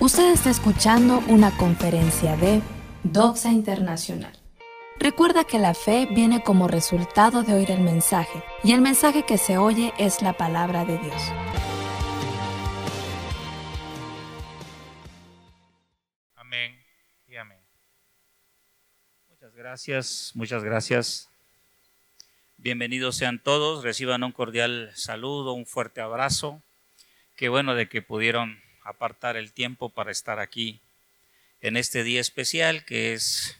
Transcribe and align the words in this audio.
Usted 0.00 0.32
está 0.32 0.48
escuchando 0.48 1.18
una 1.28 1.54
conferencia 1.58 2.34
de 2.34 2.62
Doxa 3.02 3.52
Internacional. 3.52 4.32
Recuerda 4.98 5.44
que 5.44 5.58
la 5.58 5.74
fe 5.74 6.08
viene 6.10 6.42
como 6.42 6.68
resultado 6.68 7.42
de 7.42 7.52
oír 7.52 7.70
el 7.70 7.82
mensaje, 7.82 8.42
y 8.64 8.72
el 8.72 8.80
mensaje 8.80 9.26
que 9.26 9.36
se 9.36 9.58
oye 9.58 9.92
es 9.98 10.22
la 10.22 10.32
palabra 10.32 10.86
de 10.86 10.96
Dios. 10.96 11.22
Amén 16.34 16.82
y 17.28 17.36
amén. 17.36 17.60
Muchas 19.28 19.54
gracias, 19.54 20.32
muchas 20.34 20.64
gracias. 20.64 21.28
Bienvenidos 22.56 23.16
sean 23.16 23.38
todos, 23.38 23.84
reciban 23.84 24.24
un 24.24 24.32
cordial 24.32 24.92
saludo, 24.94 25.52
un 25.52 25.66
fuerte 25.66 26.00
abrazo. 26.00 26.62
Qué 27.36 27.50
bueno 27.50 27.74
de 27.74 27.90
que 27.90 28.00
pudieron 28.00 28.62
apartar 28.90 29.36
el 29.36 29.52
tiempo 29.52 29.88
para 29.88 30.10
estar 30.10 30.38
aquí 30.38 30.80
en 31.60 31.76
este 31.76 32.04
día 32.04 32.20
especial 32.20 32.84
que 32.84 33.12
es 33.12 33.58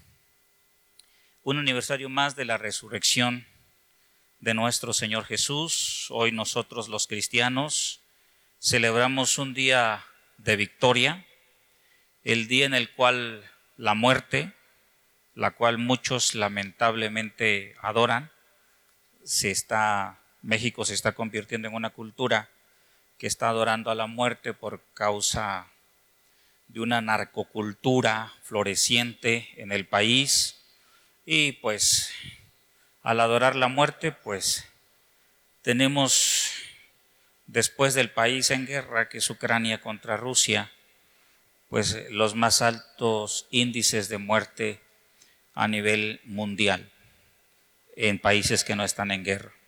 un 1.42 1.58
aniversario 1.58 2.08
más 2.08 2.36
de 2.36 2.44
la 2.44 2.58
resurrección 2.58 3.46
de 4.40 4.54
nuestro 4.54 4.92
Señor 4.92 5.24
Jesús. 5.24 6.06
Hoy 6.10 6.32
nosotros 6.32 6.88
los 6.88 7.06
cristianos 7.06 8.00
celebramos 8.60 9.38
un 9.38 9.54
día 9.54 10.04
de 10.38 10.56
victoria, 10.56 11.26
el 12.24 12.48
día 12.48 12.66
en 12.66 12.74
el 12.74 12.90
cual 12.90 13.50
la 13.76 13.94
muerte, 13.94 14.52
la 15.34 15.52
cual 15.52 15.78
muchos 15.78 16.34
lamentablemente 16.34 17.74
adoran, 17.80 18.30
se 19.24 19.50
está 19.50 20.20
México 20.42 20.84
se 20.84 20.94
está 20.94 21.12
convirtiendo 21.12 21.68
en 21.68 21.74
una 21.74 21.90
cultura 21.90 22.48
que 23.20 23.26
está 23.26 23.50
adorando 23.50 23.90
a 23.90 23.94
la 23.94 24.06
muerte 24.06 24.54
por 24.54 24.82
causa 24.94 25.68
de 26.68 26.80
una 26.80 27.02
narcocultura 27.02 28.32
floreciente 28.42 29.50
en 29.58 29.72
el 29.72 29.86
país 29.86 30.56
y 31.26 31.52
pues 31.52 32.10
al 33.02 33.20
adorar 33.20 33.56
la 33.56 33.68
muerte 33.68 34.10
pues 34.10 34.66
tenemos 35.60 36.50
después 37.46 37.92
del 37.92 38.10
país 38.10 38.50
en 38.50 38.66
guerra 38.66 39.10
que 39.10 39.18
es 39.18 39.28
Ucrania 39.28 39.82
contra 39.82 40.16
Rusia 40.16 40.72
pues 41.68 42.10
los 42.10 42.34
más 42.34 42.62
altos 42.62 43.46
índices 43.50 44.08
de 44.08 44.16
muerte 44.16 44.80
a 45.52 45.68
nivel 45.68 46.22
mundial 46.24 46.90
en 47.96 48.18
países 48.18 48.64
que 48.64 48.76
no 48.76 48.82
están 48.82 49.10
en 49.10 49.24
guerra. 49.24 49.59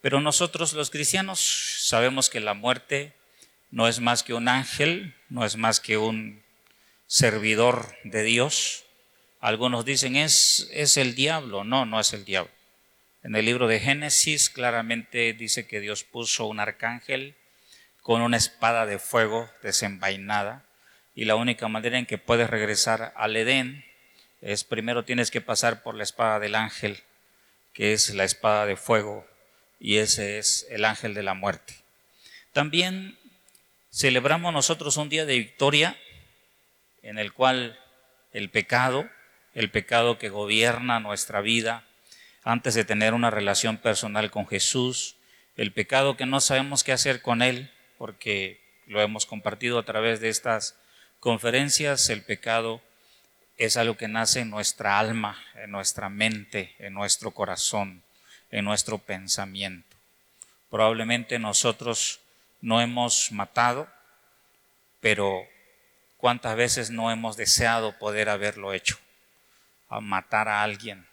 Pero 0.00 0.20
nosotros 0.20 0.72
los 0.72 0.90
cristianos 0.90 1.40
sabemos 1.80 2.30
que 2.30 2.40
la 2.40 2.54
muerte 2.54 3.14
no 3.70 3.86
es 3.86 4.00
más 4.00 4.22
que 4.22 4.34
un 4.34 4.48
ángel, 4.48 5.14
no 5.28 5.44
es 5.44 5.56
más 5.56 5.80
que 5.80 5.98
un 5.98 6.42
servidor 7.06 7.94
de 8.04 8.22
Dios. 8.22 8.84
Algunos 9.40 9.84
dicen 9.84 10.16
es, 10.16 10.68
es 10.72 10.96
el 10.96 11.14
diablo. 11.14 11.64
No, 11.64 11.84
no 11.84 12.00
es 12.00 12.12
el 12.12 12.24
diablo. 12.24 12.52
En 13.22 13.36
el 13.36 13.44
libro 13.44 13.68
de 13.68 13.80
Génesis 13.80 14.48
claramente 14.48 15.34
dice 15.34 15.66
que 15.66 15.80
Dios 15.80 16.04
puso 16.04 16.46
un 16.46 16.58
arcángel 16.58 17.36
con 18.00 18.22
una 18.22 18.38
espada 18.38 18.86
de 18.86 18.98
fuego 18.98 19.50
desenvainada 19.62 20.64
y 21.14 21.26
la 21.26 21.36
única 21.36 21.68
manera 21.68 21.98
en 21.98 22.06
que 22.06 22.16
puedes 22.16 22.48
regresar 22.48 23.12
al 23.16 23.36
Edén 23.36 23.84
es 24.40 24.64
primero 24.64 25.04
tienes 25.04 25.30
que 25.30 25.42
pasar 25.42 25.82
por 25.82 25.94
la 25.94 26.02
espada 26.02 26.40
del 26.40 26.54
ángel, 26.54 27.02
que 27.74 27.92
es 27.92 28.14
la 28.14 28.24
espada 28.24 28.64
de 28.64 28.76
fuego 28.76 29.26
y 29.80 29.96
ese 29.96 30.38
es 30.38 30.66
el 30.70 30.84
ángel 30.84 31.14
de 31.14 31.22
la 31.22 31.34
muerte. 31.34 31.74
También 32.52 33.18
celebramos 33.90 34.52
nosotros 34.52 34.98
un 34.98 35.08
día 35.08 35.24
de 35.24 35.38
victoria 35.38 35.96
en 37.02 37.18
el 37.18 37.32
cual 37.32 37.80
el 38.32 38.50
pecado, 38.50 39.08
el 39.54 39.70
pecado 39.70 40.18
que 40.18 40.28
gobierna 40.28 41.00
nuestra 41.00 41.40
vida 41.40 41.84
antes 42.44 42.74
de 42.74 42.84
tener 42.84 43.14
una 43.14 43.30
relación 43.30 43.78
personal 43.78 44.30
con 44.30 44.46
Jesús, 44.46 45.16
el 45.56 45.72
pecado 45.72 46.16
que 46.16 46.26
no 46.26 46.40
sabemos 46.40 46.84
qué 46.84 46.92
hacer 46.92 47.22
con 47.22 47.42
él 47.42 47.70
porque 47.98 48.60
lo 48.86 49.00
hemos 49.00 49.26
compartido 49.26 49.78
a 49.78 49.84
través 49.84 50.20
de 50.20 50.28
estas 50.28 50.76
conferencias, 51.20 52.08
el 52.10 52.22
pecado 52.22 52.82
es 53.56 53.76
algo 53.76 53.96
que 53.96 54.08
nace 54.08 54.40
en 54.40 54.50
nuestra 54.50 54.98
alma, 54.98 55.42
en 55.54 55.70
nuestra 55.70 56.08
mente, 56.08 56.74
en 56.78 56.94
nuestro 56.94 57.30
corazón 57.32 58.02
en 58.50 58.64
nuestro 58.64 58.98
pensamiento. 58.98 59.96
Probablemente 60.70 61.38
nosotros 61.38 62.20
no 62.60 62.80
hemos 62.80 63.32
matado, 63.32 63.88
pero 65.00 65.46
¿cuántas 66.16 66.56
veces 66.56 66.90
no 66.90 67.10
hemos 67.10 67.36
deseado 67.36 67.98
poder 67.98 68.28
haberlo 68.28 68.72
hecho? 68.72 68.98
A 69.88 70.00
matar 70.00 70.48
a 70.48 70.62
alguien, 70.62 71.06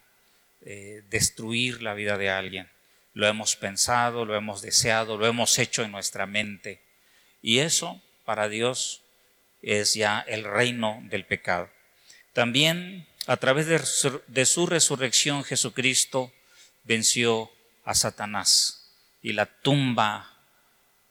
eh, 0.62 1.04
destruir 1.10 1.82
la 1.82 1.94
vida 1.94 2.18
de 2.18 2.30
alguien. 2.30 2.70
Lo 3.14 3.28
hemos 3.28 3.56
pensado, 3.56 4.26
lo 4.26 4.36
hemos 4.36 4.62
deseado, 4.62 5.18
lo 5.18 5.26
hemos 5.26 5.58
hecho 5.58 5.84
en 5.84 5.92
nuestra 5.92 6.28
mente. 6.28 6.82
Y 7.42 7.60
eso 7.60 8.02
para 8.26 8.50
Dios 8.50 9.02
es 9.64 9.96
ya 9.96 10.20
el 10.28 10.44
reino 10.44 11.00
del 11.06 11.26
pecado. 11.26 11.70
También 12.34 13.08
a 13.26 13.38
través 13.38 13.68
de 14.28 14.46
su 14.46 14.68
resurrección 14.68 15.44
Jesucristo 15.44 16.32
venció 16.88 17.52
a 17.84 17.94
Satanás 17.94 18.92
y 19.22 19.34
la 19.34 19.46
tumba 19.46 20.34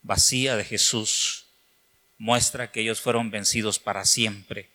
vacía 0.03 0.57
de 0.57 0.65
Jesús 0.65 1.47
muestra 2.19 2.73
que 2.73 2.81
ellos 2.81 3.01
fueron 3.01 3.31
vencidos 3.31 3.79
para 3.79 4.05
siempre. 4.05 4.71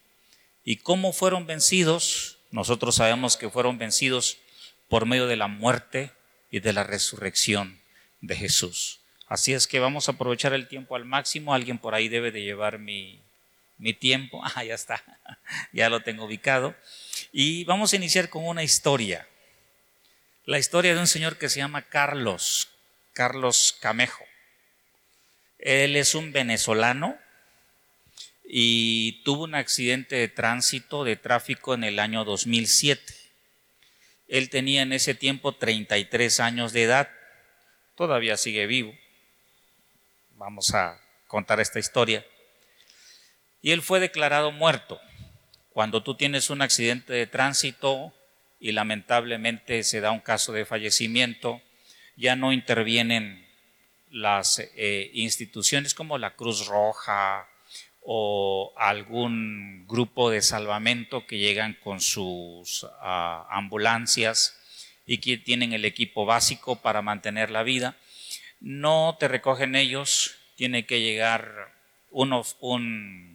¿Y 0.63 0.77
cómo 0.77 1.11
fueron 1.11 1.47
vencidos? 1.47 2.37
Nosotros 2.51 2.95
sabemos 2.95 3.35
que 3.35 3.49
fueron 3.49 3.79
vencidos 3.79 4.37
por 4.89 5.05
medio 5.05 5.25
de 5.25 5.37
la 5.37 5.47
muerte 5.47 6.11
y 6.51 6.59
de 6.59 6.73
la 6.73 6.83
resurrección 6.83 7.79
de 8.19 8.35
Jesús. 8.35 8.99
Así 9.27 9.53
es 9.53 9.65
que 9.65 9.79
vamos 9.79 10.07
a 10.07 10.11
aprovechar 10.11 10.53
el 10.53 10.67
tiempo 10.67 10.95
al 10.95 11.05
máximo. 11.05 11.53
Alguien 11.53 11.79
por 11.79 11.95
ahí 11.95 12.09
debe 12.09 12.31
de 12.31 12.43
llevar 12.43 12.77
mi, 12.77 13.23
mi 13.77 13.93
tiempo. 13.93 14.41
Ah, 14.55 14.63
ya 14.63 14.75
está. 14.75 15.03
ya 15.73 15.89
lo 15.89 16.01
tengo 16.01 16.25
ubicado. 16.25 16.75
Y 17.31 17.63
vamos 17.63 17.93
a 17.93 17.95
iniciar 17.95 18.29
con 18.29 18.45
una 18.45 18.63
historia 18.63 19.27
la 20.45 20.57
historia 20.57 20.93
de 20.95 20.99
un 20.99 21.07
señor 21.07 21.37
que 21.37 21.49
se 21.49 21.59
llama 21.59 21.83
Carlos, 21.83 22.69
Carlos 23.13 23.77
Camejo. 23.79 24.23
Él 25.59 25.95
es 25.95 26.15
un 26.15 26.31
venezolano 26.31 27.17
y 28.43 29.21
tuvo 29.23 29.43
un 29.43 29.55
accidente 29.55 30.15
de 30.15 30.27
tránsito, 30.27 31.03
de 31.03 31.15
tráfico 31.15 31.75
en 31.75 31.83
el 31.83 31.99
año 31.99 32.25
2007. 32.25 33.13
Él 34.27 34.49
tenía 34.49 34.81
en 34.81 34.93
ese 34.93 35.13
tiempo 35.13 35.53
33 35.53 36.39
años 36.39 36.73
de 36.73 36.83
edad, 36.83 37.09
todavía 37.95 38.35
sigue 38.35 38.65
vivo. 38.65 38.95
Vamos 40.31 40.73
a 40.73 40.99
contar 41.27 41.59
esta 41.59 41.79
historia. 41.79 42.25
Y 43.61 43.71
él 43.71 43.83
fue 43.83 43.99
declarado 43.99 44.51
muerto. 44.51 44.99
Cuando 45.69 46.01
tú 46.01 46.15
tienes 46.15 46.49
un 46.49 46.63
accidente 46.63 47.13
de 47.13 47.27
tránsito, 47.27 48.13
y 48.61 48.71
lamentablemente 48.71 49.83
se 49.83 49.99
da 49.99 50.11
un 50.11 50.19
caso 50.19 50.53
de 50.53 50.65
fallecimiento, 50.65 51.61
ya 52.15 52.35
no 52.35 52.53
intervienen 52.53 53.45
las 54.11 54.59
eh, 54.75 55.09
instituciones 55.13 55.95
como 55.95 56.19
la 56.19 56.35
Cruz 56.35 56.67
Roja 56.67 57.47
o 58.01 58.73
algún 58.77 59.87
grupo 59.87 60.29
de 60.29 60.41
salvamento 60.41 61.25
que 61.25 61.39
llegan 61.39 61.75
con 61.83 62.01
sus 62.01 62.85
ah, 63.01 63.47
ambulancias 63.49 64.57
y 65.07 65.17
que 65.17 65.37
tienen 65.37 65.73
el 65.73 65.85
equipo 65.85 66.25
básico 66.25 66.75
para 66.77 67.01
mantener 67.01 67.49
la 67.49 67.63
vida. 67.63 67.97
No 68.59 69.17
te 69.19 69.27
recogen 69.27 69.75
ellos, 69.75 70.35
tiene 70.55 70.85
que 70.85 71.01
llegar 71.01 71.73
unos, 72.11 72.57
un 72.59 73.30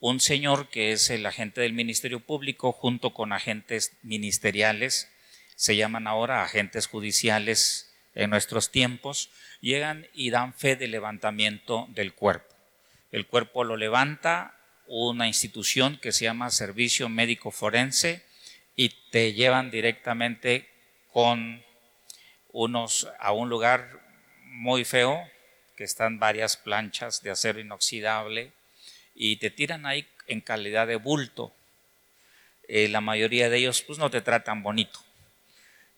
un 0.00 0.20
señor 0.20 0.68
que 0.68 0.92
es 0.92 1.10
el 1.10 1.24
agente 1.26 1.62
del 1.62 1.72
Ministerio 1.72 2.20
Público 2.20 2.72
junto 2.72 3.14
con 3.14 3.32
agentes 3.32 3.96
ministeriales, 4.02 5.10
se 5.54 5.76
llaman 5.76 6.06
ahora 6.06 6.42
agentes 6.42 6.86
judiciales 6.86 7.94
en 8.14 8.30
nuestros 8.30 8.70
tiempos, 8.70 9.30
llegan 9.60 10.06
y 10.12 10.30
dan 10.30 10.54
fe 10.54 10.76
de 10.76 10.88
levantamiento 10.88 11.86
del 11.90 12.12
cuerpo. 12.12 12.54
El 13.10 13.26
cuerpo 13.26 13.64
lo 13.64 13.76
levanta 13.76 14.54
una 14.86 15.26
institución 15.26 15.98
que 15.98 16.12
se 16.12 16.24
llama 16.24 16.50
Servicio 16.50 17.08
Médico 17.08 17.50
Forense 17.50 18.22
y 18.74 18.90
te 19.10 19.32
llevan 19.32 19.70
directamente 19.70 20.68
con 21.12 21.64
unos 22.52 23.08
a 23.18 23.32
un 23.32 23.48
lugar 23.48 24.00
muy 24.44 24.84
feo 24.84 25.18
que 25.76 25.84
están 25.84 26.18
varias 26.18 26.56
planchas 26.56 27.22
de 27.22 27.30
acero 27.30 27.60
inoxidable 27.60 28.52
y 29.16 29.36
te 29.36 29.50
tiran 29.50 29.86
ahí 29.86 30.06
en 30.28 30.40
calidad 30.40 30.86
de 30.86 30.96
bulto. 30.96 31.52
Eh, 32.68 32.88
la 32.88 33.00
mayoría 33.00 33.48
de 33.48 33.58
ellos 33.58 33.82
pues 33.82 33.98
no 33.98 34.10
te 34.10 34.20
tratan 34.20 34.62
bonito. 34.62 35.00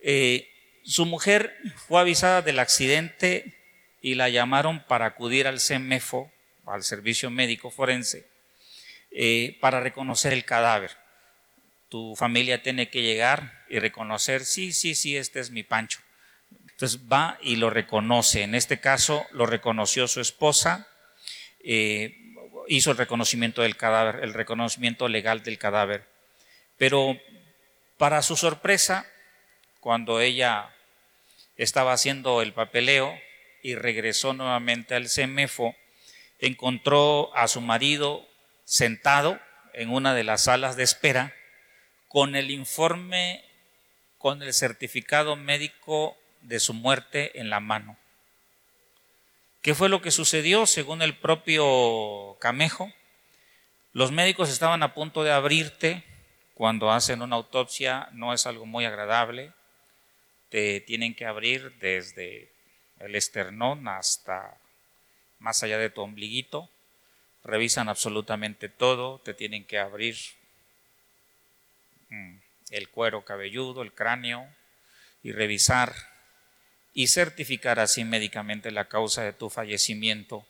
Eh, 0.00 0.48
su 0.84 1.04
mujer 1.04 1.54
fue 1.76 2.00
avisada 2.00 2.40
del 2.40 2.60
accidente 2.60 3.54
y 4.00 4.14
la 4.14 4.28
llamaron 4.28 4.84
para 4.84 5.06
acudir 5.06 5.46
al 5.46 5.60
CEMEFO, 5.60 6.30
al 6.66 6.84
servicio 6.84 7.30
médico 7.30 7.70
forense 7.70 8.26
eh, 9.10 9.58
para 9.60 9.80
reconocer 9.80 10.32
el 10.32 10.44
cadáver. 10.44 10.92
Tu 11.88 12.14
familia 12.16 12.62
tiene 12.62 12.90
que 12.90 13.02
llegar 13.02 13.64
y 13.68 13.78
reconocer, 13.78 14.44
sí, 14.44 14.72
sí, 14.72 14.94
sí, 14.94 15.16
este 15.16 15.40
es 15.40 15.50
mi 15.50 15.62
Pancho. 15.62 16.00
Entonces 16.70 17.00
va 17.10 17.38
y 17.42 17.56
lo 17.56 17.70
reconoce. 17.70 18.42
En 18.42 18.54
este 18.54 18.78
caso 18.78 19.26
lo 19.32 19.46
reconoció 19.46 20.06
su 20.06 20.20
esposa, 20.20 20.86
eh, 21.64 22.27
hizo 22.68 22.90
el 22.90 22.96
reconocimiento 22.96 23.62
del 23.62 23.76
cadáver, 23.76 24.22
el 24.22 24.34
reconocimiento 24.34 25.08
legal 25.08 25.42
del 25.42 25.58
cadáver. 25.58 26.04
Pero 26.76 27.18
para 27.96 28.22
su 28.22 28.36
sorpresa, 28.36 29.06
cuando 29.80 30.20
ella 30.20 30.70
estaba 31.56 31.92
haciendo 31.92 32.42
el 32.42 32.52
papeleo 32.52 33.18
y 33.62 33.74
regresó 33.74 34.34
nuevamente 34.34 34.94
al 34.94 35.08
CEMEFO, 35.08 35.74
encontró 36.38 37.34
a 37.34 37.48
su 37.48 37.60
marido 37.60 38.26
sentado 38.64 39.40
en 39.72 39.90
una 39.90 40.14
de 40.14 40.24
las 40.24 40.44
salas 40.44 40.76
de 40.76 40.84
espera 40.84 41.34
con 42.06 42.36
el 42.36 42.50
informe, 42.50 43.44
con 44.18 44.42
el 44.42 44.52
certificado 44.54 45.36
médico 45.36 46.16
de 46.42 46.60
su 46.60 46.74
muerte 46.74 47.40
en 47.40 47.50
la 47.50 47.60
mano. 47.60 47.98
¿Qué 49.62 49.74
fue 49.74 49.88
lo 49.88 50.00
que 50.00 50.12
sucedió 50.12 50.66
según 50.66 51.02
el 51.02 51.16
propio 51.16 52.36
Camejo? 52.40 52.92
Los 53.92 54.12
médicos 54.12 54.50
estaban 54.50 54.84
a 54.84 54.94
punto 54.94 55.24
de 55.24 55.32
abrirte 55.32 56.04
cuando 56.54 56.92
hacen 56.92 57.22
una 57.22 57.36
autopsia, 57.36 58.08
no 58.12 58.32
es 58.32 58.46
algo 58.46 58.66
muy 58.66 58.84
agradable. 58.84 59.52
Te 60.48 60.80
tienen 60.80 61.14
que 61.14 61.26
abrir 61.26 61.72
desde 61.80 62.52
el 63.00 63.16
esternón 63.16 63.88
hasta 63.88 64.58
más 65.40 65.62
allá 65.64 65.78
de 65.78 65.90
tu 65.90 66.02
ombliguito. 66.02 66.70
Revisan 67.42 67.88
absolutamente 67.88 68.68
todo, 68.68 69.20
te 69.20 69.34
tienen 69.34 69.64
que 69.64 69.80
abrir 69.80 70.16
mm, 72.10 72.36
el 72.70 72.88
cuero 72.90 73.24
cabelludo, 73.24 73.82
el 73.82 73.92
cráneo 73.92 74.48
y 75.24 75.32
revisar 75.32 75.94
y 76.98 77.06
certificar 77.06 77.78
así 77.78 78.02
médicamente 78.02 78.72
la 78.72 78.88
causa 78.88 79.22
de 79.22 79.32
tu 79.32 79.50
fallecimiento. 79.50 80.44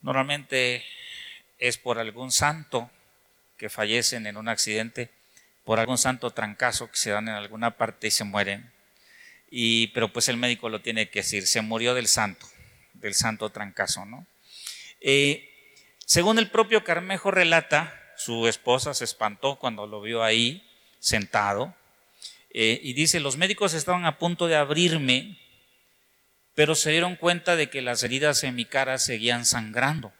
Normalmente 0.00 0.82
es 1.58 1.76
por 1.76 1.98
algún 1.98 2.32
santo 2.32 2.90
que 3.58 3.68
fallecen 3.68 4.26
en 4.26 4.38
un 4.38 4.48
accidente, 4.48 5.10
por 5.66 5.78
algún 5.78 5.98
santo 5.98 6.30
trancazo 6.30 6.90
que 6.90 6.96
se 6.96 7.10
dan 7.10 7.28
en 7.28 7.34
alguna 7.34 7.72
parte 7.76 8.06
y 8.06 8.10
se 8.10 8.24
mueren. 8.24 8.72
Y, 9.50 9.88
pero 9.88 10.10
pues 10.10 10.30
el 10.30 10.38
médico 10.38 10.70
lo 10.70 10.80
tiene 10.80 11.10
que 11.10 11.18
decir, 11.18 11.46
se 11.46 11.60
murió 11.60 11.92
del 11.92 12.08
santo, 12.08 12.46
del 12.94 13.12
santo 13.12 13.50
trancazo, 13.50 14.06
¿no? 14.06 14.26
Eh, 15.02 15.46
según 16.06 16.38
el 16.38 16.48
propio 16.48 16.84
Carmejo 16.84 17.32
relata, 17.32 18.02
su 18.16 18.48
esposa 18.48 18.94
se 18.94 19.04
espantó 19.04 19.56
cuando 19.56 19.86
lo 19.86 20.00
vio 20.00 20.22
ahí 20.22 20.66
sentado 21.00 21.74
eh, 22.48 22.80
y 22.82 22.94
dice, 22.94 23.20
los 23.20 23.36
médicos 23.36 23.74
estaban 23.74 24.06
a 24.06 24.16
punto 24.16 24.46
de 24.46 24.56
abrirme 24.56 25.36
pero 26.54 26.74
se 26.74 26.90
dieron 26.90 27.16
cuenta 27.16 27.56
de 27.56 27.70
que 27.70 27.82
las 27.82 28.02
heridas 28.02 28.44
en 28.44 28.54
mi 28.54 28.64
cara 28.64 28.98
seguían 28.98 29.46
sangrando. 29.46 30.12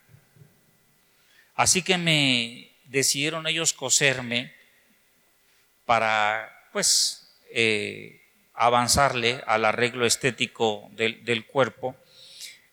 Así 1.55 1.83
que 1.83 1.99
me 1.99 2.73
decidieron 2.85 3.47
ellos 3.47 3.73
coserme 3.73 4.55
para, 5.85 6.69
pues, 6.73 7.37
eh, 7.53 8.23
avanzarle 8.55 9.43
al 9.47 9.65
arreglo 9.65 10.07
estético 10.07 10.89
del, 10.93 11.25
del 11.25 11.47
cuerpo 11.47 11.97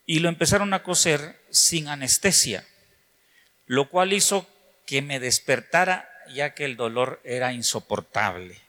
y 0.05 0.19
lo 0.19 0.29
empezaron 0.29 0.73
a 0.73 0.83
coser 0.83 1.39
sin 1.49 1.87
anestesia, 1.87 2.65
lo 3.65 3.89
cual 3.89 4.13
hizo 4.13 4.47
que 4.85 5.01
me 5.01 5.19
despertara 5.19 6.09
ya 6.33 6.53
que 6.53 6.65
el 6.65 6.77
dolor 6.77 7.21
era 7.23 7.53
insoportable. 7.53 8.66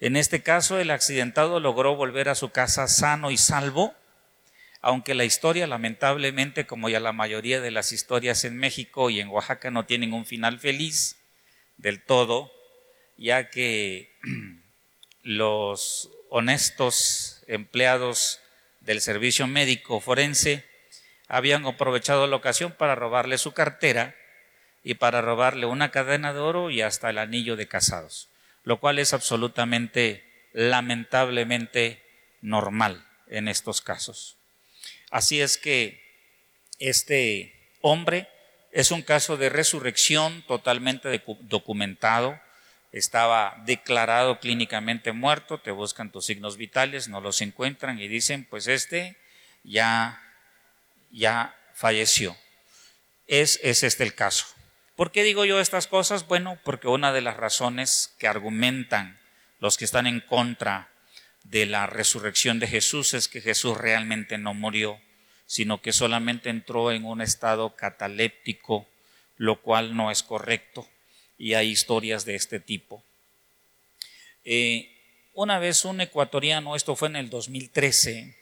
En 0.00 0.16
este 0.16 0.42
caso, 0.42 0.78
el 0.78 0.90
accidentado 0.90 1.60
logró 1.60 1.94
volver 1.94 2.28
a 2.28 2.34
su 2.34 2.50
casa 2.50 2.88
sano 2.88 3.30
y 3.30 3.36
salvo, 3.36 3.94
aunque 4.80 5.14
la 5.14 5.24
historia, 5.24 5.66
lamentablemente, 5.66 6.66
como 6.66 6.88
ya 6.88 7.00
la 7.00 7.12
mayoría 7.12 7.60
de 7.60 7.70
las 7.70 7.92
historias 7.92 8.44
en 8.44 8.56
México 8.56 9.08
y 9.08 9.20
en 9.20 9.28
Oaxaca, 9.28 9.70
no 9.70 9.86
tienen 9.86 10.12
un 10.12 10.26
final 10.26 10.58
feliz 10.58 11.16
del 11.76 12.02
todo, 12.02 12.52
ya 13.16 13.50
que 13.50 14.12
los 15.22 16.10
honestos 16.28 17.42
empleados 17.46 18.40
del 18.80 19.00
servicio 19.00 19.46
médico 19.46 20.00
forense 20.00 20.64
habían 21.28 21.64
aprovechado 21.64 22.26
la 22.26 22.36
ocasión 22.36 22.72
para 22.72 22.94
robarle 22.94 23.38
su 23.38 23.52
cartera 23.52 24.14
y 24.82 24.94
para 24.94 25.22
robarle 25.22 25.66
una 25.66 25.90
cadena 25.90 26.34
de 26.34 26.40
oro 26.40 26.70
y 26.70 26.82
hasta 26.82 27.08
el 27.08 27.18
anillo 27.18 27.56
de 27.56 27.68
casados 27.68 28.28
lo 28.64 28.80
cual 28.80 28.98
es 28.98 29.12
absolutamente, 29.12 30.24
lamentablemente 30.52 32.02
normal 32.40 33.06
en 33.28 33.48
estos 33.48 33.80
casos. 33.80 34.36
Así 35.10 35.40
es 35.40 35.58
que 35.58 36.02
este 36.78 37.72
hombre 37.80 38.28
es 38.72 38.90
un 38.90 39.02
caso 39.02 39.36
de 39.36 39.48
resurrección 39.48 40.42
totalmente 40.46 41.22
documentado, 41.42 42.40
estaba 42.90 43.62
declarado 43.66 44.40
clínicamente 44.40 45.12
muerto, 45.12 45.58
te 45.58 45.70
buscan 45.70 46.10
tus 46.10 46.26
signos 46.26 46.56
vitales, 46.56 47.08
no 47.08 47.20
los 47.20 47.40
encuentran 47.40 47.98
y 47.98 48.08
dicen, 48.08 48.46
pues 48.48 48.66
este 48.66 49.16
ya, 49.62 50.20
ya 51.10 51.56
falleció. 51.74 52.36
Es, 53.26 53.58
es 53.62 53.82
este 53.82 54.04
el 54.04 54.14
caso. 54.14 54.46
¿Por 54.96 55.10
qué 55.10 55.24
digo 55.24 55.44
yo 55.44 55.58
estas 55.58 55.88
cosas? 55.88 56.28
Bueno, 56.28 56.56
porque 56.62 56.86
una 56.86 57.12
de 57.12 57.20
las 57.20 57.36
razones 57.36 58.14
que 58.18 58.28
argumentan 58.28 59.18
los 59.58 59.76
que 59.76 59.84
están 59.84 60.06
en 60.06 60.20
contra 60.20 60.88
de 61.42 61.66
la 61.66 61.88
resurrección 61.88 62.60
de 62.60 62.68
Jesús 62.68 63.12
es 63.12 63.26
que 63.26 63.40
Jesús 63.40 63.76
realmente 63.76 64.38
no 64.38 64.54
murió, 64.54 65.00
sino 65.46 65.82
que 65.82 65.92
solamente 65.92 66.48
entró 66.48 66.92
en 66.92 67.04
un 67.04 67.20
estado 67.22 67.74
cataléptico, 67.74 68.88
lo 69.36 69.60
cual 69.62 69.96
no 69.96 70.12
es 70.12 70.22
correcto, 70.22 70.88
y 71.38 71.54
hay 71.54 71.70
historias 71.70 72.24
de 72.24 72.36
este 72.36 72.60
tipo. 72.60 73.02
Eh, 74.44 74.90
una 75.32 75.58
vez 75.58 75.84
un 75.84 76.00
ecuatoriano, 76.00 76.76
esto 76.76 76.94
fue 76.94 77.08
en 77.08 77.16
el 77.16 77.30
2013, 77.30 78.36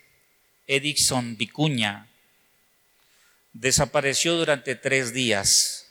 Edison 0.67 1.39
Vicuña, 1.39 2.09
desapareció 3.55 4.37
durante 4.37 4.75
tres 4.75 5.15
días 5.15 5.82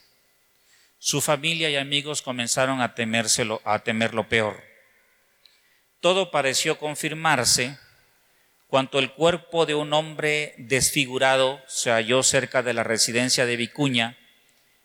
su 1.03 1.19
familia 1.19 1.67
y 1.71 1.77
amigos 1.77 2.21
comenzaron 2.21 2.79
a, 2.79 2.93
a 3.63 3.79
temer 3.83 4.13
lo 4.13 4.29
peor. 4.29 4.63
Todo 5.99 6.29
pareció 6.29 6.77
confirmarse 6.77 7.75
cuando 8.67 8.99
el 8.99 9.11
cuerpo 9.11 9.65
de 9.65 9.73
un 9.73 9.93
hombre 9.93 10.53
desfigurado 10.59 11.59
se 11.65 11.89
halló 11.89 12.21
cerca 12.21 12.61
de 12.61 12.75
la 12.75 12.83
residencia 12.83 13.47
de 13.47 13.55
Vicuña, 13.57 14.15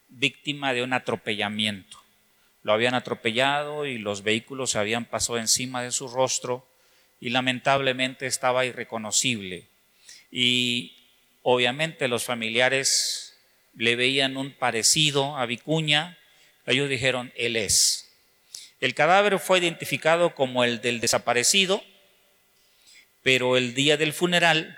víctima 0.07 0.73
de 0.73 0.81
un 0.81 0.93
atropellamiento. 0.93 1.99
Lo 2.63 2.73
habían 2.73 2.95
atropellado 2.95 3.85
y 3.85 3.99
los 3.99 4.23
vehículos 4.23 4.71
se 4.71 4.79
habían 4.79 5.05
pasado 5.05 5.37
encima 5.37 5.83
de 5.83 5.91
su 5.91 6.07
rostro 6.07 6.67
y 7.19 7.29
lamentablemente 7.29 8.25
estaba 8.25 8.65
irreconocible. 8.65 9.67
Y 10.31 10.97
obviamente 11.43 12.07
los 12.07 12.23
familiares 12.23 13.26
le 13.77 13.95
veían 13.95 14.37
un 14.37 14.51
parecido 14.51 15.37
a 15.37 15.45
Vicuña, 15.45 16.17
ellos 16.65 16.89
dijeron, 16.89 17.31
él 17.35 17.55
es. 17.55 18.11
El 18.79 18.93
cadáver 18.93 19.39
fue 19.39 19.59
identificado 19.59 20.35
como 20.35 20.63
el 20.63 20.81
del 20.81 20.99
desaparecido, 20.99 21.83
pero 23.21 23.55
el 23.55 23.73
día 23.73 23.95
del 23.95 24.13
funeral, 24.13 24.77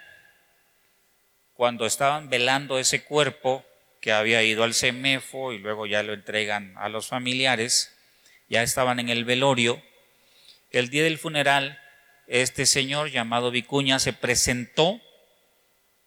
cuando 1.53 1.85
estaban 1.85 2.29
velando 2.29 2.77
ese 2.77 3.03
cuerpo 3.03 3.65
que 4.01 4.11
había 4.11 4.43
ido 4.43 4.63
al 4.63 4.73
CEMEFO 4.73 5.53
y 5.53 5.57
luego 5.57 5.85
ya 5.85 6.03
lo 6.03 6.13
entregan 6.13 6.73
a 6.77 6.89
los 6.89 7.07
familiares, 7.07 7.95
ya 8.49 8.63
estaban 8.63 8.99
en 8.99 9.09
el 9.09 9.25
velorio, 9.25 9.81
el 10.71 10.89
día 10.89 11.03
del 11.03 11.17
funeral, 11.17 11.81
este 12.27 12.65
señor 12.65 13.09
llamado 13.09 13.49
Vicuña 13.49 13.97
se 13.99 14.13
presentó 14.13 15.01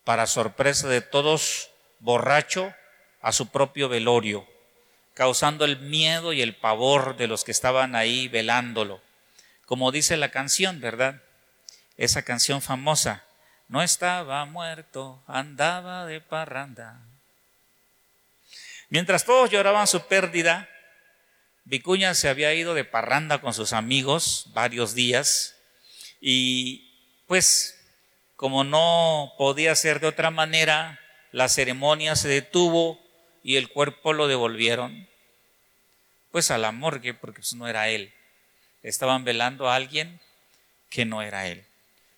para 0.05 0.27
sorpresa 0.27 0.89
de 0.89 1.01
todos, 1.01 1.71
borracho, 1.99 2.75
a 3.23 3.33
su 3.33 3.49
propio 3.49 3.89
velorio, 3.89 4.47
causando 5.15 5.65
el 5.65 5.79
miedo 5.79 6.33
y 6.33 6.43
el 6.43 6.55
pavor 6.55 7.17
de 7.17 7.29
los 7.29 7.45
que 7.45 7.53
estaban 7.53 7.95
ahí 7.95 8.29
velándolo. 8.29 9.01
Como 9.65 9.93
dice 9.93 10.17
la 10.17 10.31
canción, 10.31 10.81
¿verdad? 10.81 11.23
Esa 11.97 12.23
canción 12.23 12.61
famosa, 12.61 13.25
no 13.69 13.83
estaba 13.83 14.45
muerto, 14.45 15.23
andaba 15.27 16.05
de 16.05 16.21
parranda. 16.21 17.01
Mientras 18.91 19.25
todos 19.25 19.51
lloraban 19.51 19.87
su 19.87 20.07
pérdida, 20.07 20.69
Vicuña 21.65 22.15
se 22.15 22.29
había 22.29 22.53
ido 22.55 22.75
de 22.75 22.85
parranda 22.85 23.41
con 23.41 23.55
sus 23.55 23.73
amigos 23.73 24.47
varios 24.53 24.95
días 24.95 25.57
y 26.21 26.93
pues 27.27 27.79
como 28.37 28.65
no 28.65 29.33
podía 29.39 29.75
ser 29.77 30.01
de 30.01 30.09
otra 30.09 30.31
manera, 30.31 31.01
la 31.31 31.49
ceremonia 31.49 32.17
se 32.17 32.29
detuvo 32.29 33.02
y 33.43 33.57
el 33.57 33.69
cuerpo 33.69 34.13
lo 34.13 34.29
devolvieron. 34.29 35.09
Pues 36.31 36.51
a 36.51 36.59
la 36.59 36.73
morgue, 36.73 37.15
porque 37.15 37.41
pues 37.41 37.55
no 37.55 37.69
era 37.69 37.89
él. 37.89 38.13
Estaban 38.83 39.25
velando 39.25 39.69
a 39.69 39.77
alguien 39.77 40.21
que 40.89 41.05
no 41.05 41.23
era 41.23 41.47
él. 41.47 41.65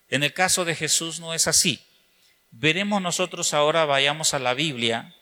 En 0.08 0.22
el 0.22 0.32
caso 0.32 0.64
de 0.64 0.74
Jesús 0.74 1.20
no 1.20 1.34
es 1.34 1.46
así. 1.46 1.82
Veremos 2.50 3.02
nosotros 3.02 3.52
ahora, 3.52 3.84
vayamos 3.84 4.34
a 4.34 4.38
la 4.38 4.54
Biblia 4.54 5.14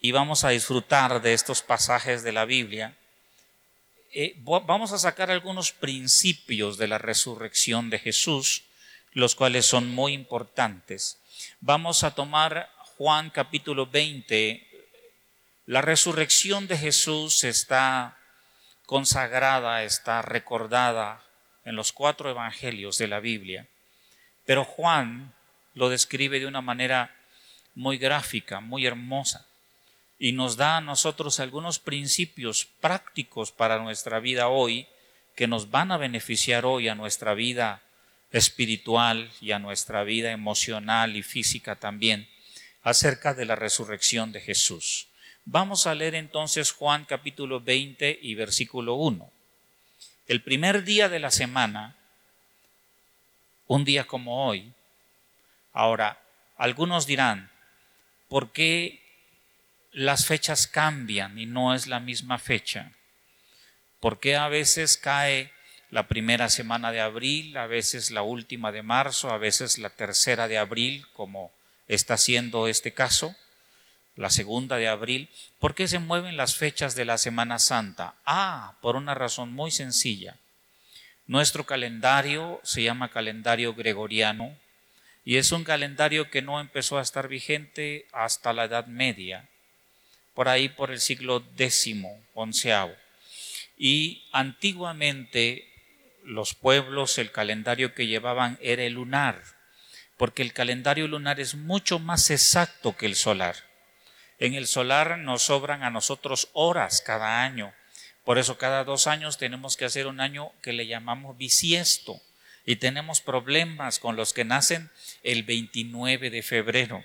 y 0.00 0.12
vamos 0.12 0.44
a 0.44 0.50
disfrutar 0.50 1.22
de 1.22 1.34
estos 1.34 1.62
pasajes 1.62 2.22
de 2.22 2.32
la 2.32 2.44
Biblia. 2.44 2.96
Eh, 4.12 4.34
vamos 4.38 4.92
a 4.92 4.98
sacar 4.98 5.30
algunos 5.30 5.72
principios 5.72 6.78
de 6.78 6.88
la 6.88 6.98
resurrección 6.98 7.90
de 7.90 7.98
Jesús, 7.98 8.64
los 9.12 9.34
cuales 9.34 9.66
son 9.66 9.88
muy 9.94 10.14
importantes. 10.14 11.18
Vamos 11.60 12.04
a 12.04 12.14
tomar 12.14 12.70
Juan 12.96 13.30
capítulo 13.30 13.86
20. 13.86 14.67
La 15.68 15.82
resurrección 15.82 16.66
de 16.66 16.78
Jesús 16.78 17.44
está 17.44 18.16
consagrada, 18.86 19.84
está 19.84 20.22
recordada 20.22 21.22
en 21.66 21.76
los 21.76 21.92
cuatro 21.92 22.30
evangelios 22.30 22.96
de 22.96 23.06
la 23.06 23.20
Biblia. 23.20 23.68
Pero 24.46 24.64
Juan 24.64 25.34
lo 25.74 25.90
describe 25.90 26.40
de 26.40 26.46
una 26.46 26.62
manera 26.62 27.14
muy 27.74 27.98
gráfica, 27.98 28.60
muy 28.60 28.86
hermosa, 28.86 29.46
y 30.18 30.32
nos 30.32 30.56
da 30.56 30.78
a 30.78 30.80
nosotros 30.80 31.38
algunos 31.38 31.78
principios 31.78 32.64
prácticos 32.80 33.52
para 33.52 33.78
nuestra 33.78 34.20
vida 34.20 34.48
hoy 34.48 34.86
que 35.36 35.48
nos 35.48 35.70
van 35.70 35.92
a 35.92 35.98
beneficiar 35.98 36.64
hoy 36.64 36.88
a 36.88 36.94
nuestra 36.94 37.34
vida 37.34 37.82
espiritual 38.32 39.30
y 39.42 39.52
a 39.52 39.58
nuestra 39.58 40.02
vida 40.02 40.32
emocional 40.32 41.14
y 41.14 41.22
física 41.22 41.76
también 41.76 42.26
acerca 42.80 43.34
de 43.34 43.44
la 43.44 43.54
resurrección 43.54 44.32
de 44.32 44.40
Jesús. 44.40 45.08
Vamos 45.50 45.86
a 45.86 45.94
leer 45.94 46.14
entonces 46.14 46.72
Juan 46.72 47.06
capítulo 47.06 47.58
20 47.58 48.18
y 48.20 48.34
versículo 48.34 48.96
1. 48.96 49.32
El 50.26 50.42
primer 50.42 50.84
día 50.84 51.08
de 51.08 51.20
la 51.20 51.30
semana, 51.30 51.96
un 53.66 53.82
día 53.82 54.06
como 54.06 54.46
hoy, 54.46 54.74
Ahora, 55.72 56.20
algunos 56.58 57.06
dirán, 57.06 57.50
¿por 58.28 58.52
qué 58.52 59.00
las 59.90 60.26
fechas 60.26 60.66
cambian 60.66 61.38
y 61.38 61.46
no 61.46 61.72
es 61.72 61.86
la 61.86 61.98
misma 61.98 62.38
fecha? 62.38 62.92
¿Por 64.00 64.20
qué 64.20 64.36
a 64.36 64.48
veces 64.48 64.98
cae 64.98 65.50
la 65.90 66.08
primera 66.08 66.50
semana 66.50 66.92
de 66.92 67.00
abril, 67.00 67.56
a 67.56 67.66
veces 67.66 68.10
la 68.10 68.20
última 68.20 68.70
de 68.70 68.82
marzo, 68.82 69.30
a 69.30 69.38
veces 69.38 69.78
la 69.78 69.88
tercera 69.88 70.46
de 70.46 70.58
abril, 70.58 71.06
como 71.14 71.52
está 71.86 72.18
siendo 72.18 72.68
este 72.68 72.92
caso? 72.92 73.34
La 74.18 74.30
segunda 74.30 74.76
de 74.76 74.88
abril, 74.88 75.30
¿por 75.60 75.76
qué 75.76 75.86
se 75.86 76.00
mueven 76.00 76.36
las 76.36 76.56
fechas 76.56 76.96
de 76.96 77.04
la 77.04 77.18
Semana 77.18 77.60
Santa? 77.60 78.16
Ah, 78.26 78.76
por 78.82 78.96
una 78.96 79.14
razón 79.14 79.52
muy 79.52 79.70
sencilla. 79.70 80.36
Nuestro 81.28 81.64
calendario 81.64 82.60
se 82.64 82.82
llama 82.82 83.10
calendario 83.10 83.74
gregoriano, 83.74 84.58
y 85.24 85.36
es 85.36 85.52
un 85.52 85.62
calendario 85.62 86.30
que 86.30 86.42
no 86.42 86.58
empezó 86.58 86.98
a 86.98 87.02
estar 87.02 87.28
vigente 87.28 88.06
hasta 88.12 88.52
la 88.52 88.64
Edad 88.64 88.86
Media, 88.86 89.48
por 90.34 90.48
ahí 90.48 90.68
por 90.68 90.90
el 90.90 90.98
siglo 90.98 91.44
X, 91.56 91.94
onceavo. 92.34 92.96
Y 93.76 94.24
antiguamente 94.32 95.72
los 96.24 96.54
pueblos, 96.54 97.18
el 97.18 97.30
calendario 97.30 97.94
que 97.94 98.08
llevaban 98.08 98.58
era 98.60 98.82
el 98.82 98.94
lunar, 98.94 99.44
porque 100.16 100.42
el 100.42 100.52
calendario 100.52 101.06
lunar 101.06 101.38
es 101.38 101.54
mucho 101.54 102.00
más 102.00 102.30
exacto 102.30 102.96
que 102.96 103.06
el 103.06 103.14
solar. 103.14 103.67
En 104.38 104.54
el 104.54 104.66
solar 104.66 105.18
nos 105.18 105.42
sobran 105.42 105.82
a 105.82 105.90
nosotros 105.90 106.48
horas 106.52 107.02
cada 107.04 107.42
año. 107.42 107.72
Por 108.24 108.38
eso 108.38 108.58
cada 108.58 108.84
dos 108.84 109.06
años 109.06 109.38
tenemos 109.38 109.76
que 109.76 109.84
hacer 109.84 110.06
un 110.06 110.20
año 110.20 110.52
que 110.62 110.72
le 110.72 110.86
llamamos 110.86 111.36
bisiesto 111.36 112.20
y 112.64 112.76
tenemos 112.76 113.20
problemas 113.20 113.98
con 113.98 114.16
los 114.16 114.32
que 114.32 114.44
nacen 114.44 114.90
el 115.22 115.42
29 115.42 116.30
de 116.30 116.42
febrero. 116.42 117.02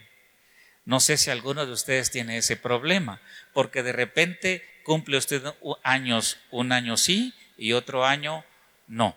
No 0.85 0.99
sé 0.99 1.17
si 1.17 1.31
alguno 1.31 1.65
de 1.65 1.71
ustedes 1.71 2.11
tiene 2.11 2.37
ese 2.37 2.57
problema, 2.57 3.21
porque 3.53 3.83
de 3.83 3.93
repente 3.93 4.65
cumple 4.83 5.17
usted 5.17 5.41
años, 5.81 6.37
un 6.51 6.73
año 6.73 6.97
sí 6.97 7.33
y 7.57 7.71
otro 7.71 8.05
año 8.05 8.43
no. 8.87 9.15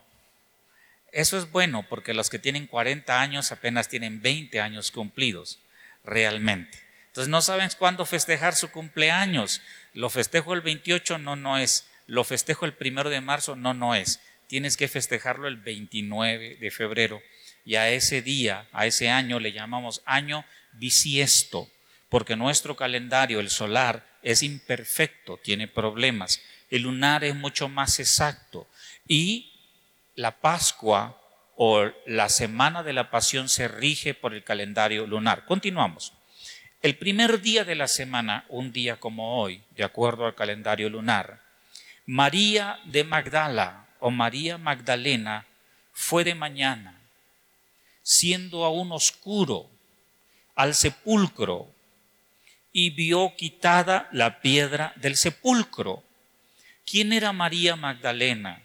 Eso 1.10 1.36
es 1.36 1.50
bueno 1.50 1.84
porque 1.88 2.14
los 2.14 2.30
que 2.30 2.38
tienen 2.38 2.66
40 2.66 3.20
años 3.20 3.50
apenas 3.50 3.88
tienen 3.88 4.22
20 4.22 4.60
años 4.60 4.92
cumplidos, 4.92 5.58
realmente. 6.04 6.85
Entonces 7.16 7.28
no 7.30 7.42
saben 7.42 7.70
cuándo 7.78 8.06
festejar 8.06 8.54
su 8.54 8.70
cumpleaños. 8.70 9.62
Lo 9.94 10.10
festejo 10.10 10.54
el 10.54 10.60
28, 10.60 11.18
no, 11.18 11.34
no 11.34 11.58
es. 11.58 11.88
Lo 12.06 12.22
festejo 12.24 12.66
el 12.66 12.74
primero 12.74 13.10
de 13.10 13.20
marzo, 13.20 13.56
no, 13.56 13.74
no 13.74 13.94
es 13.94 14.20
tienes 14.46 14.76
que 14.76 14.88
festejarlo 14.88 15.48
el 15.48 15.56
29 15.56 16.56
de 16.56 16.70
febrero. 16.70 17.22
Y 17.64 17.76
a 17.76 17.90
ese 17.90 18.22
día, 18.22 18.68
a 18.72 18.86
ese 18.86 19.10
año, 19.10 19.40
le 19.40 19.52
llamamos 19.52 20.02
año 20.06 20.44
bisiesto, 20.72 21.68
porque 22.08 22.36
nuestro 22.36 22.76
calendario, 22.76 23.40
el 23.40 23.50
solar, 23.50 24.06
es 24.22 24.42
imperfecto, 24.42 25.38
tiene 25.38 25.68
problemas. 25.68 26.40
El 26.70 26.82
lunar 26.82 27.24
es 27.24 27.34
mucho 27.34 27.68
más 27.68 27.98
exacto. 27.98 28.68
Y 29.08 29.52
la 30.14 30.40
Pascua 30.40 31.20
o 31.56 31.90
la 32.06 32.28
semana 32.28 32.82
de 32.82 32.92
la 32.92 33.10
pasión 33.10 33.48
se 33.48 33.66
rige 33.66 34.14
por 34.14 34.34
el 34.34 34.44
calendario 34.44 35.06
lunar. 35.06 35.44
Continuamos. 35.46 36.12
El 36.82 36.96
primer 36.96 37.40
día 37.40 37.64
de 37.64 37.74
la 37.74 37.88
semana, 37.88 38.44
un 38.48 38.72
día 38.72 38.96
como 38.96 39.40
hoy, 39.40 39.62
de 39.76 39.84
acuerdo 39.84 40.26
al 40.26 40.34
calendario 40.34 40.88
lunar, 40.88 41.40
María 42.04 42.78
de 42.84 43.02
Magdala, 43.02 43.86
o 43.98 44.10
María 44.10 44.58
Magdalena 44.58 45.46
fue 45.92 46.22
de 46.22 46.34
mañana, 46.34 47.00
siendo 48.02 48.64
aún 48.64 48.92
oscuro, 48.92 49.68
al 50.54 50.74
sepulcro 50.74 51.68
y 52.72 52.90
vio 52.90 53.34
quitada 53.36 54.08
la 54.12 54.40
piedra 54.40 54.92
del 54.96 55.16
sepulcro. 55.16 56.02
¿Quién 56.84 57.12
era 57.12 57.32
María 57.32 57.74
Magdalena? 57.74 58.62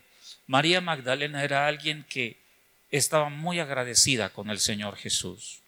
María 0.47 0.81
Magdalena 0.81 1.43
era 1.43 1.65
alguien 1.65 2.05
que 2.09 2.37
estaba 2.91 3.29
muy 3.29 3.59
agradecida 3.59 4.29
con 4.29 4.49
el 4.49 4.59
Señor 4.59 4.97
Jesús. 4.97 5.60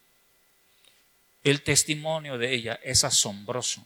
El 1.43 1.61
testimonio 1.61 2.37
de 2.37 2.53
ella 2.53 2.79
es 2.83 3.03
asombroso. 3.03 3.85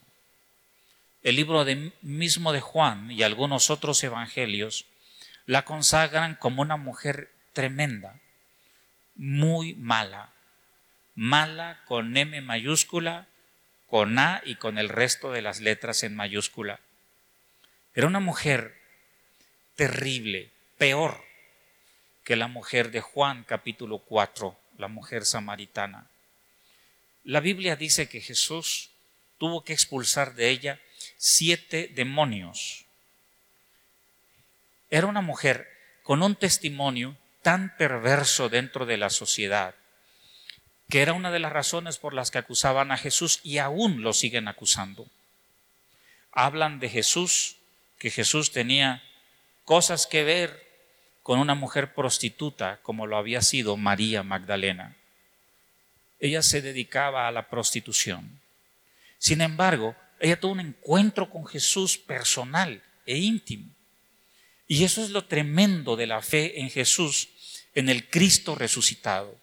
El 1.23 1.35
libro 1.35 1.65
mismo 2.01 2.53
de 2.53 2.61
Juan 2.61 3.11
y 3.11 3.23
algunos 3.23 3.69
otros 3.69 4.03
evangelios 4.03 4.85
la 5.47 5.65
consagran 5.65 6.35
como 6.35 6.61
una 6.61 6.77
mujer 6.77 7.31
tremenda, 7.53 8.19
muy 9.15 9.73
mala, 9.73 10.29
mala 11.15 11.81
con 11.85 12.15
M 12.15 12.39
mayúscula, 12.41 13.27
con 13.87 14.19
A 14.19 14.41
y 14.45 14.55
con 14.55 14.77
el 14.77 14.89
resto 14.89 15.31
de 15.31 15.41
las 15.41 15.59
letras 15.59 16.03
en 16.03 16.15
mayúscula. 16.15 16.79
Era 17.95 18.05
una 18.05 18.19
mujer 18.19 18.79
terrible, 19.75 20.51
peor 20.77 21.23
que 22.23 22.35
la 22.35 22.47
mujer 22.47 22.91
de 22.91 23.01
Juan 23.01 23.43
capítulo 23.45 23.99
4, 23.99 24.55
la 24.77 24.87
mujer 24.89 25.25
samaritana. 25.25 26.07
La 27.27 27.41
Biblia 27.41 27.75
dice 27.75 28.07
que 28.07 28.21
Jesús 28.21 28.91
tuvo 29.37 29.65
que 29.65 29.73
expulsar 29.73 30.33
de 30.35 30.49
ella 30.49 30.79
siete 31.17 31.91
demonios 31.93 32.85
era 34.89 35.07
una 35.07 35.19
mujer 35.19 35.67
con 36.03 36.23
un 36.23 36.35
testimonio 36.35 37.17
tan 37.41 37.75
perverso 37.75 38.47
dentro 38.47 38.85
de 38.85 38.95
la 38.95 39.09
sociedad, 39.09 39.75
que 40.89 41.01
era 41.01 41.11
una 41.11 41.29
de 41.29 41.39
las 41.39 41.51
razones 41.51 41.97
por 41.97 42.13
las 42.13 42.31
que 42.31 42.37
acusaban 42.37 42.93
a 42.93 42.97
Jesús 42.97 43.41
y 43.43 43.57
aún 43.57 44.03
lo 44.03 44.13
siguen 44.13 44.47
acusando. 44.47 45.05
Hablan 46.31 46.79
de 46.79 46.87
Jesús, 46.87 47.57
que 47.99 48.09
Jesús 48.09 48.53
tenía 48.53 49.03
cosas 49.65 50.07
que 50.07 50.23
ver 50.23 50.65
con 51.23 51.39
una 51.39 51.55
mujer 51.55 51.93
prostituta 51.93 52.79
como 52.83 53.05
lo 53.05 53.17
había 53.17 53.41
sido 53.41 53.75
María 53.75 54.23
Magdalena. 54.23 54.95
Ella 56.19 56.41
se 56.41 56.61
dedicaba 56.61 57.27
a 57.27 57.31
la 57.31 57.49
prostitución. 57.49 58.41
Sin 59.19 59.41
embargo, 59.41 59.95
ella 60.19 60.39
tuvo 60.39 60.53
un 60.53 60.59
encuentro 60.59 61.29
con 61.29 61.45
Jesús 61.45 61.97
personal 61.97 62.81
e 63.05 63.17
íntimo. 63.17 63.71
Y 64.67 64.83
eso 64.83 65.03
es 65.03 65.11
lo 65.11 65.25
tremendo 65.25 65.95
de 65.95 66.07
la 66.07 66.21
fe 66.21 66.59
en 66.59 66.69
Jesús, 66.69 67.29
en 67.73 67.89
el 67.89 68.09
Cristo 68.09 68.55
resucitado. 68.55 69.37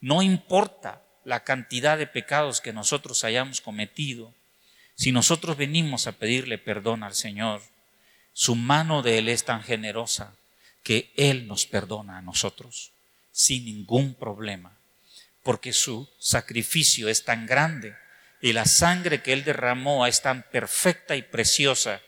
No 0.00 0.22
importa 0.22 1.02
la 1.24 1.44
cantidad 1.44 1.96
de 1.96 2.06
pecados 2.06 2.60
que 2.60 2.72
nosotros 2.72 3.24
hayamos 3.24 3.60
cometido, 3.60 4.34
si 4.94 5.12
nosotros 5.12 5.56
venimos 5.56 6.06
a 6.06 6.12
pedirle 6.12 6.58
perdón 6.58 7.02
al 7.02 7.14
Señor, 7.14 7.62
su 8.32 8.54
mano 8.54 9.02
de 9.02 9.18
Él 9.18 9.28
es 9.28 9.44
tan 9.44 9.62
generosa 9.62 10.34
que 10.82 11.12
Él 11.16 11.46
nos 11.46 11.66
perdona 11.66 12.18
a 12.18 12.22
nosotros 12.22 12.92
sin 13.30 13.64
ningún 13.64 14.14
problema, 14.14 14.76
porque 15.42 15.72
su 15.72 16.08
sacrificio 16.18 17.08
es 17.08 17.24
tan 17.24 17.46
grande 17.46 17.96
Y 18.40 18.52
la 18.52 18.64
sangre 18.64 19.22
que 19.22 19.32
Él 19.32 19.44
derramó 19.44 20.06
es 20.06 20.20
tan 20.22 20.42
perfecta 20.42 21.14
y 21.14 21.22
preciosa 21.22 22.00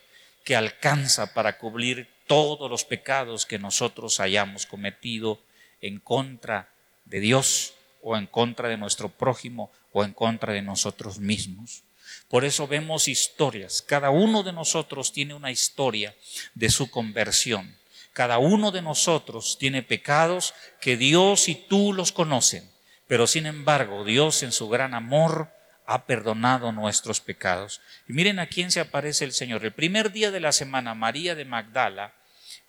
que 0.43 0.55
alcanza 0.55 1.33
para 1.33 1.57
cubrir 1.57 2.09
todos 2.27 2.69
los 2.69 2.83
pecados 2.83 3.45
que 3.45 3.57
nosotros 3.57 4.19
hayamos 4.19 4.65
cometido 4.65 5.41
en 5.81 5.99
contra 5.99 6.69
de 7.05 7.19
Dios 7.19 7.73
o 8.01 8.17
en 8.17 8.27
contra 8.27 8.69
de 8.69 8.77
nuestro 8.77 9.09
prójimo 9.09 9.71
o 9.91 10.03
en 10.03 10.13
contra 10.13 10.53
de 10.53 10.61
nosotros 10.61 11.19
mismos. 11.19 11.83
Por 12.27 12.43
eso 12.45 12.67
vemos 12.67 13.07
historias. 13.07 13.81
Cada 13.81 14.09
uno 14.09 14.43
de 14.43 14.53
nosotros 14.53 15.13
tiene 15.13 15.33
una 15.33 15.51
historia 15.51 16.15
de 16.53 16.69
su 16.69 16.89
conversión. 16.91 17.77
Cada 18.13 18.37
uno 18.37 18.71
de 18.71 18.81
nosotros 18.81 19.57
tiene 19.57 19.83
pecados 19.83 20.53
que 20.81 20.97
Dios 20.97 21.49
y 21.49 21.55
tú 21.55 21.93
los 21.93 22.11
conocen. 22.11 22.69
Pero 23.07 23.27
sin 23.27 23.45
embargo, 23.45 24.03
Dios 24.03 24.41
en 24.43 24.51
su 24.51 24.69
gran 24.69 24.93
amor 24.93 25.49
ha 25.85 26.05
perdonado 26.05 26.71
nuestros 26.71 27.21
pecados. 27.21 27.81
Y 28.07 28.13
miren 28.13 28.39
a 28.39 28.47
quién 28.47 28.71
se 28.71 28.79
aparece 28.79 29.25
el 29.25 29.33
Señor. 29.33 29.63
El 29.63 29.71
primer 29.71 30.11
día 30.11 30.31
de 30.31 30.39
la 30.39 30.51
semana, 30.51 30.95
María 30.95 31.35
de 31.35 31.45
Magdala 31.45 32.13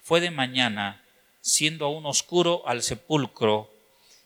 fue 0.02 0.20
de 0.20 0.30
mañana, 0.30 1.02
siendo 1.40 1.86
aún 1.86 2.06
oscuro, 2.06 2.62
al 2.66 2.82
sepulcro 2.82 3.72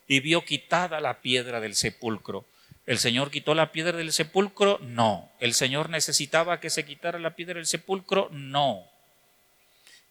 y 0.09 0.21
vio 0.21 0.45
quitada 0.45 1.01
la 1.01 1.21
piedra 1.21 1.61
del 1.61 1.77
sepulcro. 1.77 2.45
¿El 2.85 2.99
Señor 2.99 3.31
quitó 3.31 3.55
la 3.55 3.71
piedra 3.71 3.97
del 3.97 4.13
sepulcro? 4.13 4.81
No. 4.83 5.31
¿El 5.39 5.55
Señor 5.55 5.91
necesitaba 5.91 6.59
que 6.59 6.71
se 6.71 6.85
quitara 6.85 7.21
la 7.21 7.37
piedra 7.37 7.55
del 7.55 7.67
sepulcro? 7.67 8.29
No. 8.33 8.85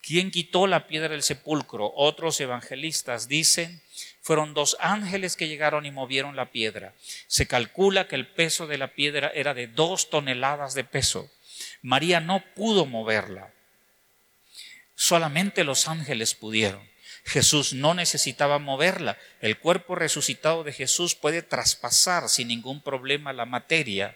¿Quién 0.01 0.31
quitó 0.31 0.67
la 0.67 0.87
piedra 0.87 1.09
del 1.09 1.23
sepulcro? 1.23 1.91
Otros 1.93 2.39
evangelistas 2.39 3.27
dicen, 3.27 3.81
fueron 4.29 4.53
dos 4.53 4.77
ángeles 4.79 5.35
que 5.35 5.47
llegaron 5.47 5.87
y 5.87 5.91
movieron 5.91 6.35
la 6.35 6.51
piedra. 6.51 6.93
Se 7.25 7.47
calcula 7.47 8.07
que 8.07 8.13
el 8.13 8.27
peso 8.27 8.67
de 8.67 8.77
la 8.77 8.93
piedra 8.93 9.31
era 9.33 9.55
de 9.55 9.65
dos 9.65 10.11
toneladas 10.11 10.75
de 10.75 10.83
peso. 10.83 11.31
María 11.81 12.19
no 12.19 12.43
pudo 12.53 12.85
moverla. 12.85 13.51
Solamente 14.93 15.63
los 15.63 15.87
ángeles 15.87 16.35
pudieron. 16.35 16.87
Jesús 17.25 17.73
no 17.73 17.95
necesitaba 17.95 18.59
moverla. 18.59 19.17
El 19.41 19.57
cuerpo 19.57 19.95
resucitado 19.95 20.63
de 20.63 20.73
Jesús 20.73 21.15
puede 21.15 21.41
traspasar 21.41 22.29
sin 22.29 22.49
ningún 22.49 22.83
problema 22.83 23.33
la 23.33 23.47
materia, 23.47 24.15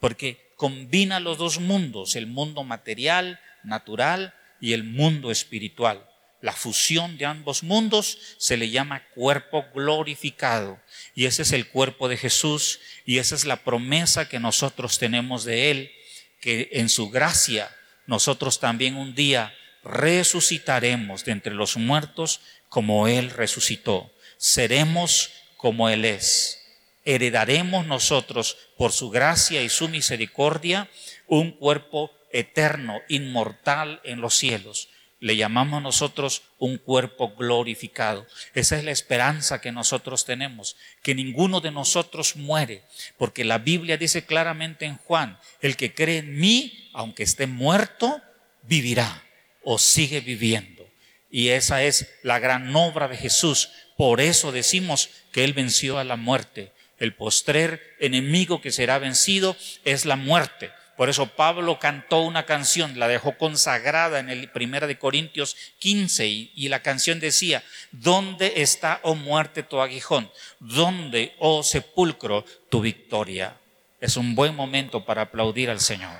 porque 0.00 0.54
combina 0.56 1.20
los 1.20 1.36
dos 1.36 1.60
mundos, 1.60 2.16
el 2.16 2.28
mundo 2.28 2.64
material, 2.64 3.38
natural, 3.62 4.32
y 4.58 4.72
el 4.72 4.84
mundo 4.84 5.30
espiritual. 5.30 6.08
La 6.42 6.52
fusión 6.52 7.16
de 7.18 7.24
ambos 7.24 7.62
mundos 7.62 8.18
se 8.36 8.56
le 8.56 8.68
llama 8.68 9.04
cuerpo 9.14 9.64
glorificado. 9.72 10.80
Y 11.14 11.26
ese 11.26 11.42
es 11.42 11.52
el 11.52 11.68
cuerpo 11.68 12.08
de 12.08 12.16
Jesús 12.16 12.80
y 13.06 13.18
esa 13.18 13.36
es 13.36 13.44
la 13.44 13.62
promesa 13.62 14.28
que 14.28 14.40
nosotros 14.40 14.98
tenemos 14.98 15.44
de 15.44 15.70
Él, 15.70 15.92
que 16.40 16.68
en 16.72 16.88
su 16.88 17.10
gracia 17.10 17.74
nosotros 18.06 18.58
también 18.58 18.96
un 18.96 19.14
día 19.14 19.54
resucitaremos 19.84 21.24
de 21.24 21.32
entre 21.32 21.54
los 21.54 21.76
muertos 21.76 22.40
como 22.68 23.06
Él 23.06 23.30
resucitó. 23.30 24.12
Seremos 24.36 25.30
como 25.56 25.88
Él 25.88 26.04
es. 26.04 26.58
Heredaremos 27.04 27.86
nosotros 27.86 28.56
por 28.76 28.90
su 28.90 29.10
gracia 29.10 29.62
y 29.62 29.68
su 29.68 29.88
misericordia 29.88 30.90
un 31.28 31.52
cuerpo 31.52 32.10
eterno, 32.32 33.00
inmortal 33.08 34.00
en 34.02 34.20
los 34.20 34.34
cielos. 34.34 34.88
Le 35.22 35.36
llamamos 35.36 35.80
nosotros 35.80 36.42
un 36.58 36.78
cuerpo 36.78 37.36
glorificado. 37.36 38.26
Esa 38.54 38.76
es 38.76 38.82
la 38.82 38.90
esperanza 38.90 39.60
que 39.60 39.70
nosotros 39.70 40.24
tenemos, 40.24 40.76
que 41.00 41.14
ninguno 41.14 41.60
de 41.60 41.70
nosotros 41.70 42.34
muere, 42.34 42.82
porque 43.18 43.44
la 43.44 43.58
Biblia 43.58 43.96
dice 43.96 44.24
claramente 44.26 44.84
en 44.84 44.96
Juan, 44.96 45.38
el 45.60 45.76
que 45.76 45.94
cree 45.94 46.18
en 46.18 46.40
mí, 46.40 46.90
aunque 46.92 47.22
esté 47.22 47.46
muerto, 47.46 48.20
vivirá 48.64 49.22
o 49.62 49.78
sigue 49.78 50.18
viviendo. 50.18 50.90
Y 51.30 51.50
esa 51.50 51.84
es 51.84 52.08
la 52.24 52.40
gran 52.40 52.74
obra 52.74 53.06
de 53.06 53.16
Jesús. 53.16 53.70
Por 53.96 54.20
eso 54.20 54.50
decimos 54.50 55.08
que 55.30 55.44
Él 55.44 55.52
venció 55.52 55.98
a 55.98 56.04
la 56.04 56.16
muerte. 56.16 56.72
El 56.98 57.14
postrer 57.14 57.94
enemigo 58.00 58.60
que 58.60 58.72
será 58.72 58.98
vencido 58.98 59.56
es 59.84 60.04
la 60.04 60.16
muerte. 60.16 60.72
Por 60.96 61.08
eso 61.08 61.26
Pablo 61.26 61.78
cantó 61.78 62.20
una 62.20 62.44
canción, 62.44 62.98
la 62.98 63.08
dejó 63.08 63.38
consagrada 63.38 64.18
en 64.18 64.28
el 64.28 64.50
primero 64.50 64.86
de 64.86 64.98
Corintios 64.98 65.56
15 65.78 66.26
y, 66.26 66.68
la 66.68 66.82
canción 66.82 67.18
decía, 67.18 67.62
¿dónde 67.92 68.54
está, 68.56 69.00
oh 69.02 69.14
muerte, 69.14 69.62
tu 69.62 69.80
aguijón? 69.80 70.30
¿Dónde, 70.58 71.34
oh 71.38 71.62
sepulcro, 71.62 72.44
tu 72.68 72.82
victoria? 72.82 73.56
Es 74.00 74.16
un 74.16 74.34
buen 74.34 74.54
momento 74.54 75.04
para 75.04 75.22
aplaudir 75.22 75.70
al 75.70 75.80
Señor. 75.80 76.18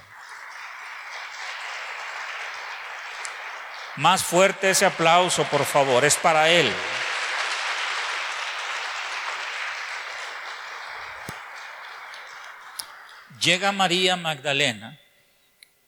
Más 3.97 4.25
fuerte 4.25 4.71
ese 4.71 4.87
aplauso, 4.87 5.45
por 5.45 5.67
favor, 5.67 6.05
es 6.05 6.17
para 6.17 6.49
Él. 6.49 6.73
Llega 13.43 13.73
María 13.73 14.15
Magdalena, 14.15 15.01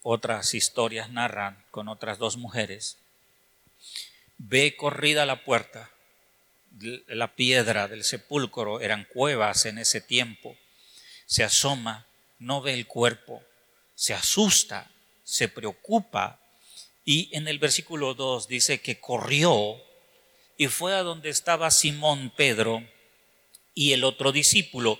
otras 0.03 0.55
historias 0.55 1.11
narran 1.11 1.64
con 1.71 1.87
otras 1.87 2.19
dos 2.19 2.37
mujeres, 2.37 2.99
ve 4.38 4.75
corrida 4.75 5.25
la 5.25 5.45
puerta, 5.45 5.88
la 7.07 7.37
piedra 7.37 7.87
del 7.87 8.03
sepulcro, 8.03 8.81
eran 8.81 9.05
cuevas 9.05 9.67
en 9.67 9.79
ese 9.79 10.01
tiempo, 10.01 10.57
se 11.27 11.45
asoma, 11.45 12.09
no 12.40 12.61
ve 12.61 12.75
el 12.75 12.88
cuerpo, 12.88 13.40
se 13.95 14.14
asusta, 14.14 14.90
se 15.23 15.47
preocupa 15.47 16.40
y 17.05 17.29
en 17.37 17.47
el 17.47 17.61
versículo 17.61 18.14
2 18.14 18.49
dice 18.49 18.81
que 18.81 18.99
corrió 18.99 19.81
y 20.57 20.67
fue 20.67 20.93
a 20.93 21.05
donde 21.05 21.29
estaba 21.29 21.71
Simón 21.71 22.33
Pedro 22.37 22.83
y 23.75 23.93
el 23.93 24.03
otro 24.03 24.33
discípulo 24.33 24.99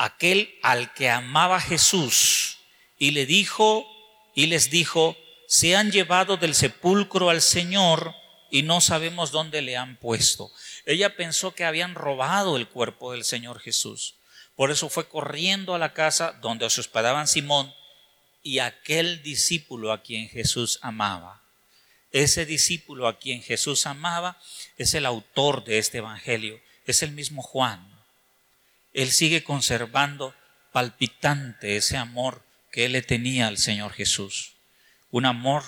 aquel 0.00 0.58
al 0.62 0.94
que 0.94 1.10
amaba 1.10 1.60
Jesús 1.60 2.58
y 2.96 3.10
le 3.10 3.26
dijo 3.26 3.86
y 4.34 4.46
les 4.46 4.70
dijo, 4.70 5.14
se 5.46 5.76
han 5.76 5.92
llevado 5.92 6.38
del 6.38 6.54
sepulcro 6.54 7.28
al 7.28 7.42
Señor 7.42 8.14
y 8.50 8.62
no 8.62 8.80
sabemos 8.80 9.30
dónde 9.30 9.60
le 9.60 9.76
han 9.76 9.98
puesto. 9.98 10.50
Ella 10.86 11.16
pensó 11.16 11.54
que 11.54 11.64
habían 11.64 11.94
robado 11.94 12.56
el 12.56 12.66
cuerpo 12.66 13.12
del 13.12 13.24
Señor 13.24 13.60
Jesús. 13.60 14.14
Por 14.56 14.70
eso 14.70 14.88
fue 14.88 15.06
corriendo 15.06 15.74
a 15.74 15.78
la 15.78 15.92
casa 15.92 16.32
donde 16.40 16.68
se 16.70 16.80
hospedaban 16.80 17.28
Simón 17.28 17.72
y 18.42 18.60
aquel 18.60 19.22
discípulo 19.22 19.92
a 19.92 20.02
quien 20.02 20.28
Jesús 20.30 20.78
amaba. 20.80 21.42
Ese 22.10 22.46
discípulo 22.46 23.06
a 23.06 23.18
quien 23.18 23.42
Jesús 23.42 23.86
amaba 23.86 24.40
es 24.78 24.94
el 24.94 25.04
autor 25.04 25.62
de 25.62 25.76
este 25.76 25.98
Evangelio, 25.98 26.58
es 26.86 27.02
el 27.02 27.12
mismo 27.12 27.42
Juan. 27.42 27.89
Él 28.92 29.10
sigue 29.10 29.44
conservando 29.44 30.34
palpitante 30.72 31.76
ese 31.76 31.96
amor 31.96 32.42
que 32.70 32.86
él 32.86 32.92
le 32.92 33.02
tenía 33.02 33.48
al 33.48 33.58
Señor 33.58 33.92
Jesús. 33.92 34.54
Un 35.10 35.26
amor 35.26 35.64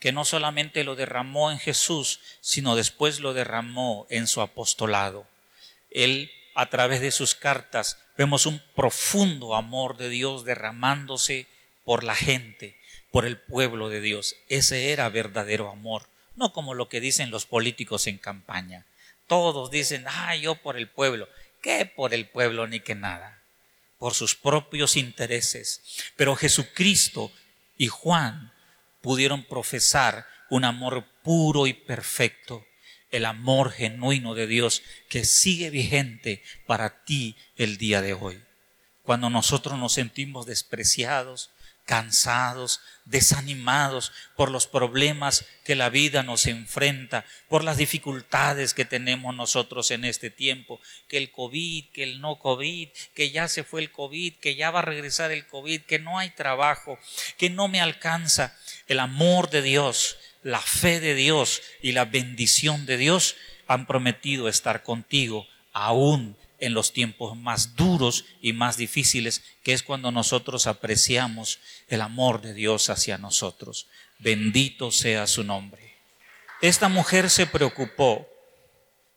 que 0.00 0.12
no 0.12 0.24
solamente 0.24 0.84
lo 0.84 0.94
derramó 0.94 1.50
en 1.50 1.58
Jesús, 1.58 2.20
sino 2.40 2.76
después 2.76 3.20
lo 3.20 3.34
derramó 3.34 4.06
en 4.10 4.26
su 4.26 4.40
apostolado. 4.40 5.26
Él, 5.90 6.30
a 6.54 6.68
través 6.68 7.00
de 7.00 7.10
sus 7.10 7.34
cartas, 7.34 7.98
vemos 8.16 8.46
un 8.46 8.62
profundo 8.74 9.54
amor 9.54 9.96
de 9.96 10.08
Dios 10.08 10.44
derramándose 10.44 11.46
por 11.84 12.04
la 12.04 12.14
gente, 12.14 12.78
por 13.10 13.24
el 13.24 13.38
pueblo 13.38 13.88
de 13.88 14.00
Dios. 14.00 14.36
Ese 14.48 14.92
era 14.92 15.08
verdadero 15.08 15.70
amor, 15.70 16.08
no 16.34 16.52
como 16.52 16.74
lo 16.74 16.88
que 16.88 17.00
dicen 17.00 17.30
los 17.30 17.46
políticos 17.46 18.06
en 18.06 18.18
campaña. 18.18 18.86
Todos 19.26 19.70
dicen, 19.70 20.04
ah, 20.08 20.36
yo 20.36 20.56
por 20.56 20.76
el 20.76 20.88
pueblo 20.88 21.28
qué 21.66 21.84
por 21.84 22.14
el 22.14 22.28
pueblo 22.28 22.68
ni 22.68 22.78
que 22.78 22.94
nada, 22.94 23.42
por 23.98 24.14
sus 24.14 24.36
propios 24.36 24.96
intereses. 24.96 25.82
Pero 26.14 26.36
Jesucristo 26.36 27.32
y 27.76 27.88
Juan 27.88 28.52
pudieron 29.02 29.42
profesar 29.42 30.28
un 30.48 30.64
amor 30.64 31.04
puro 31.24 31.66
y 31.66 31.72
perfecto, 31.72 32.64
el 33.10 33.24
amor 33.24 33.72
genuino 33.72 34.36
de 34.36 34.46
Dios 34.46 34.84
que 35.08 35.24
sigue 35.24 35.70
vigente 35.70 36.44
para 36.66 37.02
ti 37.02 37.36
el 37.56 37.78
día 37.78 38.00
de 38.00 38.14
hoy. 38.14 38.40
Cuando 39.02 39.28
nosotros 39.28 39.76
nos 39.76 39.92
sentimos 39.92 40.46
despreciados, 40.46 41.50
cansados, 41.86 42.80
desanimados 43.04 44.12
por 44.34 44.50
los 44.50 44.66
problemas 44.66 45.46
que 45.64 45.76
la 45.76 45.88
vida 45.88 46.24
nos 46.24 46.46
enfrenta, 46.46 47.24
por 47.48 47.64
las 47.64 47.76
dificultades 47.78 48.74
que 48.74 48.84
tenemos 48.84 49.34
nosotros 49.34 49.92
en 49.92 50.04
este 50.04 50.28
tiempo, 50.28 50.80
que 51.08 51.16
el 51.16 51.30
COVID, 51.30 51.86
que 51.92 52.02
el 52.02 52.20
no 52.20 52.38
COVID, 52.40 52.88
que 53.14 53.30
ya 53.30 53.48
se 53.48 53.62
fue 53.62 53.80
el 53.80 53.92
COVID, 53.92 54.34
que 54.34 54.56
ya 54.56 54.72
va 54.72 54.80
a 54.80 54.82
regresar 54.82 55.30
el 55.30 55.46
COVID, 55.46 55.82
que 55.82 56.00
no 56.00 56.18
hay 56.18 56.30
trabajo, 56.30 56.98
que 57.38 57.48
no 57.48 57.68
me 57.68 57.80
alcanza. 57.80 58.58
El 58.88 58.98
amor 58.98 59.48
de 59.48 59.62
Dios, 59.62 60.18
la 60.42 60.60
fe 60.60 61.00
de 61.00 61.14
Dios 61.14 61.62
y 61.80 61.92
la 61.92 62.04
bendición 62.04 62.84
de 62.84 62.96
Dios 62.96 63.36
han 63.68 63.86
prometido 63.86 64.48
estar 64.48 64.82
contigo 64.82 65.46
aún 65.72 66.36
en 66.58 66.74
los 66.74 66.92
tiempos 66.92 67.36
más 67.36 67.76
duros 67.76 68.24
y 68.40 68.52
más 68.52 68.76
difíciles, 68.76 69.42
que 69.62 69.72
es 69.72 69.82
cuando 69.82 70.10
nosotros 70.10 70.66
apreciamos 70.66 71.58
el 71.88 72.00
amor 72.00 72.40
de 72.40 72.54
Dios 72.54 72.90
hacia 72.90 73.18
nosotros. 73.18 73.86
Bendito 74.18 74.90
sea 74.90 75.26
su 75.26 75.44
nombre. 75.44 75.96
Esta 76.62 76.88
mujer 76.88 77.28
se 77.30 77.46
preocupó. 77.46 78.28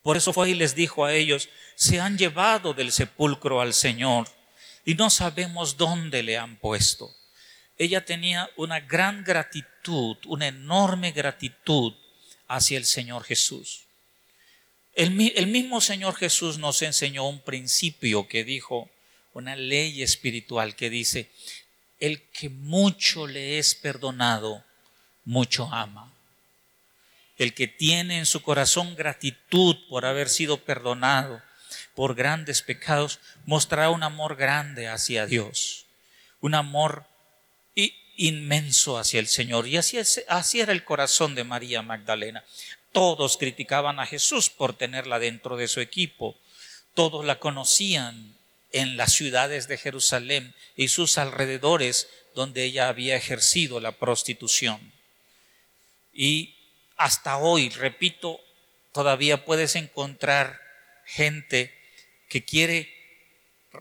Por 0.03 0.17
eso 0.17 0.33
fue 0.33 0.49
y 0.49 0.53
les 0.53 0.75
dijo 0.75 1.05
a 1.05 1.13
ellos, 1.13 1.49
se 1.75 1.99
han 1.99 2.17
llevado 2.17 2.73
del 2.73 2.91
sepulcro 2.91 3.61
al 3.61 3.73
Señor 3.73 4.27
y 4.85 4.95
no 4.95 5.09
sabemos 5.09 5.77
dónde 5.77 6.23
le 6.23 6.37
han 6.37 6.57
puesto. 6.57 7.13
Ella 7.77 8.03
tenía 8.03 8.49
una 8.57 8.81
gran 8.81 9.23
gratitud, 9.23 10.17
una 10.25 10.47
enorme 10.47 11.11
gratitud 11.11 11.93
hacia 12.47 12.77
el 12.77 12.85
Señor 12.85 13.23
Jesús. 13.23 13.88
El, 14.93 15.11
mismo 15.11 15.81
Señor 15.81 16.15
Jesús 16.15 16.57
nos 16.57 16.81
enseñó 16.81 17.27
un 17.27 17.39
principio 17.39 18.27
que 18.27 18.43
dijo, 18.43 18.89
una 19.33 19.55
ley 19.55 20.01
espiritual 20.01 20.75
que 20.75 20.89
dice, 20.89 21.31
el 21.99 22.21
que 22.29 22.49
mucho 22.49 23.27
le 23.27 23.59
es 23.59 23.75
perdonado, 23.75 24.63
mucho 25.25 25.69
ama. 25.71 26.11
El 27.37 27.53
que 27.53 27.67
tiene 27.67 28.17
en 28.17 28.25
su 28.25 28.41
corazón 28.41 28.95
gratitud 28.95 29.77
por 29.87 30.05
haber 30.05 30.27
sido 30.27 30.57
perdonado 30.63 31.41
por 31.95 32.15
grandes 32.15 32.61
pecados, 32.61 33.19
mostrará 33.45 33.89
un 33.89 34.03
amor 34.03 34.35
grande 34.35 34.87
hacia 34.87 35.25
Dios, 35.25 35.85
un 36.41 36.55
amor 36.55 37.05
inmenso 38.19 38.97
hacia 38.97 39.19
el 39.19 39.27
Señor. 39.27 39.65
Y 39.65 39.77
así, 39.77 39.97
así 40.27 40.59
era 40.59 40.73
el 40.73 40.83
corazón 40.83 41.35
de 41.35 41.45
María 41.45 41.81
Magdalena. 41.81 42.43
Todos 42.91 43.37
criticaban 43.37 43.99
a 43.99 44.05
Jesús 44.05 44.49
por 44.49 44.75
tenerla 44.75 45.19
dentro 45.19 45.57
de 45.57 45.67
su 45.67 45.79
equipo. 45.79 46.37
Todos 46.93 47.23
la 47.25 47.39
conocían 47.39 48.35
en 48.71 48.97
las 48.97 49.13
ciudades 49.13 49.67
de 49.67 49.77
Jerusalén 49.77 50.55
y 50.75 50.89
sus 50.89 51.17
alrededores 51.17 52.09
donde 52.35 52.63
ella 52.63 52.87
había 52.87 53.15
ejercido 53.15 53.79
la 53.79 53.93
prostitución. 53.93 54.93
Y 56.13 56.55
hasta 56.97 57.37
hoy, 57.37 57.69
repito, 57.69 58.39
todavía 58.91 59.45
puedes 59.45 59.75
encontrar 59.75 60.61
gente 61.05 61.73
que 62.27 62.43
quiere 62.43 62.93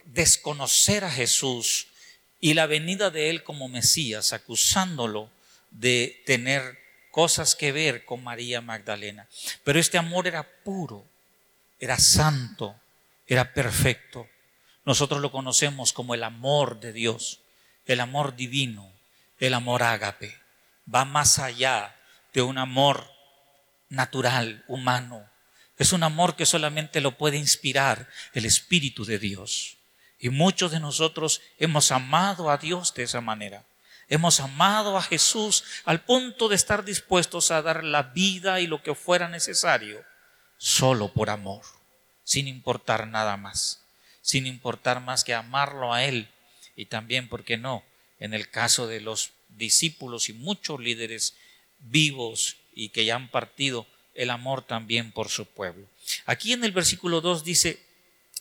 desconocer 0.05 1.05
a 1.05 1.11
Jesús 1.11 1.89
y 2.41 2.55
la 2.55 2.67
venida 2.67 3.11
de 3.11 3.31
él 3.31 3.43
como 3.43 3.69
Mesías, 3.69 4.33
acusándolo 4.33 5.31
de 5.71 6.23
tener 6.25 6.78
cosas 7.19 7.57
que 7.57 7.73
ver 7.73 8.05
con 8.05 8.23
María 8.23 8.61
Magdalena. 8.61 9.27
Pero 9.65 9.81
este 9.81 9.99
amor 9.99 10.29
era 10.29 10.45
puro, 10.63 11.05
era 11.81 11.99
santo, 11.99 12.77
era 13.27 13.53
perfecto. 13.53 14.29
Nosotros 14.85 15.21
lo 15.21 15.33
conocemos 15.33 15.93
como 15.93 16.15
el 16.15 16.23
amor 16.23 16.79
de 16.79 16.93
Dios, 16.93 17.41
el 17.87 17.99
amor 17.99 18.37
divino, 18.37 18.93
el 19.41 19.55
amor 19.55 19.83
ágape. 19.83 20.39
Va 20.95 21.05
más 21.05 21.41
allá 21.41 21.97
de 22.33 22.43
un 22.43 22.57
amor 22.57 23.11
natural, 23.89 24.65
humano. 24.69 25.29
Es 25.77 25.93
un 25.93 26.05
amor 26.05 26.37
que 26.37 26.47
solamente 26.47 27.01
lo 27.01 27.19
puede 27.19 27.37
inspirar 27.37 28.09
el 28.33 28.45
Espíritu 28.45 29.05
de 29.05 29.19
Dios. 29.19 29.77
Y 30.21 30.29
muchos 30.29 30.71
de 30.71 30.79
nosotros 30.79 31.41
hemos 31.59 31.91
amado 31.91 32.49
a 32.49 32.59
Dios 32.59 32.95
de 32.95 33.03
esa 33.03 33.21
manera. 33.21 33.65
Hemos 34.09 34.41
amado 34.41 34.97
a 34.97 35.03
Jesús 35.03 35.65
al 35.85 36.03
punto 36.03 36.49
de 36.49 36.57
estar 36.57 36.85
dispuestos 36.85 37.51
a 37.51 37.61
dar 37.61 37.85
la 37.85 38.05
vida 38.05 38.61
y 38.61 38.67
lo 38.67 38.83
que 38.83 38.95
fuera 38.95 39.29
necesario, 39.29 40.03
solo 40.57 41.13
por 41.13 41.29
amor, 41.29 41.63
sin 42.25 42.49
importar 42.49 43.07
nada 43.07 43.37
más, 43.37 43.83
sin 44.23 44.47
importar 44.47 45.01
más 45.01 45.25
que 45.25 45.35
amarlo 45.35 45.93
a 45.93 46.05
Él. 46.05 46.29
Y 46.75 46.87
también, 46.87 47.29
¿por 47.29 47.45
qué 47.45 47.59
no? 47.59 47.85
En 48.19 48.33
el 48.33 48.49
caso 48.51 48.87
de 48.87 49.01
los 49.01 49.33
discípulos 49.49 50.29
y 50.29 50.33
muchos 50.33 50.81
líderes 50.81 51.35
vivos 51.81 52.57
y 52.75 52.89
que 52.91 53.05
ya 53.05 53.17
han 53.17 53.29
partido, 53.29 53.87
el 54.15 54.31
amor 54.31 54.63
también 54.63 55.13
por 55.13 55.29
su 55.29 55.47
pueblo. 55.47 55.87
Aquí 56.27 56.53
en 56.53 56.65
el 56.65 56.73
versículo 56.73 57.21
2 57.21 57.45
dice, 57.45 57.81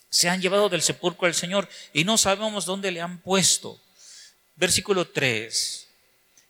se 0.10 0.30
han 0.30 0.42
llevado 0.42 0.70
del 0.70 0.82
sepulcro 0.82 1.28
al 1.28 1.36
Señor 1.36 1.68
y 1.94 2.04
no 2.04 2.18
sabemos 2.18 2.66
dónde 2.66 2.92
le 2.92 3.02
han 3.02 3.20
puesto. 3.20 3.80
Versículo 4.58 5.08
3. 5.08 5.88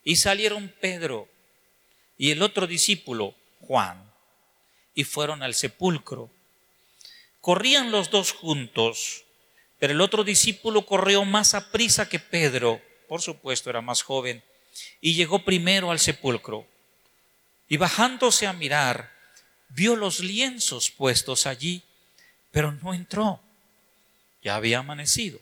Y 0.03 0.15
salieron 0.15 0.73
Pedro 0.79 1.27
y 2.17 2.31
el 2.31 2.41
otro 2.41 2.65
discípulo, 2.65 3.35
Juan, 3.59 4.11
y 4.95 5.03
fueron 5.03 5.43
al 5.43 5.53
sepulcro. 5.53 6.31
Corrían 7.41 7.91
los 7.91 8.09
dos 8.09 8.31
juntos, 8.31 9.25
pero 9.77 9.93
el 9.93 10.01
otro 10.01 10.23
discípulo 10.23 10.85
corrió 10.85 11.25
más 11.25 11.53
a 11.53 11.71
prisa 11.71 12.09
que 12.09 12.19
Pedro, 12.19 12.81
por 13.07 13.21
supuesto 13.21 13.69
era 13.69 13.81
más 13.81 14.01
joven, 14.01 14.43
y 15.01 15.13
llegó 15.13 15.43
primero 15.43 15.91
al 15.91 15.99
sepulcro. 15.99 16.65
Y 17.67 17.75
bajándose 17.75 18.47
a 18.47 18.53
mirar, 18.53 19.11
vio 19.69 19.97
los 19.97 20.21
lienzos 20.21 20.89
puestos 20.89 21.45
allí, 21.45 21.83
pero 22.51 22.71
no 22.71 22.93
entró. 22.93 23.41
Ya 24.41 24.55
había 24.55 24.79
amanecido. 24.79 25.39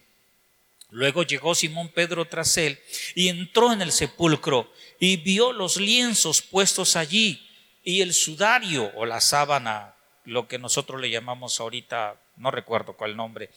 Luego 0.95 1.23
llegó 1.23 1.55
Simón 1.55 1.89
Pedro 1.89 2.23
tras 2.23 2.55
él 2.55 2.79
y 3.15 3.27
entró 3.27 3.73
en 3.73 3.81
el 3.81 3.91
sepulcro 3.91 4.71
y 4.97 5.17
vio 5.17 5.51
los 5.51 5.75
lienzos 5.75 6.41
puestos 6.41 6.95
allí 6.95 7.45
y 7.83 7.99
el 7.99 8.13
sudario 8.13 8.93
o 8.95 9.05
la 9.05 9.19
sábana, 9.19 9.95
lo 10.23 10.47
que 10.47 10.57
nosotros 10.57 11.01
le 11.01 11.09
llamamos 11.09 11.59
ahorita, 11.59 12.15
no 12.37 12.49
recuerdo 12.49 12.93
cuál 12.93 13.17
nombre, 13.17 13.49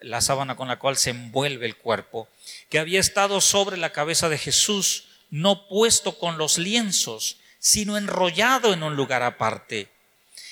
la 0.00 0.20
sábana 0.20 0.56
con 0.56 0.66
la 0.66 0.80
cual 0.80 0.96
se 0.96 1.10
envuelve 1.10 1.64
el 1.64 1.76
cuerpo, 1.76 2.28
que 2.68 2.80
había 2.80 2.98
estado 2.98 3.40
sobre 3.40 3.76
la 3.76 3.92
cabeza 3.92 4.28
de 4.28 4.38
Jesús, 4.38 5.04
no 5.30 5.68
puesto 5.68 6.18
con 6.18 6.38
los 6.38 6.58
lienzos, 6.58 7.36
sino 7.60 7.98
enrollado 7.98 8.72
en 8.72 8.82
un 8.82 8.96
lugar 8.96 9.22
aparte. 9.22 9.88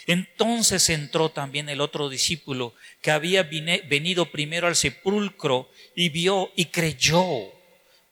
Entonces 0.07 0.88
entró 0.88 1.29
también 1.31 1.68
el 1.68 1.81
otro 1.81 2.09
discípulo 2.09 2.74
que 3.03 3.11
había 3.11 3.42
venido 3.42 4.31
primero 4.31 4.66
al 4.66 4.77
sepulcro 4.77 5.70
y 5.94 6.09
vio 6.09 6.51
y 6.57 6.66
creyó, 6.66 7.27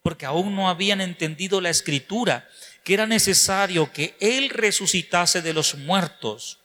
porque 0.02 0.26
aún 0.26 0.54
no 0.54 0.68
habían 0.68 1.00
entendido 1.00 1.60
la 1.60 1.70
escritura, 1.70 2.48
que 2.84 2.94
era 2.94 3.06
necesario 3.06 3.92
que 3.92 4.14
Él 4.20 4.50
resucitase 4.50 5.42
de 5.42 5.52
los 5.52 5.74
muertos. 5.74 6.60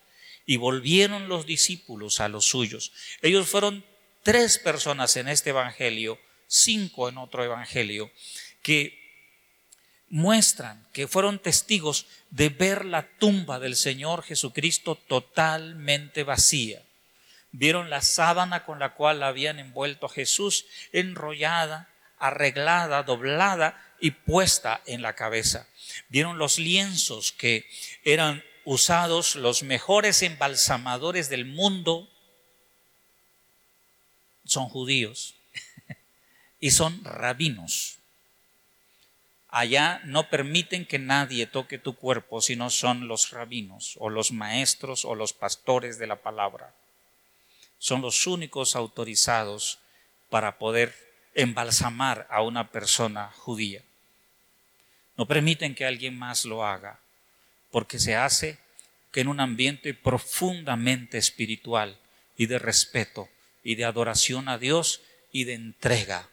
Y 0.45 0.58
volvieron 0.58 1.30
los 1.30 1.45
discípulos 1.45 2.19
a 2.19 2.28
los 2.28 2.45
suyos. 2.45 2.91
Ellos 3.21 3.47
fueron 3.47 3.86
tres 4.24 4.58
personas 4.60 5.15
en 5.15 5.30
este 5.30 5.52
Evangelio, 5.52 6.19
cinco 6.47 7.08
en 7.10 7.17
otro 7.17 7.43
Evangelio, 7.43 8.12
que 8.62 9.01
muestran 10.12 10.86
que 10.91 11.08
fueron 11.08 11.39
testigos 11.39 12.06
de 12.30 12.50
ver 12.50 12.86
la 12.86 13.08
tumba 13.17 13.60
del 13.60 13.78
Señor 13.78 14.24
Jesucristo 14.24 14.95
totalmente 14.95 16.24
vacía. 16.24 16.84
Vieron 17.54 17.89
la 17.89 18.02
sábana 18.02 18.65
con 18.65 18.78
la 18.78 18.93
cual 18.93 19.24
habían 19.24 19.58
envuelto 19.58 20.06
a 20.06 20.10
Jesús 20.10 20.65
enrollada, 20.91 21.89
arreglada, 22.19 23.04
doblada 23.04 23.82
y 24.02 24.12
puesta 24.12 24.82
en 24.86 25.02
la 25.02 25.15
cabeza. 25.15 25.67
Vieron 26.10 26.38
los 26.38 26.60
lienzos 26.60 27.32
que 27.32 27.65
eran 28.04 28.43
usados 28.65 29.38
los 29.38 29.63
mejores 29.63 30.21
embalsamadores 30.24 31.30
del 31.30 31.45
mundo. 31.45 32.10
Son 34.45 34.67
judíos 34.67 35.36
y 36.60 36.71
son 36.71 37.02
rabinos 37.06 38.01
Allá 39.52 40.00
no 40.06 40.30
permiten 40.30 40.86
que 40.86 40.98
nadie 40.98 41.46
toque 41.46 41.78
tu 41.78 41.98
cuerpo 41.98 42.40
si 42.40 42.56
no 42.56 42.70
son 42.70 43.10
los 43.10 43.32
rabinos 43.32 43.98
o 44.00 44.10
los 44.10 44.32
maestros 44.32 45.04
o 45.04 45.14
los 45.14 45.34
pastores 45.34 46.00
de 46.00 46.08
la 46.08 46.22
palabra. 46.22 46.74
Son 47.78 48.02
los 48.02 48.28
únicos 48.28 48.78
autorizados 48.78 49.80
para 50.30 50.58
poder 50.58 50.96
embalsamar 51.36 52.28
a 52.30 52.42
una 52.42 52.72
persona 52.72 53.30
judía. 53.36 53.84
No 55.18 55.26
permiten 55.26 55.76
que 55.76 55.86
alguien 55.86 56.18
más 56.18 56.46
lo 56.46 56.66
haga, 56.66 57.02
porque 57.72 58.00
se 58.00 58.16
hace 58.16 58.58
que 59.12 59.20
en 59.20 59.28
un 59.28 59.42
ambiente 59.42 59.94
profundamente 59.94 61.18
espiritual 61.18 62.00
y 62.38 62.46
de 62.46 62.58
respeto 62.58 63.28
y 63.66 63.76
de 63.76 63.84
adoración 63.84 64.48
a 64.48 64.58
Dios 64.58 65.02
y 65.34 65.44
de 65.44 65.56
entrega 65.56 66.30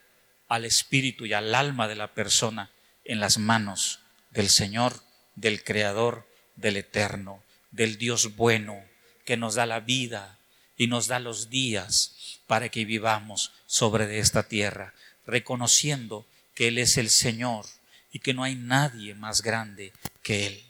al 0.46 0.64
espíritu 0.64 1.26
y 1.26 1.32
al 1.32 1.52
alma 1.56 1.88
de 1.88 1.96
la 1.96 2.14
persona 2.14 2.70
en 3.08 3.18
las 3.18 3.38
manos 3.38 3.98
del 4.30 4.48
Señor, 4.48 5.02
del 5.34 5.64
Creador, 5.64 6.28
del 6.54 6.76
Eterno, 6.76 7.42
del 7.72 7.98
Dios 7.98 8.36
bueno, 8.36 8.80
que 9.24 9.36
nos 9.36 9.56
da 9.56 9.66
la 9.66 9.80
vida 9.80 10.38
y 10.76 10.86
nos 10.86 11.08
da 11.08 11.18
los 11.18 11.50
días 11.50 12.40
para 12.46 12.68
que 12.68 12.84
vivamos 12.84 13.52
sobre 13.66 14.20
esta 14.20 14.46
tierra, 14.46 14.94
reconociendo 15.26 16.26
que 16.54 16.68
Él 16.68 16.78
es 16.78 16.96
el 16.96 17.10
Señor 17.10 17.66
y 18.12 18.20
que 18.20 18.34
no 18.34 18.44
hay 18.44 18.54
nadie 18.54 19.14
más 19.14 19.42
grande 19.42 19.92
que 20.22 20.46
Él, 20.46 20.62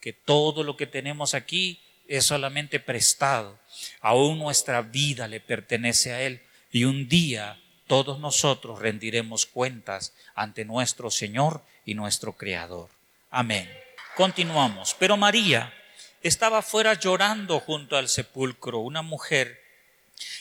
que 0.00 0.12
todo 0.12 0.62
lo 0.62 0.76
que 0.76 0.86
tenemos 0.86 1.34
aquí 1.34 1.80
es 2.08 2.24
solamente 2.24 2.80
prestado. 2.80 3.58
Aún 4.00 4.38
nuestra 4.38 4.82
vida 4.82 5.28
le 5.28 5.40
pertenece 5.40 6.12
a 6.12 6.22
Él. 6.22 6.42
Y 6.70 6.84
un 6.84 7.08
día 7.08 7.61
todos 7.92 8.18
nosotros 8.18 8.78
rendiremos 8.78 9.44
cuentas 9.44 10.14
ante 10.34 10.64
nuestro 10.64 11.10
Señor 11.10 11.62
y 11.84 11.92
nuestro 11.92 12.32
Creador. 12.38 12.88
Amén. 13.30 13.70
Continuamos. 14.16 14.96
Pero 14.98 15.18
María 15.18 15.74
estaba 16.22 16.62
fuera 16.62 16.94
llorando 16.94 17.60
junto 17.60 17.98
al 17.98 18.08
sepulcro, 18.08 18.78
una 18.78 19.02
mujer 19.02 19.60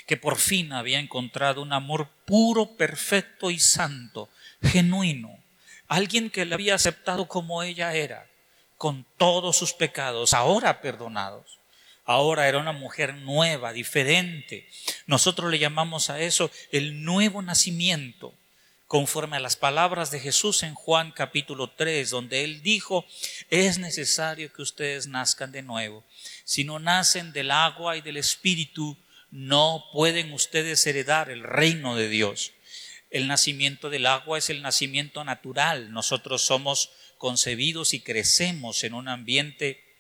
que 0.08 0.16
por 0.16 0.38
fin 0.38 0.72
había 0.72 1.00
encontrado 1.00 1.62
un 1.62 1.74
amor 1.74 2.08
puro, 2.24 2.78
perfecto 2.78 3.52
y 3.52 3.60
santo, 3.60 4.30
genuino, 4.64 5.38
alguien 5.90 6.30
que 6.30 6.46
le 6.46 6.54
había 6.54 6.76
aceptado 6.76 7.28
como 7.28 7.64
ella 7.64 7.94
era, 7.94 8.30
con 8.78 9.06
todos 9.18 9.58
sus 9.58 9.74
pecados, 9.74 10.34
ahora 10.34 10.80
perdonados. 10.80 11.60
Ahora 12.12 12.50
era 12.50 12.58
una 12.58 12.74
mujer 12.74 13.16
nueva, 13.16 13.72
diferente. 13.72 14.68
Nosotros 15.06 15.50
le 15.50 15.60
llamamos 15.60 16.10
a 16.10 16.20
eso 16.20 16.52
el 16.74 17.06
nuevo 17.06 17.42
nacimiento 17.42 18.34
conforme 18.86 19.38
a 19.38 19.40
las 19.40 19.56
palabras 19.56 20.12
de 20.12 20.20
Jesús 20.20 20.64
en 20.64 20.76
Juan 20.76 21.14
capítulo 21.14 21.70
3, 21.70 22.10
donde 22.10 22.44
él 22.44 22.62
dijo, 22.64 23.06
es 23.50 23.78
necesario 23.78 24.52
que 24.52 24.62
ustedes 24.62 25.08
nazcan 25.08 25.54
de 25.54 25.62
nuevo. 25.62 26.04
Si 26.44 26.66
no 26.66 26.80
nacen 26.80 27.32
del 27.32 27.50
agua 27.50 27.96
y 27.96 28.02
del 28.02 28.18
espíritu, 28.18 28.98
no 29.30 29.86
pueden 29.94 30.34
ustedes 30.34 30.86
heredar 30.86 31.30
el 31.30 31.44
reino 31.44 31.96
de 31.96 32.10
Dios. 32.10 32.52
El 33.10 33.30
nacimiento 33.30 33.90
del 33.90 34.06
agua 34.06 34.38
es 34.38 34.50
el 34.50 34.62
nacimiento 34.62 35.24
natural. 35.24 35.94
Nosotros 35.94 36.42
somos 36.42 36.92
concebidos 37.18 37.94
y 37.94 38.02
crecemos 38.02 38.84
en 38.84 38.96
un 38.96 39.08
ambiente 39.08 39.91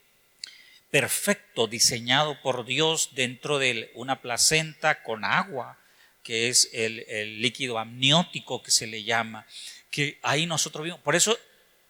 perfecto, 0.91 1.67
diseñado 1.67 2.39
por 2.41 2.65
Dios 2.65 3.12
dentro 3.13 3.58
de 3.58 3.91
una 3.95 4.21
placenta 4.21 5.01
con 5.04 5.23
agua 5.23 5.77
que 6.23 6.49
es 6.49 6.69
el, 6.73 7.41
líquido 7.41 7.80
amniótico 7.80 8.62
que 8.62 8.71
se 8.71 8.86
le 8.88 9.04
llama, 9.04 9.47
que 9.89 10.19
ahí 10.21 10.45
nosotros 10.45 10.84
vimos. 10.84 10.99
Por 10.99 11.15
eso 11.15 11.38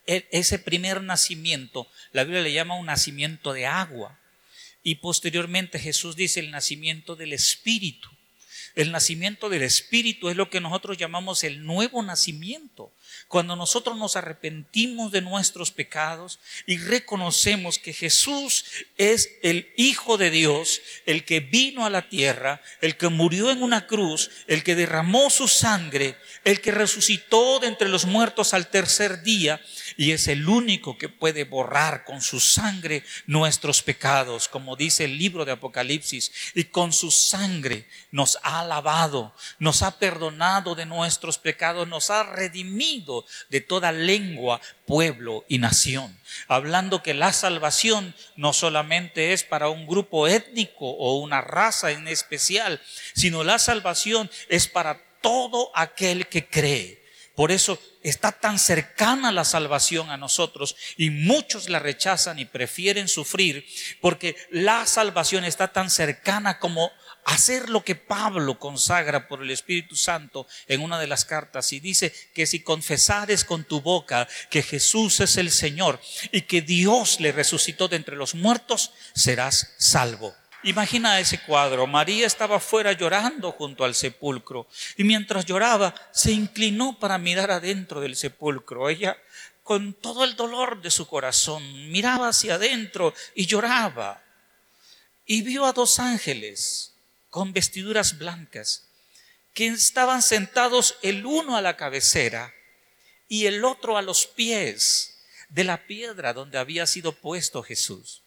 e, 0.07 0.27
ese 0.31 0.59
primer 0.59 1.01
nacimiento, 1.01 1.87
la 2.11 2.23
Biblia 2.23 2.41
le 2.41 2.53
llama 2.53 2.75
un 2.75 2.85
nacimiento 2.85 3.53
de 3.53 3.65
agua. 3.65 4.19
Y 4.83 4.95
posteriormente 4.95 5.79
Jesús 5.79 6.15
dice 6.15 6.39
el 6.39 6.49
nacimiento 6.49 7.15
del 7.15 7.33
Espíritu. 7.33 8.09
El 8.75 8.91
nacimiento 8.91 9.49
del 9.49 9.63
Espíritu 9.63 10.29
es 10.29 10.35
lo 10.35 10.49
que 10.49 10.61
nosotros 10.61 10.97
llamamos 10.97 11.43
el 11.43 11.65
nuevo 11.65 12.01
nacimiento. 12.03 12.93
Cuando 13.27 13.55
nosotros 13.55 13.97
nos 13.97 14.15
arrepentimos 14.15 15.11
de 15.11 15.21
nuestros 15.21 15.71
pecados 15.71 16.39
y 16.65 16.77
reconocemos 16.77 17.79
que 17.79 17.93
Jesús 17.93 18.65
es 18.97 19.29
el 19.43 19.71
Hijo 19.75 20.17
de 20.17 20.29
Dios, 20.29 20.81
el 21.05 21.25
que 21.25 21.39
vino 21.39 21.85
a 21.85 21.89
la 21.89 22.09
tierra, 22.09 22.61
el 22.81 22.97
que 22.97 23.09
murió 23.09 23.51
en 23.51 23.63
una 23.63 23.87
cruz, 23.87 24.31
el 24.47 24.63
que 24.63 24.75
derramó 24.75 25.29
su 25.29 25.47
sangre, 25.47 26.15
el 26.43 26.61
que 26.61 26.71
resucitó 26.71 27.59
de 27.59 27.67
entre 27.67 27.89
los 27.89 28.05
muertos 28.05 28.53
al 28.53 28.69
tercer 28.69 29.23
día 29.23 29.61
y 30.01 30.13
es 30.13 30.27
el 30.27 30.49
único 30.49 30.97
que 30.97 31.09
puede 31.09 31.43
borrar 31.43 32.05
con 32.05 32.23
su 32.23 32.39
sangre 32.39 33.03
nuestros 33.27 33.83
pecados, 33.83 34.47
como 34.47 34.75
dice 34.75 35.05
el 35.05 35.15
libro 35.15 35.45
de 35.45 35.51
Apocalipsis, 35.51 36.31
y 36.55 36.63
con 36.63 36.91
su 36.91 37.11
sangre 37.11 37.85
nos 38.09 38.39
ha 38.41 38.65
lavado, 38.65 39.35
nos 39.59 39.83
ha 39.83 39.99
perdonado 39.99 40.73
de 40.73 40.87
nuestros 40.87 41.37
pecados, 41.37 41.87
nos 41.87 42.09
ha 42.09 42.23
redimido 42.23 43.27
de 43.49 43.61
toda 43.61 43.91
lengua, 43.91 44.59
pueblo 44.87 45.45
y 45.47 45.59
nación. 45.59 46.19
Hablando 46.47 47.03
que 47.03 47.13
la 47.13 47.31
salvación 47.31 48.15
no 48.35 48.53
solamente 48.53 49.33
es 49.33 49.43
para 49.43 49.69
un 49.69 49.85
grupo 49.85 50.27
étnico 50.27 50.89
o 50.89 51.19
una 51.19 51.41
raza 51.41 51.91
en 51.91 52.07
especial, 52.07 52.81
sino 53.13 53.43
la 53.43 53.59
salvación 53.59 54.31
es 54.49 54.67
para 54.67 54.99
todo 55.21 55.69
aquel 55.75 56.27
que 56.27 56.47
cree. 56.47 57.00
Por 57.35 57.51
eso 57.51 57.79
está 58.03 58.31
tan 58.31 58.59
cercana 58.59 59.31
la 59.31 59.45
salvación 59.45 60.09
a 60.09 60.17
nosotros 60.17 60.75
y 60.97 61.09
muchos 61.09 61.69
la 61.69 61.79
rechazan 61.79 62.39
y 62.39 62.45
prefieren 62.45 63.07
sufrir 63.07 63.65
porque 64.01 64.35
la 64.49 64.85
salvación 64.85 65.45
está 65.45 65.69
tan 65.69 65.89
cercana 65.89 66.59
como 66.59 66.91
hacer 67.25 67.69
lo 67.69 67.83
que 67.83 67.95
Pablo 67.95 68.59
consagra 68.59 69.27
por 69.27 69.41
el 69.43 69.51
Espíritu 69.51 69.95
Santo 69.95 70.47
en 70.67 70.81
una 70.81 70.99
de 70.99 71.07
las 71.07 71.25
cartas 71.25 71.71
y 71.71 71.79
dice 71.79 72.13
que 72.33 72.45
si 72.45 72.61
confesares 72.61 73.45
con 73.45 73.63
tu 73.63 73.81
boca 73.81 74.27
que 74.49 74.63
Jesús 74.63 75.19
es 75.19 75.37
el 75.37 75.51
Señor 75.51 76.01
y 76.31 76.41
que 76.41 76.61
Dios 76.61 77.19
le 77.19 77.31
resucitó 77.31 77.87
de 77.87 77.97
entre 77.97 78.15
los 78.15 78.35
muertos, 78.35 78.91
serás 79.13 79.73
salvo. 79.77 80.35
Imagina 80.63 81.19
ese 81.19 81.41
cuadro. 81.41 81.87
María 81.87 82.27
estaba 82.27 82.59
fuera 82.59 82.91
llorando 82.91 83.51
junto 83.51 83.83
al 83.83 83.95
sepulcro 83.95 84.67
y 84.95 85.03
mientras 85.03 85.45
lloraba 85.45 85.95
se 86.11 86.31
inclinó 86.31 86.99
para 86.99 87.17
mirar 87.17 87.49
adentro 87.49 87.99
del 87.99 88.15
sepulcro. 88.15 88.89
Ella, 88.89 89.17
con 89.63 89.93
todo 89.93 90.23
el 90.23 90.35
dolor 90.35 90.81
de 90.81 90.91
su 90.91 91.07
corazón, 91.07 91.91
miraba 91.91 92.29
hacia 92.29 92.55
adentro 92.55 93.13
y 93.33 93.47
lloraba. 93.47 94.23
Y 95.25 95.41
vio 95.41 95.65
a 95.65 95.73
dos 95.73 95.97
ángeles 95.99 96.93
con 97.29 97.53
vestiduras 97.53 98.19
blancas 98.19 98.87
que 99.53 99.67
estaban 99.67 100.21
sentados 100.21 100.97
el 101.01 101.25
uno 101.25 101.57
a 101.57 101.61
la 101.61 101.75
cabecera 101.75 102.53
y 103.27 103.47
el 103.47 103.65
otro 103.65 103.97
a 103.97 104.01
los 104.01 104.27
pies 104.27 105.17
de 105.49 105.63
la 105.63 105.87
piedra 105.87 106.33
donde 106.33 106.57
había 106.57 106.85
sido 106.85 107.13
puesto 107.13 107.63
Jesús. 107.63 108.21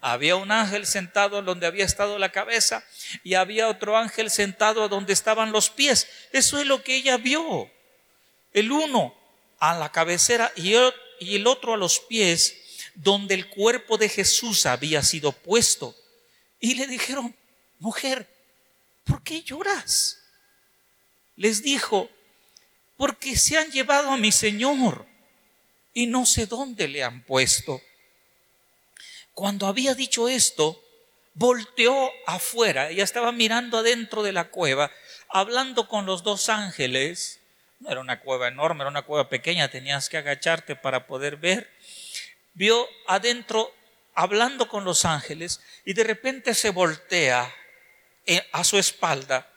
Había 0.00 0.36
un 0.36 0.50
ángel 0.50 0.86
sentado 0.86 1.42
donde 1.42 1.66
había 1.66 1.84
estado 1.84 2.18
la 2.18 2.32
cabeza 2.32 2.82
y 3.22 3.34
había 3.34 3.68
otro 3.68 3.96
ángel 3.96 4.30
sentado 4.30 4.88
donde 4.88 5.12
estaban 5.12 5.52
los 5.52 5.68
pies. 5.68 6.08
Eso 6.32 6.58
es 6.58 6.66
lo 6.66 6.82
que 6.82 6.96
ella 6.96 7.18
vio. 7.18 7.70
El 8.52 8.72
uno 8.72 9.14
a 9.58 9.76
la 9.78 9.92
cabecera 9.92 10.50
y 10.56 10.74
el 10.74 11.46
otro 11.46 11.74
a 11.74 11.76
los 11.76 12.00
pies, 12.00 12.56
donde 12.94 13.34
el 13.34 13.48
cuerpo 13.48 13.98
de 13.98 14.08
Jesús 14.08 14.64
había 14.64 15.02
sido 15.02 15.32
puesto. 15.32 15.94
Y 16.58 16.74
le 16.74 16.86
dijeron, 16.86 17.36
mujer, 17.78 18.26
¿por 19.04 19.22
qué 19.22 19.42
lloras? 19.42 20.18
Les 21.36 21.62
dijo, 21.62 22.10
porque 22.96 23.36
se 23.36 23.58
han 23.58 23.70
llevado 23.70 24.10
a 24.10 24.16
mi 24.16 24.32
Señor 24.32 25.06
y 25.92 26.06
no 26.06 26.26
sé 26.26 26.46
dónde 26.46 26.88
le 26.88 27.02
han 27.02 27.22
puesto. 27.24 27.80
Cuando 29.34 29.66
había 29.66 29.94
dicho 29.94 30.28
esto, 30.28 30.82
volteó 31.34 32.10
afuera, 32.26 32.90
ella 32.90 33.04
estaba 33.04 33.32
mirando 33.32 33.78
adentro 33.78 34.22
de 34.22 34.32
la 34.32 34.48
cueva, 34.48 34.90
hablando 35.28 35.88
con 35.88 36.06
los 36.06 36.22
dos 36.22 36.48
ángeles. 36.48 37.40
No 37.78 37.90
era 37.90 38.00
una 38.00 38.20
cueva 38.20 38.48
enorme, 38.48 38.82
era 38.82 38.90
una 38.90 39.02
cueva 39.02 39.28
pequeña, 39.28 39.70
tenías 39.70 40.08
que 40.08 40.18
agacharte 40.18 40.76
para 40.76 41.06
poder 41.06 41.36
ver. 41.36 41.70
Vio 42.52 42.86
adentro 43.06 43.72
hablando 44.14 44.68
con 44.68 44.84
los 44.84 45.04
ángeles 45.04 45.60
y 45.84 45.94
de 45.94 46.04
repente 46.04 46.52
se 46.52 46.70
voltea 46.70 47.54
eh, 48.26 48.46
a 48.52 48.64
su 48.64 48.76
espalda 48.76 49.48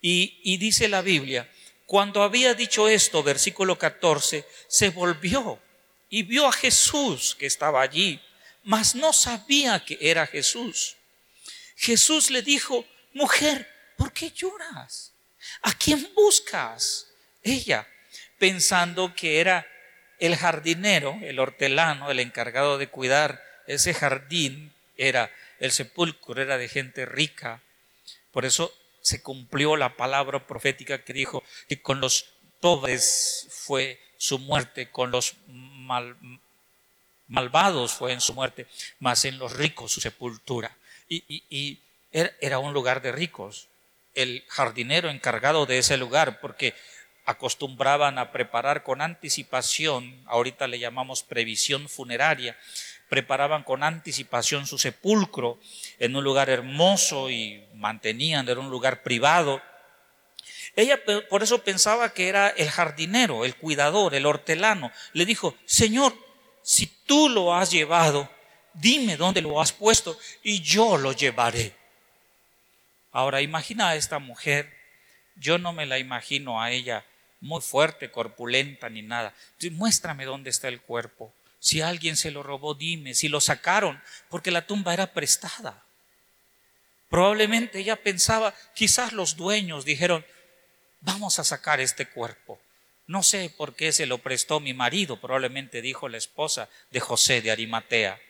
y, 0.00 0.40
y 0.42 0.56
dice 0.56 0.88
la 0.88 1.02
Biblia, 1.02 1.48
cuando 1.86 2.22
había 2.22 2.54
dicho 2.54 2.88
esto, 2.88 3.22
versículo 3.22 3.78
14, 3.78 4.44
se 4.66 4.90
volvió 4.90 5.60
y 6.10 6.22
vio 6.22 6.46
a 6.46 6.52
Jesús 6.52 7.36
que 7.38 7.46
estaba 7.46 7.80
allí 7.80 8.20
mas 8.68 8.94
no 8.94 9.14
sabía 9.14 9.82
que 9.82 9.96
era 9.98 10.26
Jesús. 10.26 10.96
Jesús 11.74 12.30
le 12.30 12.42
dijo, 12.42 12.84
mujer, 13.14 13.66
¿por 13.96 14.12
qué 14.12 14.30
lloras? 14.30 15.14
¿A 15.62 15.72
quién 15.72 16.10
buscas? 16.14 17.06
Ella, 17.42 17.88
pensando 18.38 19.14
que 19.14 19.40
era 19.40 19.66
el 20.18 20.36
jardinero, 20.36 21.18
el 21.22 21.38
hortelano, 21.38 22.10
el 22.10 22.20
encargado 22.20 22.76
de 22.76 22.88
cuidar 22.88 23.42
ese 23.66 23.94
jardín, 23.94 24.74
era 24.98 25.32
el 25.60 25.72
sepulcro, 25.72 26.42
era 26.42 26.58
de 26.58 26.68
gente 26.68 27.06
rica. 27.06 27.62
Por 28.32 28.44
eso 28.44 28.76
se 29.00 29.22
cumplió 29.22 29.76
la 29.76 29.96
palabra 29.96 30.46
profética 30.46 31.04
que 31.04 31.14
dijo 31.14 31.42
que 31.70 31.80
con 31.80 32.00
los 32.02 32.26
pobres 32.60 33.46
fue 33.48 33.98
su 34.18 34.38
muerte, 34.38 34.90
con 34.90 35.10
los 35.10 35.36
mal, 35.46 36.18
malvados 37.28 37.92
fue 37.92 38.12
en 38.12 38.20
su 38.20 38.34
muerte, 38.34 38.66
mas 38.98 39.24
en 39.24 39.38
los 39.38 39.52
ricos 39.56 39.92
su 39.92 40.00
sepultura. 40.00 40.76
Y, 41.08 41.80
era 42.10 42.58
un 42.58 42.72
lugar 42.72 43.02
de 43.02 43.12
ricos. 43.12 43.68
El 44.14 44.44
jardinero 44.48 45.10
encargado 45.10 45.66
de 45.66 45.78
ese 45.78 45.96
lugar, 45.96 46.40
porque 46.40 46.74
acostumbraban 47.26 48.18
a 48.18 48.32
preparar 48.32 48.82
con 48.82 49.02
anticipación, 49.02 50.22
ahorita 50.26 50.66
le 50.66 50.78
llamamos 50.78 51.22
previsión 51.22 51.88
funeraria, 51.88 52.56
preparaban 53.10 53.62
con 53.62 53.82
anticipación 53.82 54.66
su 54.66 54.78
sepulcro 54.78 55.58
en 55.98 56.16
un 56.16 56.24
lugar 56.24 56.48
hermoso 56.48 57.30
y 57.30 57.62
mantenían, 57.74 58.48
era 58.48 58.60
un 58.60 58.70
lugar 58.70 59.02
privado. 59.02 59.60
Ella 60.74 61.00
por 61.28 61.42
eso 61.42 61.62
pensaba 61.62 62.12
que 62.14 62.28
era 62.28 62.48
el 62.48 62.70
jardinero, 62.70 63.44
el 63.44 63.56
cuidador, 63.56 64.14
el 64.14 64.26
hortelano. 64.26 64.90
Le 65.12 65.26
dijo, 65.26 65.54
Señor, 65.66 66.14
si 66.68 66.84
tú 66.84 67.30
lo 67.30 67.54
has 67.54 67.70
llevado, 67.70 68.28
dime 68.74 69.16
dónde 69.16 69.40
lo 69.40 69.58
has 69.58 69.72
puesto 69.72 70.18
y 70.42 70.60
yo 70.60 70.98
lo 70.98 71.12
llevaré. 71.12 71.74
Ahora 73.10 73.40
imagina 73.40 73.88
a 73.88 73.96
esta 73.96 74.18
mujer, 74.18 74.70
yo 75.36 75.56
no 75.56 75.72
me 75.72 75.86
la 75.86 75.98
imagino 75.98 76.60
a 76.60 76.70
ella 76.70 77.06
muy 77.40 77.62
fuerte, 77.62 78.10
corpulenta 78.10 78.90
ni 78.90 79.00
nada. 79.00 79.32
Muéstrame 79.70 80.26
dónde 80.26 80.50
está 80.50 80.68
el 80.68 80.82
cuerpo. 80.82 81.32
Si 81.58 81.80
alguien 81.80 82.18
se 82.18 82.30
lo 82.30 82.42
robó, 82.42 82.74
dime. 82.74 83.14
Si 83.14 83.28
lo 83.28 83.40
sacaron, 83.40 84.02
porque 84.28 84.50
la 84.50 84.66
tumba 84.66 84.92
era 84.92 85.14
prestada. 85.14 85.82
Probablemente 87.08 87.78
ella 87.78 87.96
pensaba, 87.96 88.52
quizás 88.74 89.14
los 89.14 89.36
dueños 89.36 89.86
dijeron, 89.86 90.22
vamos 91.00 91.38
a 91.38 91.44
sacar 91.44 91.80
este 91.80 92.06
cuerpo. 92.10 92.60
No 93.08 93.22
sé 93.22 93.48
por 93.48 93.74
qué 93.74 93.90
se 93.90 94.04
lo 94.04 94.18
prestó 94.18 94.60
mi 94.60 94.74
marido, 94.74 95.18
probablemente 95.18 95.80
dijo 95.80 96.10
la 96.10 96.18
esposa 96.18 96.68
de 96.90 97.00
José 97.00 97.40
de 97.40 97.50
Arimatea. 97.50 98.20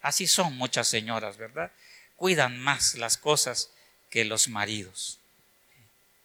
Así 0.00 0.28
son 0.28 0.56
muchas 0.56 0.86
señoras, 0.86 1.36
¿verdad? 1.36 1.72
Cuidan 2.14 2.56
más 2.60 2.94
las 2.94 3.18
cosas 3.18 3.72
que 4.10 4.24
los 4.24 4.48
maridos. 4.48 5.18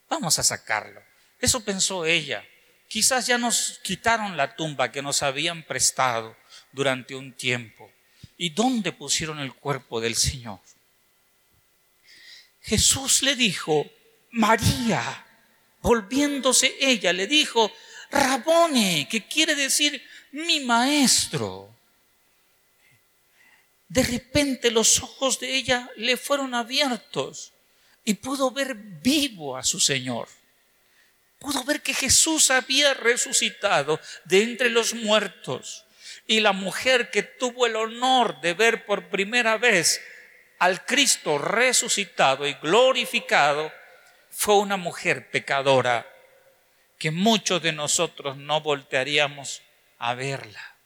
Vamos 0.09 0.37
a 0.37 0.43
sacarlo. 0.43 1.01
Eso 1.39 1.65
pensó 1.65 2.05
ella. 2.05 2.45
Quizás 2.87 3.25
ya 3.25 3.39
nos 3.39 3.79
quitaron 3.83 4.37
la 4.37 4.55
tumba 4.55 4.91
que 4.91 5.01
nos 5.01 5.23
habían 5.23 5.63
prestado 5.63 6.37
durante 6.71 7.15
un 7.15 7.33
tiempo. 7.33 7.91
¿Y 8.37 8.51
dónde 8.51 8.91
pusieron 8.91 9.39
el 9.39 9.55
cuerpo 9.55 9.99
del 9.99 10.15
Señor? 10.15 10.59
Jesús 12.61 13.23
le 13.23 13.35
dijo, 13.35 13.89
María, 14.29 15.25
volviéndose 15.81 16.75
ella, 16.79 17.11
le 17.11 17.25
dijo, 17.25 17.71
Rabone, 18.13 19.07
que 19.09 19.27
quiere 19.27 19.55
decir 19.55 20.01
mi 20.31 20.59
maestro. 20.59 21.73
De 23.87 24.03
repente 24.03 24.71
los 24.71 25.01
ojos 25.01 25.39
de 25.39 25.55
ella 25.55 25.89
le 25.97 26.15
fueron 26.17 26.53
abiertos 26.53 27.53
y 28.05 28.15
pudo 28.15 28.51
ver 28.51 28.75
vivo 28.75 29.57
a 29.57 29.63
su 29.63 29.79
Señor. 29.79 30.27
Pudo 31.39 31.63
ver 31.63 31.81
que 31.81 31.93
Jesús 31.93 32.51
había 32.51 32.93
resucitado 32.93 33.99
de 34.25 34.43
entre 34.43 34.69
los 34.69 34.93
muertos. 34.93 35.85
Y 36.25 36.39
la 36.39 36.53
mujer 36.53 37.11
que 37.11 37.23
tuvo 37.23 37.65
el 37.65 37.75
honor 37.75 38.39
de 38.41 38.53
ver 38.53 38.85
por 38.85 39.09
primera 39.09 39.57
vez 39.57 40.01
al 40.59 40.85
Cristo 40.85 41.37
resucitado 41.37 42.47
y 42.47 42.53
glorificado 42.53 43.73
fue 44.29 44.57
una 44.57 44.77
mujer 44.77 45.29
pecadora 45.29 46.12
que 47.03 47.11
muchos 47.11 47.61
de 47.61 47.73
nosotros 47.73 48.37
no 48.37 48.61
voltearíamos 48.61 49.61
a 49.97 50.13
verla, 50.13 50.77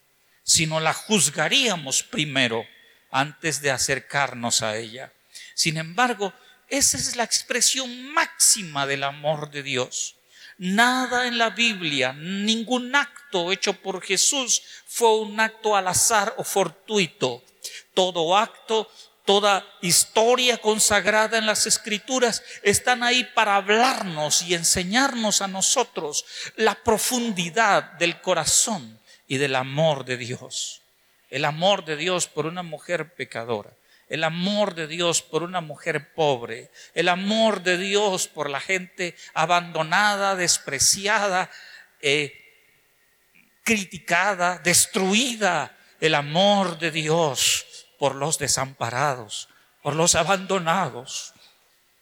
sino 0.41 0.79
la 0.79 0.91
juzgaríamos 0.91 2.01
primero 2.01 2.65
antes 3.11 3.61
de 3.61 3.69
acercarnos 3.69 4.63
a 4.63 4.77
ella. 4.77 5.13
Sin 5.53 5.77
embargo, 5.77 6.33
esa 6.69 6.97
es 6.97 7.15
la 7.17 7.23
expresión 7.23 8.11
máxima 8.13 8.87
del 8.87 9.03
amor 9.03 9.51
de 9.51 9.61
Dios. 9.61 10.15
Nada 10.57 11.27
en 11.27 11.37
la 11.37 11.51
Biblia, 11.51 12.13
ningún 12.13 12.95
acto 12.95 13.51
hecho 13.51 13.73
por 13.73 14.01
Jesús 14.01 14.63
fue 14.87 15.19
un 15.19 15.39
acto 15.39 15.75
al 15.75 15.87
azar 15.87 16.33
o 16.39 16.43
fortuito. 16.43 17.43
Todo 17.93 18.35
acto 18.35 18.91
toda 19.27 19.67
historia 19.81 20.57
consagrada 20.57 21.37
en 21.37 21.45
las 21.45 21.67
escrituras 21.67 22.41
están 22.63 23.03
ahí 23.03 23.25
para 23.35 23.57
hablarnos 23.57 24.41
y 24.41 24.55
enseñarnos 24.55 25.41
a 25.41 25.49
nosotros 25.49 26.25
la 26.55 26.75
profundidad 26.75 27.83
del 27.99 28.21
corazón 28.21 28.99
y 29.27 29.37
del 29.37 29.55
amor 29.55 30.05
de 30.05 30.15
Dios. 30.15 30.81
El 31.29 31.43
amor 31.43 31.83
de 31.83 31.97
Dios 31.97 32.27
por 32.27 32.45
una 32.45 32.63
mujer 32.63 33.15
pecadora, 33.15 33.71
el 34.07 34.23
amor 34.23 34.75
de 34.75 34.87
Dios 34.87 35.21
por 35.21 35.43
una 35.43 35.59
mujer 35.59 36.13
pobre, 36.13 36.71
el 36.93 37.09
amor 37.09 37.63
de 37.63 37.77
Dios 37.77 38.29
por 38.29 38.49
la 38.49 38.61
gente 38.61 39.13
abandonada, 39.33 40.37
despreciada, 40.37 41.51
eh, 42.01 42.33
criticada, 43.63 44.59
destruida, 44.59 45.77
el 45.99 46.15
amor 46.15 46.79
de 46.79 46.91
Dios 46.91 47.66
por 47.97 48.15
los 48.15 48.37
desamparados, 48.37 49.49
por 49.81 49.95
los 49.95 50.15
abandonados. 50.15 51.33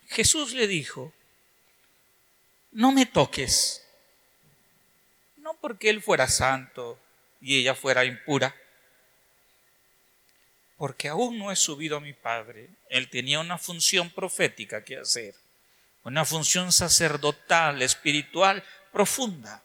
Jesús 0.07 0.53
le 0.53 0.67
dijo, 0.67 1.13
no 2.71 2.91
me 2.91 3.05
toques, 3.05 3.85
no 5.37 5.53
porque 5.55 5.89
él 5.89 6.01
fuera 6.01 6.27
santo 6.27 6.99
y 7.39 7.59
ella 7.59 7.75
fuera 7.75 8.03
impura, 8.03 8.55
porque 10.77 11.07
aún 11.07 11.37
no 11.37 11.51
he 11.51 11.55
subido 11.55 11.97
a 11.97 12.01
mi 12.01 12.13
Padre. 12.13 12.69
Él 12.89 13.09
tenía 13.09 13.39
una 13.39 13.57
función 13.57 14.09
profética 14.09 14.83
que 14.83 14.97
hacer, 14.97 15.35
una 16.03 16.25
función 16.25 16.71
sacerdotal, 16.71 17.81
espiritual, 17.81 18.63
profunda, 18.91 19.63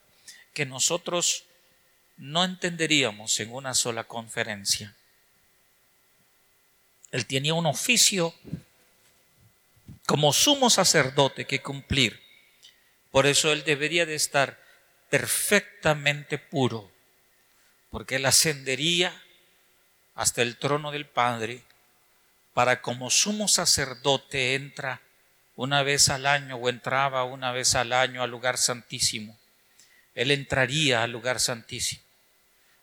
que 0.54 0.66
nosotros 0.66 1.44
no 2.16 2.44
entenderíamos 2.44 3.40
en 3.40 3.52
una 3.52 3.74
sola 3.74 4.04
conferencia. 4.04 4.94
Él 7.10 7.26
tenía 7.26 7.54
un 7.54 7.66
oficio 7.66 8.34
como 10.06 10.32
sumo 10.32 10.70
sacerdote 10.70 11.46
que 11.46 11.60
cumplir. 11.60 12.20
Por 13.10 13.26
eso 13.26 13.52
él 13.52 13.64
debería 13.64 14.06
de 14.06 14.14
estar 14.14 14.60
perfectamente 15.08 16.38
puro, 16.38 16.90
porque 17.90 18.16
él 18.16 18.26
ascendería 18.26 19.12
hasta 20.14 20.42
el 20.42 20.56
trono 20.56 20.92
del 20.92 21.06
Padre 21.06 21.62
para 22.54 22.82
como 22.82 23.10
sumo 23.10 23.48
sacerdote 23.48 24.54
entra 24.54 25.00
una 25.56 25.82
vez 25.82 26.08
al 26.08 26.26
año 26.26 26.56
o 26.56 26.68
entraba 26.68 27.24
una 27.24 27.52
vez 27.52 27.74
al 27.74 27.92
año 27.92 28.22
al 28.22 28.30
lugar 28.30 28.58
santísimo. 28.58 29.38
Él 30.14 30.30
entraría 30.30 31.02
al 31.02 31.12
lugar 31.12 31.40
santísimo. 31.40 32.02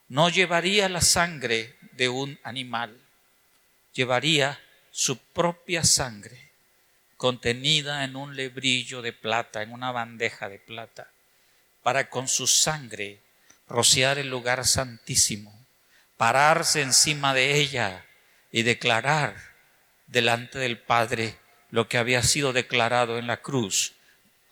No 0.08 0.30
llevaría 0.30 0.88
la 0.90 1.02
sangre 1.02 1.76
de 1.94 2.10
un 2.10 2.40
animal 2.44 2.98
llevaría 3.98 4.60
su 4.92 5.18
propia 5.18 5.84
sangre 5.84 6.52
contenida 7.18 8.04
en 8.04 8.16
un 8.16 8.36
lebrillo 8.36 9.02
de 9.02 9.12
plata, 9.12 9.64
en 9.64 9.72
una 9.72 9.92
bandeja 9.92 10.50
de 10.50 10.60
plata, 10.60 11.12
para 11.82 12.12
con 12.12 12.28
su 12.28 12.46
sangre 12.46 13.24
rociar 13.68 14.20
el 14.20 14.30
lugar 14.30 14.68
santísimo, 14.68 15.66
pararse 16.16 16.84
encima 16.84 17.34
de 17.34 17.56
ella 17.60 18.06
y 18.52 18.62
declarar 18.62 19.36
delante 20.06 20.60
del 20.60 20.78
Padre 20.78 21.36
lo 21.72 21.90
que 21.90 21.98
había 21.98 22.22
sido 22.22 22.54
declarado 22.54 23.18
en 23.18 23.26
la 23.26 23.42
cruz, 23.42 23.94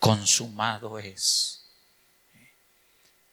consumado 0.00 0.98
es. 0.98 1.62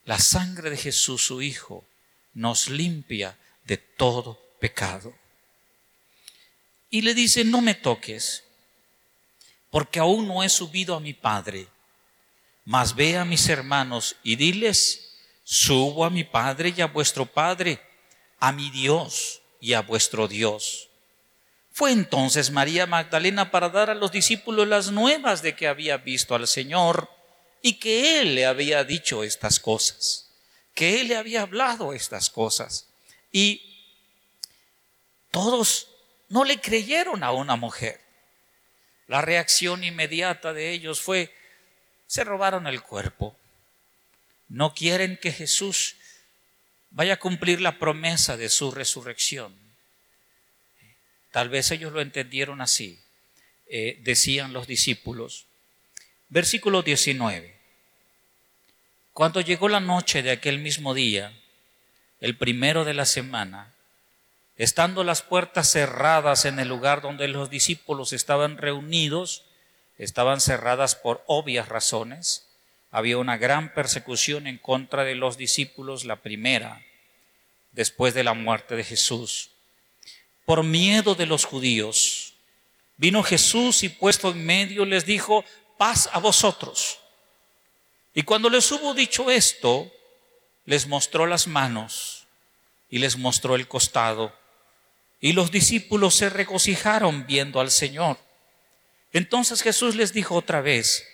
La 0.06 0.20
sangre 0.20 0.70
de 0.70 0.78
Jesús, 0.78 1.26
su 1.26 1.42
Hijo, 1.42 1.88
nos 2.36 2.70
limpia 2.70 3.36
de 3.64 3.78
todo 3.78 4.40
pecado 4.60 5.23
y 6.94 7.02
le 7.02 7.16
dice, 7.16 7.44
no 7.44 7.60
me 7.60 7.74
toques, 7.74 8.44
porque 9.72 9.98
aún 9.98 10.28
no 10.28 10.44
he 10.44 10.50
subido 10.50 10.96
a 10.96 11.00
mi 11.00 11.16
Padre, 11.16 11.66
mas 12.66 12.94
ve 12.94 13.18
a 13.18 13.26
mis 13.26 13.50
hermanos 13.50 14.16
y 14.22 14.36
diles, 14.36 15.18
subo 15.44 16.06
a 16.06 16.12
mi 16.12 16.24
Padre 16.24 16.72
y 16.78 16.82
a 16.82 16.86
vuestro 16.86 17.26
Padre, 17.26 17.82
a 18.38 18.52
mi 18.52 18.70
Dios 18.70 19.42
y 19.60 19.74
a 19.74 19.82
vuestro 19.82 20.28
Dios. 20.28 20.90
Fue 21.72 21.92
entonces 21.92 22.52
María 22.52 22.86
Magdalena 22.86 23.50
para 23.50 23.70
dar 23.70 23.90
a 23.90 23.96
los 23.96 24.12
discípulos 24.12 24.68
las 24.68 24.92
nuevas 24.92 25.42
de 25.42 25.56
que 25.56 25.68
había 25.68 25.98
visto 25.98 26.36
al 26.36 26.48
Señor 26.48 27.10
y 27.64 27.80
que 27.80 28.20
Él 28.20 28.36
le 28.36 28.46
había 28.46 28.84
dicho 28.84 29.24
estas 29.24 29.60
cosas, 29.60 30.30
que 30.76 31.02
Él 31.02 31.08
le 31.08 31.16
había 31.16 31.42
hablado 31.42 31.92
estas 31.92 32.30
cosas. 32.30 32.88
Y 33.32 33.80
todos 35.32 35.88
no 36.34 36.46
le 36.46 36.60
creyeron 36.60 37.24
a 37.24 37.32
una 37.32 37.56
mujer. 37.56 38.02
La 39.06 39.22
reacción 39.22 39.84
inmediata 39.84 40.52
de 40.52 40.72
ellos 40.72 41.00
fue, 41.00 41.32
se 42.08 42.24
robaron 42.24 42.66
el 42.66 42.82
cuerpo. 42.82 43.38
No 44.50 44.74
quieren 44.74 45.20
que 45.22 45.32
Jesús 45.32 45.96
vaya 46.90 47.14
a 47.14 47.20
cumplir 47.20 47.62
la 47.62 47.78
promesa 47.78 48.36
de 48.36 48.50
su 48.50 48.72
resurrección. 48.72 49.56
Tal 51.30 51.50
vez 51.50 51.70
ellos 51.70 51.94
lo 51.94 52.02
entendieron 52.02 52.62
así, 52.62 53.00
eh, 53.68 54.00
decían 54.02 54.54
los 54.54 54.66
discípulos. 54.66 55.46
Versículo 56.30 56.82
19. 56.82 57.56
Cuando 59.14 59.40
llegó 59.40 59.70
la 59.70 59.80
noche 59.80 60.24
de 60.24 60.32
aquel 60.32 60.58
mismo 60.58 60.96
día, 60.96 61.32
el 62.22 62.36
primero 62.36 62.86
de 62.86 62.96
la 62.96 63.06
semana, 63.06 63.73
Estando 64.56 65.04
las 65.04 65.24
puertas 65.24 65.72
cerradas 65.72 66.46
en 66.46 66.60
el 66.60 66.68
lugar 66.68 67.02
donde 67.02 67.28
los 67.28 67.50
discípulos 67.50 68.14
estaban 68.14 68.58
reunidos, 68.58 69.46
estaban 69.98 70.42
cerradas 70.42 70.96
por 70.96 71.24
obvias 71.28 71.70
razones. 71.70 72.48
Había 72.92 73.18
una 73.18 73.38
gran 73.38 73.74
persecución 73.74 74.46
en 74.46 74.60
contra 74.60 75.04
de 75.04 75.16
los 75.16 75.38
discípulos, 75.38 76.06
la 76.06 76.18
primera, 76.18 76.84
después 77.72 78.14
de 78.14 78.24
la 78.24 78.34
muerte 78.34 78.76
de 78.76 78.84
Jesús. 78.84 79.50
por 80.46 80.64
miedo 80.64 81.16
de 81.16 81.26
los 81.26 81.46
judíos. 81.46 82.34
Vino 82.98 83.24
Jesús 83.24 83.84
y 83.84 83.90
puesto 83.90 84.32
en 84.32 84.46
medio 84.46 84.84
les 84.84 85.06
dijo, 85.06 85.46
paz 85.78 86.10
a 86.12 86.20
vosotros. 86.20 87.00
Y 88.14 88.24
cuando 88.24 88.50
les 88.50 88.70
hubo 88.72 88.94
dicho 88.94 89.32
esto, 89.32 89.90
les 90.66 90.86
mostró 90.86 91.26
las 91.26 91.48
manos 91.48 92.28
y 92.90 93.00
les 93.00 93.18
mostró 93.18 93.56
el 93.56 93.68
costado. 93.68 94.38
Y 95.24 95.32
los 95.32 95.52
discípulos 95.52 96.16
se 96.16 96.30
regocijaron 96.30 97.26
viendo 97.26 97.62
al 97.62 97.72
Señor. 97.72 98.20
Entonces 99.14 99.62
Jesús 99.62 99.96
les 99.96 100.12
dijo 100.12 100.36
otra 100.36 100.60
vez, 100.60 101.08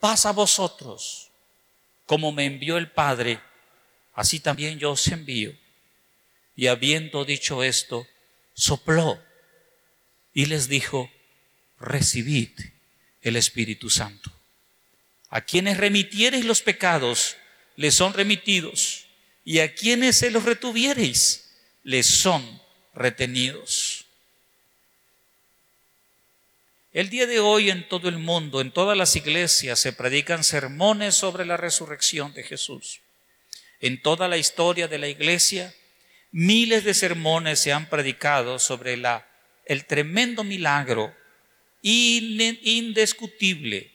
paz 0.00 0.26
a 0.26 0.32
vosotros, 0.32 1.30
como 2.04 2.30
me 2.30 2.44
envió 2.44 2.76
el 2.76 2.90
Padre, 2.90 3.40
así 4.12 4.38
también 4.38 4.78
yo 4.78 4.90
os 4.90 5.08
envío. 5.08 5.54
Y 6.54 6.66
habiendo 6.66 7.24
dicho 7.24 7.62
esto, 7.62 8.06
sopló 8.52 9.18
y 10.34 10.44
les 10.44 10.68
dijo, 10.68 11.10
recibid 11.80 12.50
el 13.22 13.36
Espíritu 13.36 13.88
Santo. 13.88 14.30
A 15.30 15.40
quienes 15.40 15.78
remitiereis 15.78 16.44
los 16.44 16.60
pecados, 16.60 17.38
les 17.76 17.94
son 17.94 18.12
remitidos, 18.12 19.06
y 19.42 19.60
a 19.60 19.74
quienes 19.74 20.18
se 20.18 20.30
los 20.30 20.42
retuviereis, 20.42 21.50
les 21.82 22.04
son 22.04 22.62
retenidos. 22.94 24.06
El 26.92 27.10
día 27.10 27.26
de 27.26 27.40
hoy 27.40 27.70
en 27.70 27.88
todo 27.88 28.08
el 28.08 28.18
mundo, 28.18 28.60
en 28.60 28.70
todas 28.70 28.96
las 28.96 29.16
iglesias, 29.16 29.80
se 29.80 29.92
predican 29.92 30.44
sermones 30.44 31.16
sobre 31.16 31.44
la 31.44 31.56
resurrección 31.56 32.32
de 32.34 32.44
Jesús. 32.44 33.00
En 33.80 34.00
toda 34.00 34.28
la 34.28 34.36
historia 34.36 34.86
de 34.86 34.98
la 34.98 35.08
iglesia, 35.08 35.74
miles 36.30 36.84
de 36.84 36.94
sermones 36.94 37.58
se 37.58 37.72
han 37.72 37.88
predicado 37.88 38.60
sobre 38.60 38.96
la, 38.96 39.26
el 39.64 39.86
tremendo 39.86 40.44
milagro 40.44 41.12
indiscutible, 41.82 43.90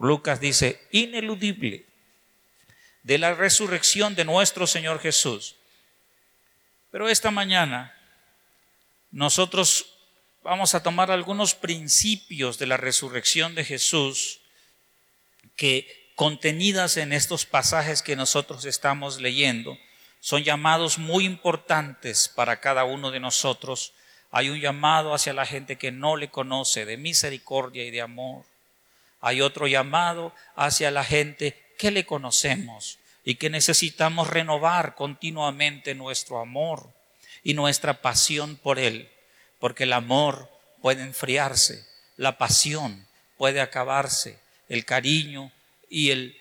Lucas 0.00 0.40
dice, 0.40 0.80
ineludible, 0.90 1.84
de 3.02 3.18
la 3.18 3.34
resurrección 3.34 4.14
de 4.14 4.24
nuestro 4.24 4.66
Señor 4.66 5.00
Jesús. 5.00 5.56
Pero 6.90 7.08
esta 7.08 7.30
mañana 7.30 7.95
nosotros 9.16 9.86
vamos 10.42 10.74
a 10.74 10.82
tomar 10.82 11.10
algunos 11.10 11.54
principios 11.54 12.58
de 12.58 12.66
la 12.66 12.76
resurrección 12.76 13.54
de 13.54 13.64
Jesús 13.64 14.40
que 15.56 16.12
contenidas 16.16 16.98
en 16.98 17.14
estos 17.14 17.46
pasajes 17.46 18.02
que 18.02 18.14
nosotros 18.14 18.66
estamos 18.66 19.18
leyendo 19.18 19.78
son 20.20 20.44
llamados 20.44 20.98
muy 20.98 21.24
importantes 21.24 22.28
para 22.28 22.60
cada 22.60 22.84
uno 22.84 23.10
de 23.10 23.18
nosotros 23.18 23.94
hay 24.30 24.50
un 24.50 24.60
llamado 24.60 25.14
hacia 25.14 25.32
la 25.32 25.46
gente 25.46 25.76
que 25.76 25.92
no 25.92 26.16
le 26.16 26.28
conoce 26.28 26.84
de 26.84 26.98
misericordia 26.98 27.86
y 27.86 27.90
de 27.90 28.02
amor. 28.02 28.44
Hay 29.22 29.40
otro 29.40 29.66
llamado 29.66 30.34
hacia 30.56 30.90
la 30.90 31.04
gente 31.04 31.74
que 31.78 31.90
le 31.90 32.04
conocemos 32.04 32.98
y 33.24 33.36
que 33.36 33.48
necesitamos 33.48 34.28
renovar 34.28 34.94
continuamente 34.94 35.94
nuestro 35.94 36.38
amor 36.38 36.92
y 37.46 37.54
nuestra 37.54 38.02
pasión 38.02 38.56
por 38.56 38.80
Él, 38.80 39.08
porque 39.60 39.84
el 39.84 39.92
amor 39.92 40.50
puede 40.82 41.02
enfriarse, 41.02 41.86
la 42.16 42.38
pasión 42.38 43.06
puede 43.38 43.60
acabarse, 43.60 44.40
el 44.68 44.84
cariño 44.84 45.52
y 45.88 46.10
el 46.10 46.36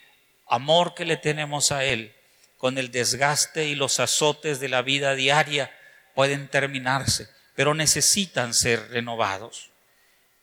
amor 0.47 0.95
que 0.95 1.06
le 1.06 1.16
tenemos 1.16 1.72
a 1.72 1.86
Él 1.86 2.16
con 2.58 2.80
el 2.80 2.89
desgaste 2.89 3.68
y 3.68 3.76
los 3.76 3.99
azotes 3.99 4.60
de 4.60 4.68
la 4.68 4.82
vida 4.82 5.14
diaria 5.14 5.72
pueden 6.16 6.47
terminarse 6.47 7.30
pero 7.53 7.76
necesitan 7.76 8.56
ser 8.56 8.89
renovados. 8.89 9.70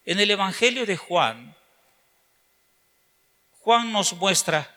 En 0.04 0.20
el 0.20 0.30
Evangelio 0.30 0.86
de 0.86 0.96
Juan, 0.96 1.56
Juan 3.58 3.90
nos 3.90 4.12
muestra 4.12 4.72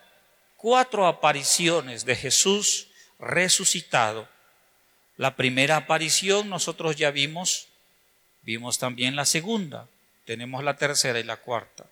cuatro 0.58 1.06
apariciones 1.06 2.06
de 2.06 2.16
Jesús 2.16 2.90
resucitado. 3.20 4.28
La 5.18 5.36
primera 5.36 5.78
aparición 5.78 6.50
nosotros 6.50 6.98
ya 6.98 7.12
vimos, 7.12 7.68
vimos 8.42 8.80
también 8.80 9.16
la 9.16 9.26
segunda, 9.26 9.88
tenemos 10.26 10.64
la 10.64 10.76
tercera 10.76 11.20
y 11.20 11.24
la 11.24 11.38
cuarta. 11.38 11.86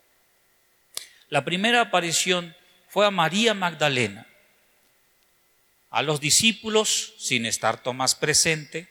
La 1.30 1.46
primera 1.46 1.82
aparición 1.82 2.56
fue 2.90 3.06
a 3.06 3.12
María 3.12 3.54
Magdalena, 3.54 4.28
a 5.90 6.02
los 6.02 6.20
discípulos, 6.20 7.14
sin 7.18 7.46
estar 7.46 7.82
Tomás 7.82 8.16
presente, 8.16 8.90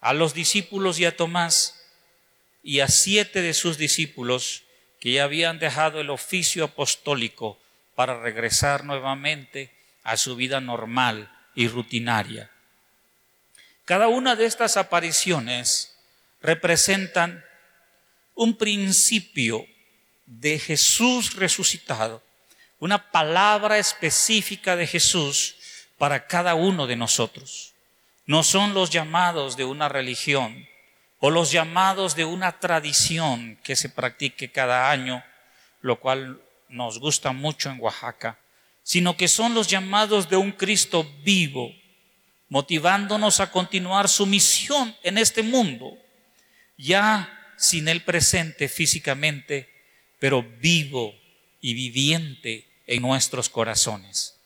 a 0.00 0.14
los 0.14 0.32
discípulos 0.32 0.98
y 0.98 1.04
a 1.04 1.16
Tomás 1.16 1.84
y 2.62 2.80
a 2.80 2.88
siete 2.88 3.42
de 3.42 3.52
sus 3.52 3.78
discípulos 3.78 4.64
que 5.00 5.12
ya 5.12 5.24
habían 5.24 5.58
dejado 5.58 6.00
el 6.00 6.10
oficio 6.10 6.64
apostólico 6.64 7.58
para 7.94 8.20
regresar 8.20 8.84
nuevamente 8.84 9.70
a 10.02 10.16
su 10.16 10.34
vida 10.36 10.60
normal 10.60 11.30
y 11.54 11.68
rutinaria. 11.68 12.50
Cada 13.88 14.08
una 14.08 14.36
de 14.36 14.44
estas 14.44 14.76
apariciones 14.76 15.96
representan 16.42 17.42
un 18.34 18.58
principio 18.58 19.64
de 20.26 20.58
Jesús 20.58 21.36
resucitado, 21.36 22.22
una 22.80 23.10
palabra 23.10 23.78
específica 23.78 24.76
de 24.76 24.86
Jesús 24.86 25.56
para 25.96 26.26
cada 26.26 26.54
uno 26.54 26.86
de 26.86 26.96
nosotros. 26.96 27.72
No 28.26 28.42
son 28.42 28.74
los 28.74 28.90
llamados 28.90 29.56
de 29.56 29.64
una 29.64 29.88
religión 29.88 30.68
o 31.18 31.30
los 31.30 31.50
llamados 31.50 32.14
de 32.14 32.26
una 32.26 32.60
tradición 32.60 33.58
que 33.62 33.74
se 33.74 33.88
practique 33.88 34.52
cada 34.52 34.90
año, 34.90 35.24
lo 35.80 35.98
cual 35.98 36.42
nos 36.68 36.98
gusta 36.98 37.32
mucho 37.32 37.70
en 37.70 37.80
Oaxaca, 37.80 38.38
sino 38.82 39.16
que 39.16 39.28
son 39.28 39.54
los 39.54 39.66
llamados 39.66 40.28
de 40.28 40.36
un 40.36 40.52
Cristo 40.52 41.10
vivo, 41.22 41.72
motivándonos 42.48 43.40
a 43.40 43.50
continuar 43.50 44.08
su 44.08 44.26
misión 44.26 44.96
en 45.02 45.18
este 45.18 45.42
mundo, 45.42 45.98
ya 46.76 47.52
sin 47.56 47.88
el 47.88 48.02
presente 48.02 48.68
físicamente, 48.68 49.68
pero 50.18 50.42
vivo 50.42 51.14
y 51.60 51.74
viviente 51.74 52.68
en 52.86 53.02
nuestros 53.02 53.48
corazones. 53.48 54.36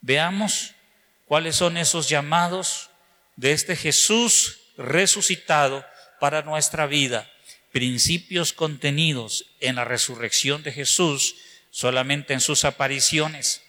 Veamos 0.00 0.74
cuáles 1.26 1.56
son 1.56 1.76
esos 1.76 2.08
llamados 2.08 2.90
de 3.36 3.52
este 3.52 3.76
Jesús 3.76 4.60
resucitado 4.76 5.84
para 6.20 6.42
nuestra 6.42 6.86
vida, 6.86 7.30
principios 7.72 8.52
contenidos 8.52 9.46
en 9.60 9.76
la 9.76 9.84
resurrección 9.84 10.62
de 10.62 10.72
Jesús 10.72 11.36
solamente 11.70 12.34
en 12.34 12.40
sus 12.40 12.64
apariciones. 12.64 13.62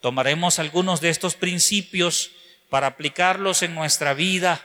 Tomaremos 0.00 0.58
algunos 0.58 1.00
de 1.00 1.10
estos 1.10 1.34
principios 1.34 2.30
para 2.68 2.88
aplicarlos 2.88 3.62
en 3.62 3.74
nuestra 3.74 4.14
vida. 4.14 4.64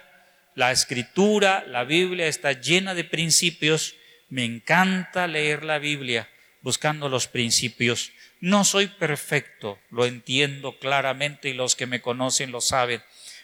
La 0.55 0.71
escritura, 0.71 1.63
la 1.67 1.83
Biblia 1.83 2.27
está 2.27 2.53
llena 2.53 2.93
de 2.93 3.03
principios. 3.03 3.95
Me 4.29 4.45
encanta 4.45 5.27
leer 5.27 5.63
la 5.63 5.79
Biblia 5.79 6.29
buscando 6.61 7.09
los 7.09 7.27
principios. 7.27 8.11
No 8.39 8.63
soy 8.63 8.87
perfecto, 8.87 9.79
lo 9.89 10.05
entiendo 10.05 10.77
claramente 10.79 11.49
y 11.49 11.53
los 11.53 11.75
que 11.75 11.87
me 11.87 12.01
conocen 12.01 12.51
lo 12.51 12.61
saben, 12.61 13.01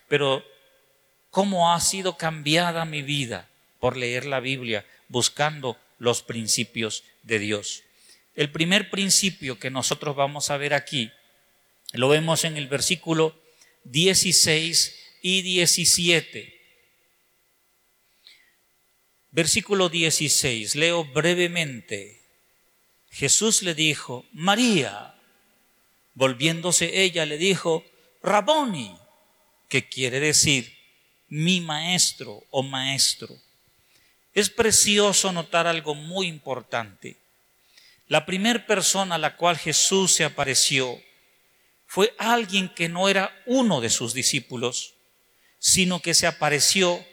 pero 0.08 0.44
cómo 1.30 1.74
ha 1.74 1.80
sido 1.80 2.18
cambiada 2.18 2.86
mi 2.86 3.02
vida 3.02 3.48
por 3.80 3.96
leer 3.96 4.26
la 4.26 4.40
Biblia, 4.40 4.86
buscando 5.08 5.78
los 6.00 6.22
principios 6.22 7.04
de 7.24 7.40
Dios. 7.40 7.84
El 8.36 8.52
primer 8.52 8.90
principio 8.90 9.60
que 9.60 9.70
nosotros 9.70 10.16
vamos 10.16 10.50
a 10.50 10.58
ver 10.58 10.74
aquí, 10.74 11.12
lo 11.94 12.10
vemos 12.10 12.44
en 12.44 12.58
el 12.58 12.68
versículo 12.68 13.40
16 13.84 14.96
y 15.22 15.42
17. 15.42 16.60
Versículo 19.32 19.90
16, 19.90 20.76
leo 20.76 21.06
brevemente. 21.06 22.22
Jesús 23.12 23.62
le 23.64 23.76
dijo, 23.76 24.26
María, 24.32 25.16
volviéndose 26.14 27.04
ella 27.04 27.26
le 27.26 27.38
dijo, 27.38 27.86
Raboni, 28.22 28.98
que 29.68 29.88
quiere 29.88 30.20
decir 30.20 30.76
mi 31.28 31.62
maestro 31.62 32.44
o 32.50 32.64
maestro. 32.64 33.36
Es 34.34 34.50
precioso 34.50 35.32
notar 35.32 35.68
algo 35.68 35.96
muy 35.96 36.28
importante. 36.28 37.18
La 38.08 38.26
primera 38.26 38.66
persona 38.66 39.16
a 39.16 39.20
la 39.20 39.36
cual 39.36 39.58
Jesús 39.58 40.14
se 40.14 40.24
apareció 40.24 41.00
fue 41.90 42.14
alguien 42.20 42.70
que 42.70 42.88
no 42.88 43.10
era 43.10 43.36
uno 43.48 43.82
de 43.82 43.90
sus 43.90 44.14
discípulos, 44.14 44.94
sino 45.58 46.04
que 46.04 46.14
se 46.14 46.28
apareció 46.28 47.04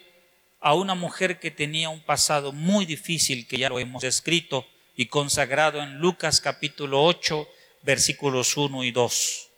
a 0.61 0.75
una 0.75 0.95
mujer 0.95 1.41
que 1.41 1.51
tenía 1.51 1.89
un 1.89 2.03
pasado 2.03 2.53
muy 2.53 2.85
difícil, 2.85 3.49
que 3.49 3.57
ya 3.57 3.71
lo 3.71 3.79
hemos 3.79 4.05
escrito 4.05 4.67
y 4.95 5.07
consagrado 5.07 5.83
en 5.83 5.97
Lucas 5.97 6.43
capítulo 6.43 7.03
8, 7.05 7.49
versículos 7.85 8.55
1 8.59 8.85
y 8.85 8.91
2, 8.91 9.49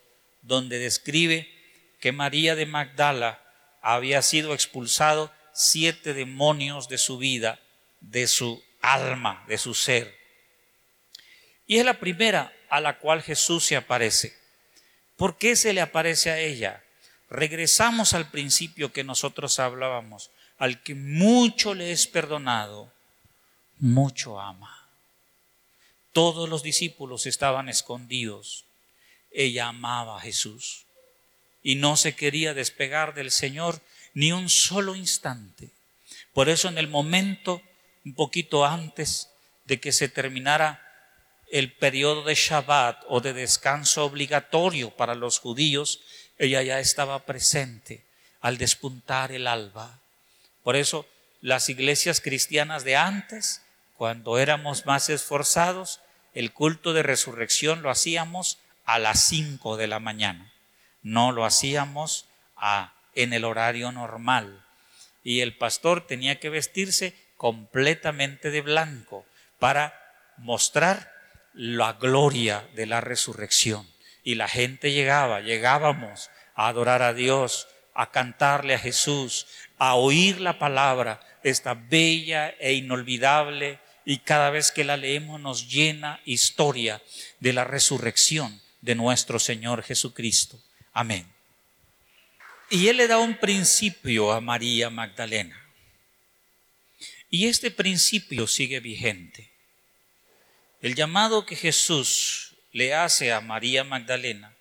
donde 0.42 0.78
describe 0.78 1.48
que 1.98 2.12
María 2.12 2.54
de 2.54 2.66
Magdala 2.66 3.42
había 3.82 4.22
sido 4.22 4.54
expulsado 4.54 5.32
siete 5.52 6.14
demonios 6.14 6.88
de 6.88 6.96
su 6.96 7.18
vida, 7.18 7.58
de 8.00 8.28
su 8.28 8.62
alma, 8.80 9.44
de 9.48 9.58
su 9.58 9.74
ser. 9.74 10.16
Y 11.66 11.78
es 11.78 11.84
la 11.84 11.98
primera 11.98 12.52
a 12.70 12.80
la 12.80 13.00
cual 13.00 13.20
Jesús 13.20 13.64
se 13.64 13.74
aparece. 13.74 14.37
¿Por 15.18 15.36
qué 15.36 15.56
se 15.56 15.72
le 15.72 15.80
aparece 15.80 16.30
a 16.30 16.38
ella? 16.38 16.84
Regresamos 17.28 18.14
al 18.14 18.30
principio 18.30 18.92
que 18.92 19.02
nosotros 19.02 19.58
hablábamos. 19.58 20.30
Al 20.58 20.80
que 20.82 20.94
mucho 20.94 21.74
le 21.74 21.90
es 21.90 22.06
perdonado, 22.06 22.92
mucho 23.78 24.40
ama. 24.40 24.88
Todos 26.12 26.48
los 26.48 26.62
discípulos 26.62 27.26
estaban 27.26 27.68
escondidos. 27.68 28.64
Ella 29.32 29.68
amaba 29.68 30.16
a 30.16 30.20
Jesús 30.20 30.86
y 31.64 31.74
no 31.74 31.96
se 31.96 32.14
quería 32.14 32.54
despegar 32.54 33.14
del 33.14 33.32
Señor 33.32 33.80
ni 34.14 34.30
un 34.30 34.48
solo 34.48 34.94
instante. 34.94 35.70
Por 36.32 36.48
eso 36.48 36.68
en 36.68 36.78
el 36.78 36.86
momento, 36.86 37.60
un 38.04 38.14
poquito 38.14 38.64
antes 38.64 39.30
de 39.64 39.80
que 39.80 39.90
se 39.90 40.08
terminara 40.08 40.87
el 41.50 41.72
periodo 41.72 42.22
de 42.24 42.34
Shabbat 42.34 43.04
o 43.08 43.20
de 43.20 43.32
descanso 43.32 44.04
obligatorio 44.04 44.90
para 44.90 45.14
los 45.14 45.38
judíos, 45.38 46.00
ella 46.38 46.62
ya 46.62 46.80
estaba 46.80 47.24
presente 47.24 48.04
al 48.40 48.58
despuntar 48.58 49.32
el 49.32 49.46
alba. 49.46 50.00
Por 50.62 50.76
eso 50.76 51.06
las 51.40 51.68
iglesias 51.68 52.20
cristianas 52.20 52.84
de 52.84 52.96
antes, 52.96 53.62
cuando 53.96 54.38
éramos 54.38 54.86
más 54.86 55.08
esforzados, 55.08 56.00
el 56.34 56.52
culto 56.52 56.92
de 56.92 57.02
resurrección 57.02 57.82
lo 57.82 57.90
hacíamos 57.90 58.58
a 58.84 58.98
las 58.98 59.24
5 59.24 59.76
de 59.76 59.86
la 59.86 59.98
mañana. 59.98 60.52
No 61.02 61.32
lo 61.32 61.44
hacíamos 61.44 62.26
a, 62.56 62.94
en 63.14 63.32
el 63.32 63.44
horario 63.44 63.92
normal. 63.92 64.64
Y 65.24 65.40
el 65.40 65.56
pastor 65.56 66.06
tenía 66.06 66.38
que 66.38 66.50
vestirse 66.50 67.14
completamente 67.36 68.50
de 68.50 68.60
blanco 68.60 69.24
para 69.58 69.98
mostrar 70.36 71.17
la 71.58 71.94
gloria 71.94 72.68
de 72.76 72.86
la 72.86 73.00
resurrección. 73.00 73.84
Y 74.22 74.36
la 74.36 74.46
gente 74.46 74.92
llegaba, 74.92 75.40
llegábamos 75.40 76.30
a 76.54 76.68
adorar 76.68 77.02
a 77.02 77.14
Dios, 77.14 77.66
a 77.94 78.12
cantarle 78.12 78.74
a 78.74 78.78
Jesús, 78.78 79.48
a 79.76 79.96
oír 79.96 80.40
la 80.40 80.60
palabra, 80.60 81.20
esta 81.42 81.74
bella 81.74 82.50
e 82.60 82.74
inolvidable, 82.74 83.80
y 84.04 84.18
cada 84.18 84.50
vez 84.50 84.70
que 84.70 84.84
la 84.84 84.96
leemos 84.96 85.40
nos 85.40 85.68
llena 85.68 86.20
historia 86.24 87.02
de 87.40 87.52
la 87.52 87.64
resurrección 87.64 88.62
de 88.80 88.94
nuestro 88.94 89.40
Señor 89.40 89.82
Jesucristo. 89.82 90.62
Amén. 90.92 91.26
Y 92.70 92.86
Él 92.86 92.98
le 92.98 93.08
da 93.08 93.18
un 93.18 93.36
principio 93.36 94.30
a 94.30 94.40
María 94.40 94.90
Magdalena. 94.90 95.60
Y 97.30 97.48
este 97.48 97.72
principio 97.72 98.46
sigue 98.46 98.78
vigente. 98.78 99.57
El 100.80 100.94
llamado 100.94 101.44
que 101.44 101.56
Jesús 101.56 102.54
le 102.70 102.94
hace 102.94 103.32
a 103.32 103.40
María 103.40 103.82
Magdalena 103.82 104.54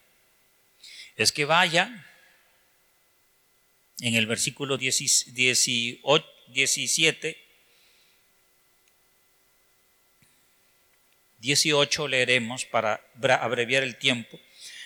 es 1.15 1.31
que 1.31 1.45
vaya 1.45 2.05
en 3.99 4.15
el 4.15 4.25
versículo 4.25 4.77
17, 4.77 6.01
18 11.37 12.07
leeremos 12.07 12.65
para 12.65 12.99
abreviar 13.39 13.83
el 13.83 13.97
tiempo. 13.97 14.39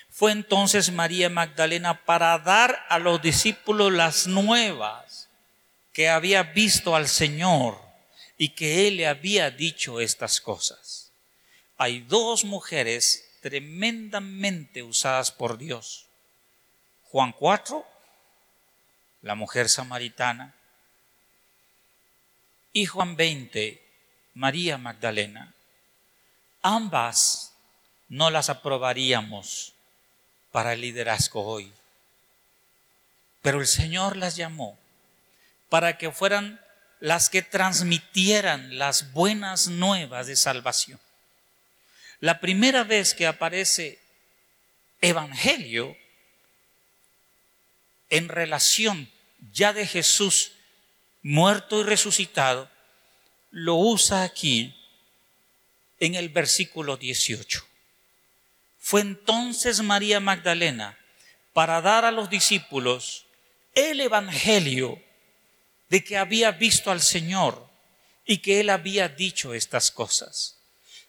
Fue 0.10 0.34
entonces 0.34 0.92
María 0.92 1.30
Magdalena 1.30 2.04
para 2.04 2.38
dar 2.40 2.86
a 2.90 3.00
los 3.00 3.22
discípulos 3.22 3.94
las 3.94 4.28
nuevas 4.28 5.30
que 5.94 6.10
había 6.10 6.44
visto 6.44 6.94
al 6.94 7.08
Señor 7.08 7.80
y 8.38 8.50
que 8.50 8.90
Él 8.90 8.98
le 8.98 9.08
había 9.08 9.50
dicho 9.50 10.02
estas 10.02 10.42
cosas 10.42 11.01
hay 11.82 12.02
dos 12.02 12.44
mujeres 12.46 13.28
tremendamente 13.42 14.84
usadas 14.84 15.32
por 15.32 15.58
Dios. 15.58 16.06
Juan 17.06 17.32
4, 17.32 17.84
la 19.24 19.34
mujer 19.34 19.68
samaritana, 19.68 20.54
y 22.72 22.86
Juan 22.86 23.16
20, 23.16 23.84
María 24.36 24.78
Magdalena. 24.78 25.56
Ambas 26.62 27.54
no 28.10 28.30
las 28.30 28.50
aprobaríamos 28.50 29.74
para 30.52 30.74
el 30.74 30.82
liderazgo 30.82 31.44
hoy, 31.44 31.74
pero 33.42 33.60
el 33.60 33.66
Señor 33.66 34.18
las 34.18 34.36
llamó 34.36 34.78
para 35.68 35.98
que 35.98 36.12
fueran 36.12 36.62
las 37.00 37.32
que 37.32 37.42
transmitieran 37.42 38.78
las 38.78 39.14
buenas 39.14 39.68
nuevas 39.68 40.28
de 40.28 40.36
salvación. 40.36 41.00
La 42.22 42.40
primera 42.40 42.84
vez 42.84 43.16
que 43.16 43.26
aparece 43.26 44.00
evangelio 45.02 45.98
en 48.12 48.30
relación 48.30 49.10
ya 49.52 49.74
de 49.74 49.88
Jesús 49.88 50.52
muerto 51.24 51.82
y 51.82 51.84
resucitado, 51.84 52.70
lo 53.50 53.74
usa 53.74 54.22
aquí 54.22 54.76
en 56.00 56.14
el 56.14 56.30
versículo 56.30 56.96
18. 56.96 57.66
Fue 58.78 59.02
entonces 59.02 59.82
María 59.82 60.20
Magdalena 60.20 61.00
para 61.54 61.82
dar 61.82 62.06
a 62.06 62.12
los 62.12 62.30
discípulos 62.30 63.26
el 63.74 64.00
evangelio 64.00 65.02
de 65.90 66.04
que 66.04 66.18
había 66.18 66.52
visto 66.52 66.92
al 66.92 67.02
Señor 67.02 67.68
y 68.28 68.38
que 68.38 68.60
él 68.60 68.70
había 68.70 69.10
dicho 69.10 69.56
estas 69.56 69.90
cosas 69.90 70.61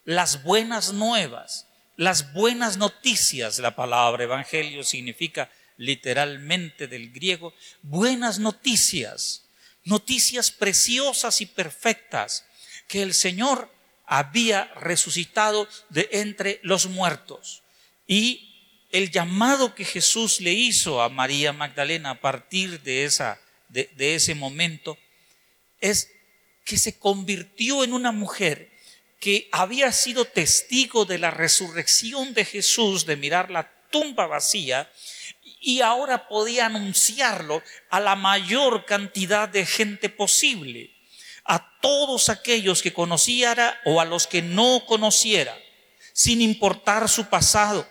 las 0.05 0.43
buenas 0.43 0.93
nuevas, 0.93 1.67
las 1.97 2.33
buenas 2.33 2.77
noticias. 2.77 3.59
La 3.59 3.77
palabra 3.77 4.25
evangelio 4.25 4.85
significa 4.85 5.51
literalmente 5.77 6.87
del 6.87 7.11
griego 7.13 7.55
buenas 7.83 8.39
noticias, 8.39 9.45
noticias 9.85 10.51
preciosas 10.51 11.41
y 11.41 11.47
perfectas 11.47 12.47
que 12.89 13.03
el 13.03 13.15
Señor 13.15 13.73
había 14.07 14.65
resucitado 14.75 15.69
de 15.89 16.09
entre 16.13 16.61
los 16.63 16.87
muertos. 16.87 17.63
Y 18.07 18.53
el 18.91 19.11
llamado 19.11 19.75
que 19.75 19.85
Jesús 19.85 20.41
le 20.41 20.53
hizo 20.53 21.03
a 21.03 21.09
María 21.09 21.53
Magdalena 21.53 22.11
a 22.11 22.21
partir 22.21 22.83
de, 22.83 23.05
esa, 23.05 23.41
de, 23.71 23.89
ese 24.15 24.35
momento 24.35 24.99
es 25.81 26.11
que 26.65 26.77
se 26.77 26.99
convirtió 26.99 27.85
en 27.85 27.95
una 27.95 28.13
mujer 28.13 28.71
que 29.23 29.49
había 29.53 29.93
sido 29.93 30.25
testigo 30.25 31.05
de 31.05 31.17
la 31.17 31.31
resurrección 31.31 32.35
de 32.35 32.45
Jesús, 32.45 33.07
de 33.07 33.15
mirar 33.15 33.53
la 33.53 33.71
tumba 33.89 34.27
vacía, 34.27 34.91
y 35.61 35.81
ahora 35.81 36.27
podía 36.27 36.67
anunciarlo 36.67 37.63
a 37.89 38.01
la 38.01 38.17
mayor 38.17 38.85
cantidad 38.85 39.49
de 39.49 39.65
gente 39.65 40.09
posible, 40.09 40.91
a 41.45 41.79
todos 41.81 42.31
aquellos 42.31 42.83
que 42.83 42.93
conociera 42.93 43.81
o 43.85 44.01
a 44.01 44.05
los 44.05 44.27
que 44.27 44.43
no 44.43 44.85
conociera, 44.87 45.57
sin 46.13 46.41
importar 46.41 47.09
su 47.09 47.29
pasado, 47.29 47.89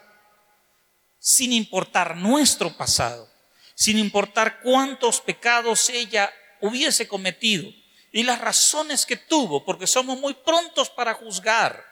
sin 1.18 1.54
importar 1.54 2.18
nuestro 2.18 2.76
pasado, 2.76 3.32
sin 3.74 3.98
importar 4.00 4.60
cuántos 4.60 5.22
pecados 5.22 5.88
ella 5.88 6.30
hubiese 6.60 7.08
cometido 7.08 7.72
y 8.12 8.24
las 8.24 8.42
razones 8.42 9.06
que 9.06 9.16
tuvo, 9.16 9.64
porque 9.64 9.88
somos 9.88 10.20
muy 10.20 10.34
prontos 10.34 10.90
para 10.90 11.14
juzgar, 11.14 11.86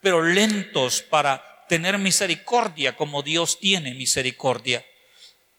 pero 0.00 0.22
lentos 0.22 1.02
para 1.02 1.66
tener 1.68 1.98
misericordia 1.98 2.96
como 2.96 3.22
Dios 3.22 3.58
tiene 3.58 3.94
misericordia. 3.94 4.84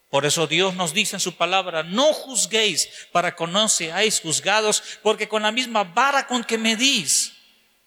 Por 0.10 0.26
eso 0.26 0.48
Dios 0.48 0.74
nos 0.74 0.94
dice 0.94 1.16
en 1.16 1.20
su 1.20 1.36
palabra, 1.36 1.84
no 1.84 2.14
juzguéis 2.14 2.90
para 3.12 3.36
que 3.36 3.46
no 3.46 3.70
seáis 3.70 4.20
juzgados, 4.22 4.82
porque 5.04 5.28
con 5.28 5.44
la 5.44 5.52
misma 5.52 5.84
vara 5.84 6.26
con 6.26 6.44
que 6.44 6.58
medís, 6.58 7.34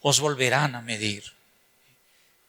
os 0.01 0.21
volverán 0.21 0.75
a 0.75 0.83
medir. 0.83 1.25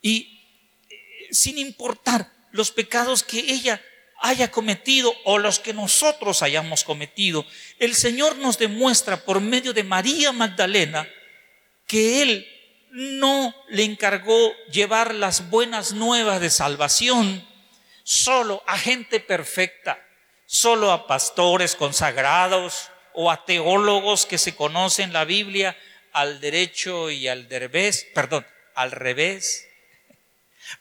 Y 0.02 0.42
eh, 0.90 1.28
sin 1.32 1.58
importar 1.58 2.32
los 2.52 2.72
pecados 2.72 3.24
que 3.24 3.40
ella 3.40 3.82
haya 4.24 4.50
cometido 4.50 5.14
o 5.26 5.38
los 5.38 5.60
que 5.60 5.74
nosotros 5.74 6.42
hayamos 6.44 6.86
cometido, 6.86 7.46
el 7.78 7.94
Señor 7.94 8.38
nos 8.38 8.58
demuestra 8.58 9.18
por 9.26 9.42
medio 9.42 9.74
de 9.74 9.84
María 9.84 10.32
Magdalena 10.32 11.06
que 11.86 12.22
Él 12.22 12.48
no 12.92 13.54
le 13.68 13.84
encargó 13.84 14.54
llevar 14.72 15.14
las 15.14 15.50
buenas 15.50 15.92
nuevas 15.92 16.40
de 16.40 16.50
salvación 16.50 17.46
solo 18.04 18.64
a 18.66 18.78
gente 18.78 19.20
perfecta, 19.20 20.02
solo 20.46 20.94
a 20.94 21.06
pastores 21.06 21.76
consagrados 21.76 22.92
o 23.14 23.30
a 23.30 23.44
teólogos 23.44 24.26
que 24.26 24.38
se 24.38 24.56
conocen 24.56 25.12
la 25.12 25.26
Biblia 25.26 25.78
al 26.14 26.40
derecho 26.40 27.12
y 27.12 27.28
al 27.28 27.50
revés, 27.50 28.08
perdón, 28.16 28.48
al 28.74 28.92
revés. 28.92 29.68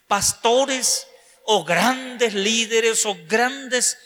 Pastores 0.07 1.09
o 1.45 1.64
grandes 1.64 2.34
líderes 2.34 3.05
o 3.07 3.16
grandes 3.26 3.99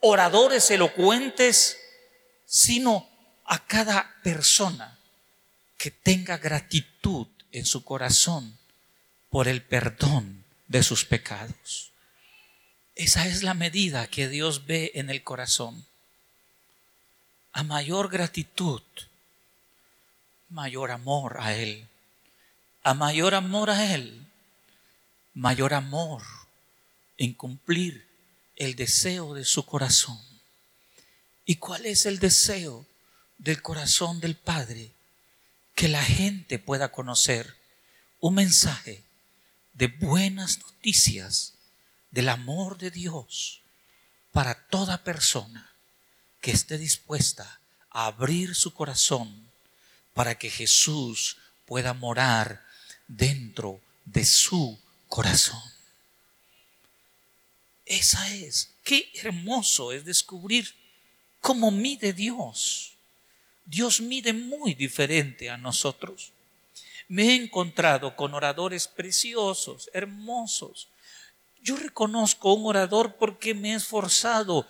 oradores 0.00 0.70
elocuentes, 0.70 1.78
sino 2.46 3.08
a 3.44 3.66
cada 3.66 4.16
persona 4.22 4.98
que 5.76 5.90
tenga 5.90 6.38
gratitud 6.38 7.26
en 7.52 7.64
su 7.66 7.84
corazón 7.84 8.58
por 9.28 9.48
el 9.48 9.62
perdón 9.62 10.44
de 10.68 10.82
sus 10.82 11.04
pecados. 11.04 11.92
Esa 12.94 13.26
es 13.26 13.42
la 13.42 13.54
medida 13.54 14.06
que 14.08 14.28
Dios 14.28 14.66
ve 14.66 14.92
en 14.94 15.10
el 15.10 15.22
corazón. 15.22 15.86
A 17.52 17.62
mayor 17.62 18.10
gratitud, 18.10 18.82
mayor 20.48 20.90
amor 20.90 21.38
a 21.40 21.54
Él. 21.54 21.88
A 22.82 22.94
mayor 22.94 23.34
amor 23.34 23.70
a 23.70 23.94
Él, 23.94 24.26
mayor 25.34 25.74
amor 25.74 26.22
en 27.20 27.34
cumplir 27.34 28.08
el 28.56 28.76
deseo 28.76 29.34
de 29.34 29.44
su 29.44 29.66
corazón. 29.66 30.18
¿Y 31.44 31.56
cuál 31.56 31.84
es 31.84 32.06
el 32.06 32.18
deseo 32.18 32.86
del 33.36 33.60
corazón 33.60 34.20
del 34.20 34.36
Padre? 34.36 34.90
Que 35.74 35.88
la 35.88 36.02
gente 36.02 36.58
pueda 36.58 36.90
conocer 36.90 37.58
un 38.20 38.36
mensaje 38.36 39.04
de 39.74 39.88
buenas 39.88 40.60
noticias 40.60 41.52
del 42.10 42.30
amor 42.30 42.78
de 42.78 42.90
Dios 42.90 43.60
para 44.32 44.54
toda 44.68 45.04
persona 45.04 45.74
que 46.40 46.52
esté 46.52 46.78
dispuesta 46.78 47.60
a 47.90 48.06
abrir 48.06 48.54
su 48.54 48.72
corazón 48.72 49.50
para 50.14 50.38
que 50.38 50.48
Jesús 50.48 51.36
pueda 51.66 51.92
morar 51.92 52.64
dentro 53.08 53.78
de 54.06 54.24
su 54.24 54.80
corazón. 55.06 55.79
Esa 57.90 58.32
es, 58.32 58.70
qué 58.84 59.10
hermoso 59.14 59.90
es 59.90 60.04
descubrir 60.04 60.72
cómo 61.40 61.72
mide 61.72 62.12
Dios. 62.12 62.92
Dios 63.64 64.00
mide 64.00 64.32
muy 64.32 64.74
diferente 64.74 65.50
a 65.50 65.56
nosotros. 65.56 66.30
Me 67.08 67.30
he 67.30 67.34
encontrado 67.34 68.14
con 68.14 68.32
oradores 68.32 68.86
preciosos, 68.86 69.90
hermosos. 69.92 70.86
Yo 71.64 71.74
reconozco 71.74 72.54
un 72.54 72.66
orador 72.66 73.16
porque 73.16 73.54
me 73.54 73.72
he 73.72 73.74
esforzado 73.74 74.68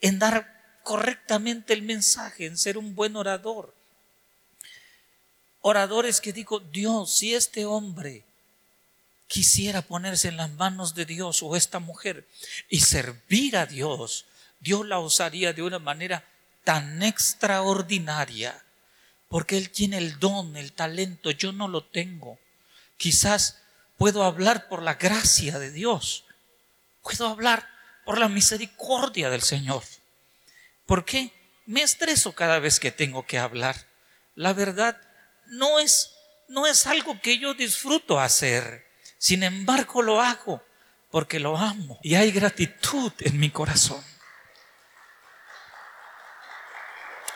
en 0.00 0.18
dar 0.18 0.78
correctamente 0.84 1.74
el 1.74 1.82
mensaje, 1.82 2.46
en 2.46 2.56
ser 2.56 2.78
un 2.78 2.94
buen 2.94 3.14
orador. 3.14 3.74
Oradores 5.60 6.22
que 6.22 6.32
digo, 6.32 6.60
Dios, 6.60 7.12
si 7.12 7.34
este 7.34 7.66
hombre 7.66 8.24
quisiera 9.34 9.82
ponerse 9.82 10.28
en 10.28 10.36
las 10.36 10.52
manos 10.52 10.94
de 10.94 11.06
Dios 11.06 11.42
o 11.42 11.56
esta 11.56 11.80
mujer 11.80 12.24
y 12.68 12.82
servir 12.82 13.56
a 13.56 13.66
Dios, 13.66 14.26
Dios 14.60 14.86
la 14.86 15.00
usaría 15.00 15.52
de 15.52 15.62
una 15.62 15.80
manera 15.80 16.24
tan 16.62 17.02
extraordinaria, 17.02 18.64
porque 19.28 19.56
Él 19.56 19.70
tiene 19.70 19.98
el 19.98 20.20
don, 20.20 20.56
el 20.56 20.72
talento, 20.72 21.32
yo 21.32 21.50
no 21.50 21.66
lo 21.66 21.82
tengo. 21.82 22.38
Quizás 22.96 23.58
puedo 23.98 24.22
hablar 24.22 24.68
por 24.68 24.82
la 24.82 24.94
gracia 24.94 25.58
de 25.58 25.72
Dios, 25.72 26.26
puedo 27.02 27.26
hablar 27.26 27.68
por 28.04 28.18
la 28.18 28.28
misericordia 28.28 29.30
del 29.30 29.42
Señor. 29.42 29.82
¿Por 30.86 31.04
qué? 31.04 31.32
Me 31.66 31.82
estreso 31.82 32.36
cada 32.36 32.60
vez 32.60 32.78
que 32.78 32.92
tengo 32.92 33.26
que 33.26 33.38
hablar. 33.40 33.88
La 34.36 34.52
verdad 34.52 34.96
no 35.46 35.80
es, 35.80 36.14
no 36.46 36.68
es 36.68 36.86
algo 36.86 37.20
que 37.20 37.40
yo 37.40 37.54
disfruto 37.54 38.20
hacer. 38.20 38.93
Sin 39.24 39.42
embargo, 39.42 40.02
lo 40.02 40.20
hago 40.20 40.62
porque 41.10 41.40
lo 41.40 41.56
amo 41.56 41.98
y 42.02 42.14
hay 42.14 42.30
gratitud 42.30 43.10
en 43.20 43.40
mi 43.40 43.48
corazón. 43.48 44.04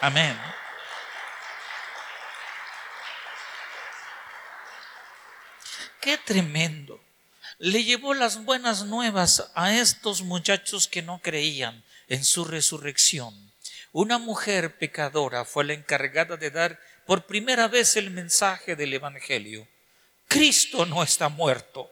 Amén. 0.03 0.39
Qué 5.99 6.19
tremendo. 6.19 7.03
Le 7.57 7.83
llevó 7.83 8.13
las 8.13 8.45
buenas 8.45 8.85
nuevas 8.85 9.51
a 9.55 9.73
estos 9.73 10.21
muchachos 10.21 10.89
que 10.89 11.01
no 11.01 11.23
creían 11.23 11.83
en 12.09 12.23
su 12.23 12.45
resurrección. 12.45 13.51
Una 13.93 14.19
mujer 14.19 14.77
pecadora 14.77 15.47
fue 15.47 15.65
la 15.65 15.73
encargada 15.73 16.37
de 16.37 16.51
dar 16.51 16.79
por 17.07 17.25
primera 17.25 17.67
vez 17.67 17.97
el 17.97 18.11
mensaje 18.11 18.77
del 18.77 18.93
Evangelio. 18.93 19.67
Cristo 20.29 20.85
no 20.85 21.03
está 21.03 21.31
muerto. 21.31 21.91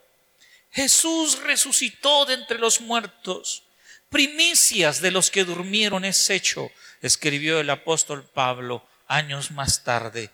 Jesús 0.71 1.43
resucitó 1.43 2.27
de 2.27 2.35
entre 2.35 2.59
los 2.59 2.83
muertos. 2.83 3.63
Primicias 4.11 5.01
de 5.01 5.11
los 5.11 5.31
que 5.31 5.45
durmieron 5.45 6.05
es 6.05 6.29
hecho, 6.29 6.71
escribió 7.01 7.59
el 7.61 7.71
apóstol 7.71 8.25
Pablo 8.25 8.87
años 9.09 9.51
más 9.51 9.85
tarde. 9.85 10.31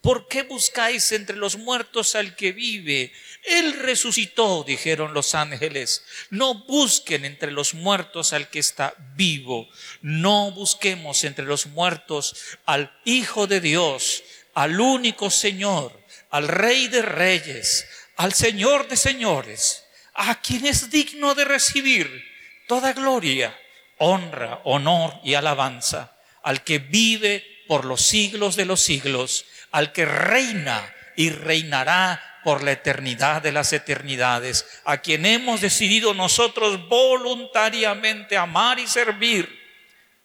¿Por 0.00 0.28
qué 0.28 0.42
buscáis 0.42 1.10
entre 1.10 1.36
los 1.36 1.56
muertos 1.56 2.14
al 2.14 2.36
que 2.36 2.52
vive? 2.52 3.12
Él 3.42 3.74
resucitó, 3.80 4.62
dijeron 4.64 5.12
los 5.12 5.34
ángeles. 5.34 6.04
No 6.30 6.54
busquen 6.54 7.24
entre 7.24 7.50
los 7.50 7.74
muertos 7.74 8.32
al 8.32 8.48
que 8.48 8.60
está 8.60 8.94
vivo. 9.16 9.68
No 10.00 10.52
busquemos 10.52 11.24
entre 11.24 11.44
los 11.44 11.66
muertos 11.66 12.36
al 12.64 12.96
Hijo 13.04 13.48
de 13.48 13.60
Dios, 13.60 14.22
al 14.54 14.80
único 14.80 15.30
Señor 15.30 16.01
al 16.32 16.48
Rey 16.48 16.88
de 16.88 17.02
Reyes, 17.02 17.86
al 18.16 18.32
Señor 18.32 18.88
de 18.88 18.96
Señores, 18.96 19.84
a 20.14 20.40
quien 20.40 20.66
es 20.66 20.90
digno 20.90 21.34
de 21.34 21.44
recibir 21.44 22.24
toda 22.66 22.94
gloria, 22.94 23.56
honra, 23.98 24.60
honor 24.64 25.20
y 25.22 25.34
alabanza, 25.34 26.16
al 26.42 26.64
que 26.64 26.78
vive 26.78 27.46
por 27.68 27.84
los 27.84 28.00
siglos 28.00 28.56
de 28.56 28.64
los 28.64 28.80
siglos, 28.80 29.44
al 29.72 29.92
que 29.92 30.06
reina 30.06 30.82
y 31.16 31.28
reinará 31.28 32.40
por 32.44 32.64
la 32.64 32.72
eternidad 32.72 33.42
de 33.42 33.52
las 33.52 33.74
eternidades, 33.74 34.66
a 34.84 35.02
quien 35.02 35.26
hemos 35.26 35.60
decidido 35.60 36.14
nosotros 36.14 36.88
voluntariamente 36.88 38.38
amar 38.38 38.78
y 38.78 38.86
servir. 38.86 39.60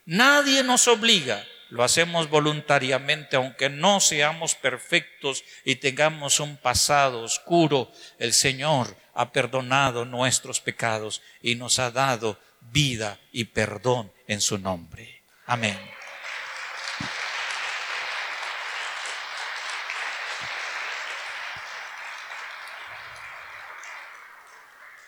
Nadie 0.05 0.63
nos 0.63 0.87
obliga, 0.87 1.45
lo 1.69 1.83
hacemos 1.83 2.29
voluntariamente, 2.29 3.35
aunque 3.35 3.69
no 3.69 3.99
seamos 3.99 4.55
perfectos 4.55 5.43
y 5.65 5.75
tengamos 5.75 6.39
un 6.39 6.57
pasado 6.57 7.21
oscuro. 7.21 7.91
El 8.19 8.33
Señor 8.33 8.95
ha 9.13 9.31
perdonado 9.31 10.05
nuestros 10.05 10.61
pecados 10.61 11.21
y 11.41 11.55
nos 11.55 11.79
ha 11.79 11.91
dado 11.91 12.39
vida 12.61 13.19
y 13.31 13.45
perdón 13.45 14.11
en 14.27 14.41
su 14.41 14.57
nombre. 14.57 15.23
Amén. 15.45 15.77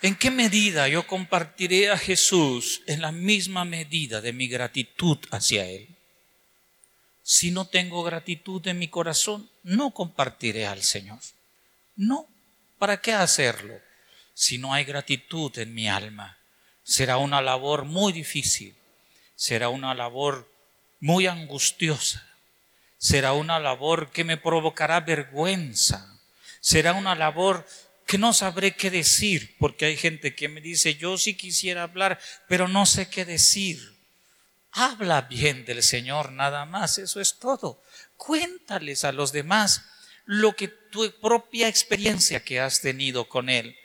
¿En 0.01 0.15
qué 0.15 0.31
medida 0.31 0.87
yo 0.87 1.05
compartiré 1.05 1.89
a 1.89 1.97
Jesús 1.97 2.81
en 2.87 3.01
la 3.01 3.11
misma 3.11 3.65
medida 3.65 4.21
de 4.21 4.31
mi 4.31 4.47
gratitud 4.47 5.17
hacia 5.29 5.65
Él? 5.65 5.98
Si 7.31 7.51
no 7.51 7.65
tengo 7.65 8.01
gratitud 8.01 8.65
en 8.65 8.79
mi 8.79 8.87
corazón, 8.87 9.47
no 9.61 9.91
compartiré 9.91 10.65
al 10.65 10.81
Señor. 10.81 11.19
No, 11.95 12.25
¿para 12.79 13.01
qué 13.01 13.13
hacerlo? 13.13 13.79
Si 14.33 14.57
no 14.57 14.73
hay 14.73 14.83
gratitud 14.83 15.55
en 15.59 15.75
mi 15.75 15.87
alma, 15.87 16.39
será 16.81 17.17
una 17.17 17.39
labor 17.39 17.85
muy 17.85 18.13
difícil, 18.13 18.75
será 19.35 19.69
una 19.69 19.93
labor 19.93 20.51
muy 21.01 21.27
angustiosa, 21.27 22.27
será 22.97 23.33
una 23.33 23.59
labor 23.59 24.09
que 24.09 24.23
me 24.23 24.37
provocará 24.37 24.99
vergüenza, 24.99 26.19
será 26.61 26.93
una 26.93 27.13
labor 27.13 27.63
que 28.07 28.17
no 28.17 28.33
sabré 28.33 28.71
qué 28.75 28.89
decir, 28.89 29.55
porque 29.59 29.85
hay 29.85 29.97
gente 29.97 30.33
que 30.33 30.49
me 30.49 30.61
dice, 30.61 30.95
yo 30.95 31.15
sí 31.19 31.35
quisiera 31.35 31.83
hablar, 31.83 32.19
pero 32.47 32.67
no 32.67 32.87
sé 32.87 33.07
qué 33.07 33.23
decir. 33.23 33.98
Habla 34.71 35.21
bien 35.21 35.65
del 35.65 35.83
Señor 35.83 36.31
nada 36.31 36.65
más, 36.65 36.97
eso 36.97 37.19
es 37.19 37.39
todo. 37.39 37.81
Cuéntales 38.17 39.03
a 39.03 39.11
los 39.11 39.31
demás 39.31 39.83
lo 40.25 40.55
que 40.55 40.67
tu 40.67 41.11
propia 41.19 41.67
experiencia 41.67 42.43
que 42.43 42.59
has 42.59 42.81
tenido 42.81 43.27
con 43.27 43.49
Él, 43.49 43.75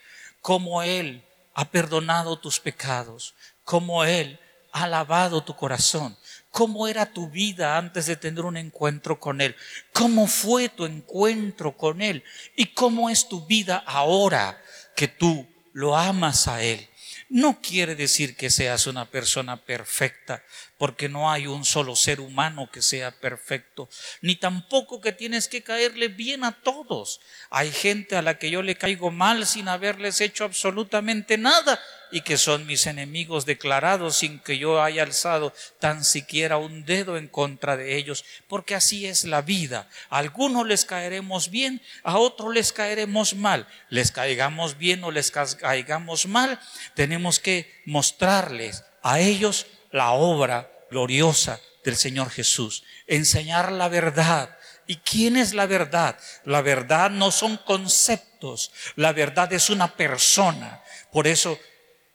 cómo 0.40 0.82
Él 0.82 1.24
ha 1.54 1.70
perdonado 1.70 2.38
tus 2.38 2.60
pecados, 2.60 3.34
cómo 3.64 4.04
Él 4.04 4.38
ha 4.72 4.86
lavado 4.86 5.42
tu 5.42 5.56
corazón, 5.56 6.18
cómo 6.50 6.86
era 6.86 7.12
tu 7.12 7.30
vida 7.30 7.78
antes 7.78 8.06
de 8.06 8.16
tener 8.16 8.44
un 8.44 8.56
encuentro 8.56 9.18
con 9.18 9.40
Él, 9.40 9.56
cómo 9.92 10.26
fue 10.26 10.68
tu 10.68 10.84
encuentro 10.84 11.76
con 11.76 12.02
Él 12.02 12.22
y 12.56 12.66
cómo 12.66 13.08
es 13.08 13.28
tu 13.28 13.46
vida 13.46 13.82
ahora 13.86 14.60
que 14.94 15.08
tú 15.08 15.46
lo 15.72 15.96
amas 15.96 16.46
a 16.46 16.62
Él. 16.62 16.88
No 17.28 17.60
quiere 17.60 17.94
decir 17.94 18.36
que 18.36 18.50
seas 18.50 18.86
una 18.86 19.10
persona 19.10 19.64
perfecta, 19.64 20.44
porque 20.76 21.08
no 21.08 21.30
hay 21.30 21.46
un 21.46 21.64
solo 21.64 21.96
ser 21.96 22.20
humano 22.20 22.70
que 22.70 22.82
sea 22.82 23.10
perfecto, 23.12 23.88
ni 24.20 24.36
tampoco 24.36 25.00
que 25.00 25.12
tienes 25.12 25.48
que 25.48 25.62
caerle 25.62 26.08
bien 26.08 26.44
a 26.44 26.52
todos. 26.62 27.20
Hay 27.50 27.72
gente 27.72 28.16
a 28.16 28.22
la 28.22 28.38
que 28.38 28.50
yo 28.50 28.62
le 28.62 28.76
caigo 28.76 29.10
mal 29.10 29.46
sin 29.46 29.68
haberles 29.68 30.20
hecho 30.20 30.44
absolutamente 30.44 31.38
nada 31.38 31.80
y 32.14 32.20
que 32.20 32.38
son 32.38 32.64
mis 32.64 32.86
enemigos 32.86 33.44
declarados 33.44 34.18
sin 34.18 34.38
que 34.38 34.56
yo 34.56 34.80
haya 34.80 35.02
alzado 35.02 35.52
tan 35.80 36.04
siquiera 36.04 36.58
un 36.58 36.84
dedo 36.84 37.16
en 37.16 37.26
contra 37.26 37.76
de 37.76 37.96
ellos, 37.96 38.24
porque 38.46 38.76
así 38.76 39.04
es 39.04 39.24
la 39.24 39.42
vida. 39.42 39.88
A 40.10 40.18
algunos 40.18 40.64
les 40.64 40.84
caeremos 40.84 41.50
bien, 41.50 41.82
a 42.04 42.18
otros 42.18 42.54
les 42.54 42.72
caeremos 42.72 43.34
mal. 43.34 43.66
Les 43.88 44.12
caigamos 44.12 44.78
bien 44.78 45.02
o 45.02 45.10
les 45.10 45.32
caigamos 45.32 46.26
mal, 46.26 46.60
tenemos 46.94 47.40
que 47.40 47.82
mostrarles 47.84 48.84
a 49.02 49.18
ellos 49.18 49.66
la 49.90 50.12
obra 50.12 50.70
gloriosa 50.92 51.58
del 51.82 51.96
Señor 51.96 52.30
Jesús, 52.30 52.84
enseñar 53.08 53.72
la 53.72 53.88
verdad. 53.88 54.56
¿Y 54.86 54.98
quién 54.98 55.36
es 55.36 55.52
la 55.52 55.66
verdad? 55.66 56.16
La 56.44 56.62
verdad 56.62 57.10
no 57.10 57.32
son 57.32 57.56
conceptos, 57.56 58.70
la 58.94 59.12
verdad 59.12 59.52
es 59.52 59.68
una 59.68 59.96
persona. 59.96 60.80
Por 61.10 61.26
eso 61.26 61.58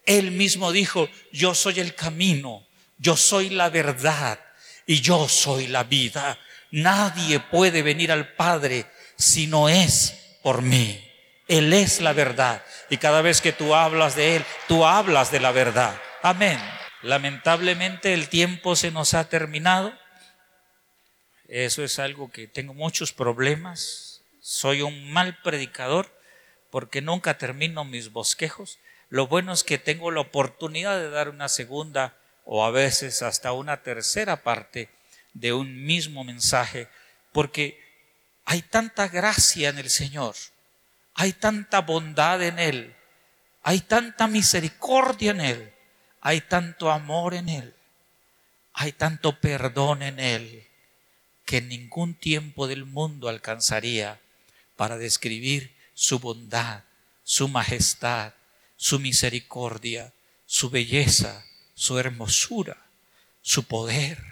él 0.09 0.31
mismo 0.31 0.71
dijo, 0.71 1.07
yo 1.31 1.53
soy 1.53 1.79
el 1.79 1.93
camino, 1.93 2.65
yo 2.97 3.15
soy 3.15 3.51
la 3.51 3.69
verdad 3.69 4.39
y 4.87 5.01
yo 5.01 5.29
soy 5.29 5.67
la 5.67 5.83
vida. 5.83 6.39
Nadie 6.71 7.39
puede 7.39 7.83
venir 7.83 8.11
al 8.11 8.33
Padre 8.33 8.87
si 9.15 9.45
no 9.45 9.69
es 9.69 10.39
por 10.41 10.63
mí. 10.63 10.99
Él 11.47 11.71
es 11.73 12.01
la 12.01 12.13
verdad. 12.13 12.63
Y 12.89 12.97
cada 12.97 13.21
vez 13.21 13.39
que 13.39 13.51
tú 13.51 13.75
hablas 13.75 14.15
de 14.15 14.37
Él, 14.37 14.45
tú 14.67 14.83
hablas 14.83 15.31
de 15.31 15.41
la 15.41 15.51
verdad. 15.51 15.95
Amén. 16.23 16.59
Lamentablemente 17.03 18.15
el 18.15 18.29
tiempo 18.29 18.75
se 18.75 18.89
nos 18.89 19.13
ha 19.13 19.29
terminado. 19.29 19.93
Eso 21.47 21.83
es 21.83 21.99
algo 21.99 22.31
que 22.31 22.47
tengo 22.47 22.73
muchos 22.73 23.13
problemas. 23.13 24.23
Soy 24.41 24.81
un 24.81 25.11
mal 25.13 25.39
predicador 25.43 26.11
porque 26.71 26.99
nunca 26.99 27.37
termino 27.37 27.85
mis 27.85 28.11
bosquejos. 28.11 28.79
Lo 29.09 29.27
bueno 29.27 29.53
es 29.53 29.63
que 29.63 29.77
tengo 29.77 30.11
la 30.11 30.21
oportunidad 30.21 30.99
de 30.99 31.09
dar 31.09 31.29
una 31.29 31.49
segunda 31.49 32.15
o 32.45 32.63
a 32.63 32.71
veces 32.71 33.21
hasta 33.21 33.51
una 33.51 33.81
tercera 33.81 34.43
parte 34.43 34.89
de 35.33 35.53
un 35.53 35.85
mismo 35.85 36.23
mensaje, 36.23 36.87
porque 37.31 37.79
hay 38.45 38.61
tanta 38.61 39.07
gracia 39.07 39.69
en 39.69 39.77
el 39.77 39.89
Señor, 39.89 40.35
hay 41.13 41.33
tanta 41.33 41.81
bondad 41.81 42.41
en 42.41 42.59
Él, 42.59 42.95
hay 43.61 43.81
tanta 43.81 44.27
misericordia 44.27 45.31
en 45.31 45.41
Él, 45.41 45.73
hay 46.21 46.41
tanto 46.41 46.91
amor 46.91 47.33
en 47.33 47.49
Él, 47.49 47.75
hay 48.73 48.91
tanto 48.91 49.39
perdón 49.39 50.01
en 50.01 50.19
Él, 50.19 50.67
que 51.45 51.61
ningún 51.61 52.15
tiempo 52.15 52.67
del 52.67 52.85
mundo 52.85 53.29
alcanzaría 53.29 54.19
para 54.75 54.97
describir 54.97 55.75
su 55.93 56.19
bondad, 56.19 56.83
su 57.23 57.47
majestad, 57.47 58.33
su 58.79 58.97
misericordia, 58.97 60.13
su 60.45 60.69
belleza, 60.69 61.45
su 61.75 61.99
hermosura, 61.99 62.85
su 63.41 63.65
poder, 63.65 64.23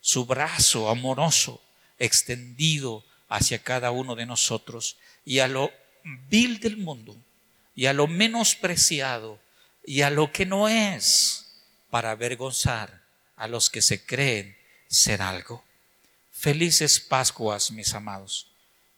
su 0.00 0.26
brazo 0.26 0.90
amoroso 0.90 1.62
extendido 2.00 3.04
hacia 3.28 3.62
cada 3.62 3.92
uno 3.92 4.16
de 4.16 4.26
nosotros 4.26 4.96
y 5.24 5.38
a 5.38 5.46
lo 5.46 5.72
vil 6.28 6.58
del 6.58 6.78
mundo 6.78 7.16
y 7.76 7.86
a 7.86 7.92
lo 7.92 8.08
menospreciado 8.08 9.38
y 9.86 10.02
a 10.02 10.10
lo 10.10 10.32
que 10.32 10.46
no 10.46 10.68
es 10.68 11.46
para 11.88 12.10
avergonzar 12.10 13.02
a 13.36 13.46
los 13.46 13.70
que 13.70 13.82
se 13.82 14.04
creen 14.04 14.56
ser 14.88 15.22
algo. 15.22 15.62
Felices 16.32 16.98
Pascuas, 16.98 17.70
mis 17.70 17.94
amados. 17.94 18.48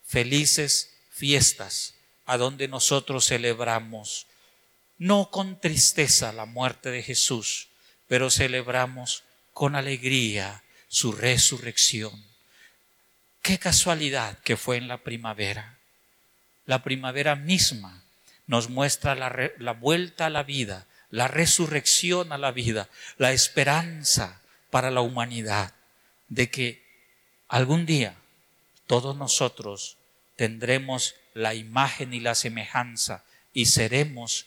Felices 0.06 0.94
fiestas 1.10 1.94
a 2.24 2.38
donde 2.38 2.68
nosotros 2.68 3.26
celebramos 3.26 4.26
no 4.98 5.30
con 5.30 5.60
tristeza 5.60 6.32
la 6.32 6.46
muerte 6.46 6.90
de 6.90 7.02
Jesús, 7.02 7.68
pero 8.06 8.30
celebramos 8.30 9.24
con 9.52 9.76
alegría 9.76 10.62
su 10.88 11.12
resurrección. 11.12 12.24
Qué 13.42 13.58
casualidad 13.58 14.38
que 14.38 14.56
fue 14.56 14.76
en 14.76 14.88
la 14.88 14.98
primavera. 14.98 15.78
La 16.66 16.82
primavera 16.82 17.36
misma 17.36 18.02
nos 18.46 18.70
muestra 18.70 19.14
la, 19.14 19.52
la, 19.58 19.72
vuelta 19.72 20.26
a 20.26 20.30
la 20.30 20.42
vida, 20.42 20.86
la 21.10 21.28
resurrección 21.28 22.32
a 22.32 22.38
la 22.38 22.52
vida, 22.52 22.88
la 23.18 23.32
esperanza 23.32 24.40
para 24.70 24.90
la 24.90 25.00
humanidad 25.00 25.74
de 26.28 26.50
que 26.50 26.82
algún 27.48 27.86
día 27.86 28.16
todos 28.86 29.16
nosotros 29.16 29.96
tendremos 30.36 31.14
la 31.32 31.54
imagen 31.54 32.14
y 32.14 32.20
la 32.20 32.34
semejanza 32.34 33.24
y 33.52 33.66
seremos 33.66 34.46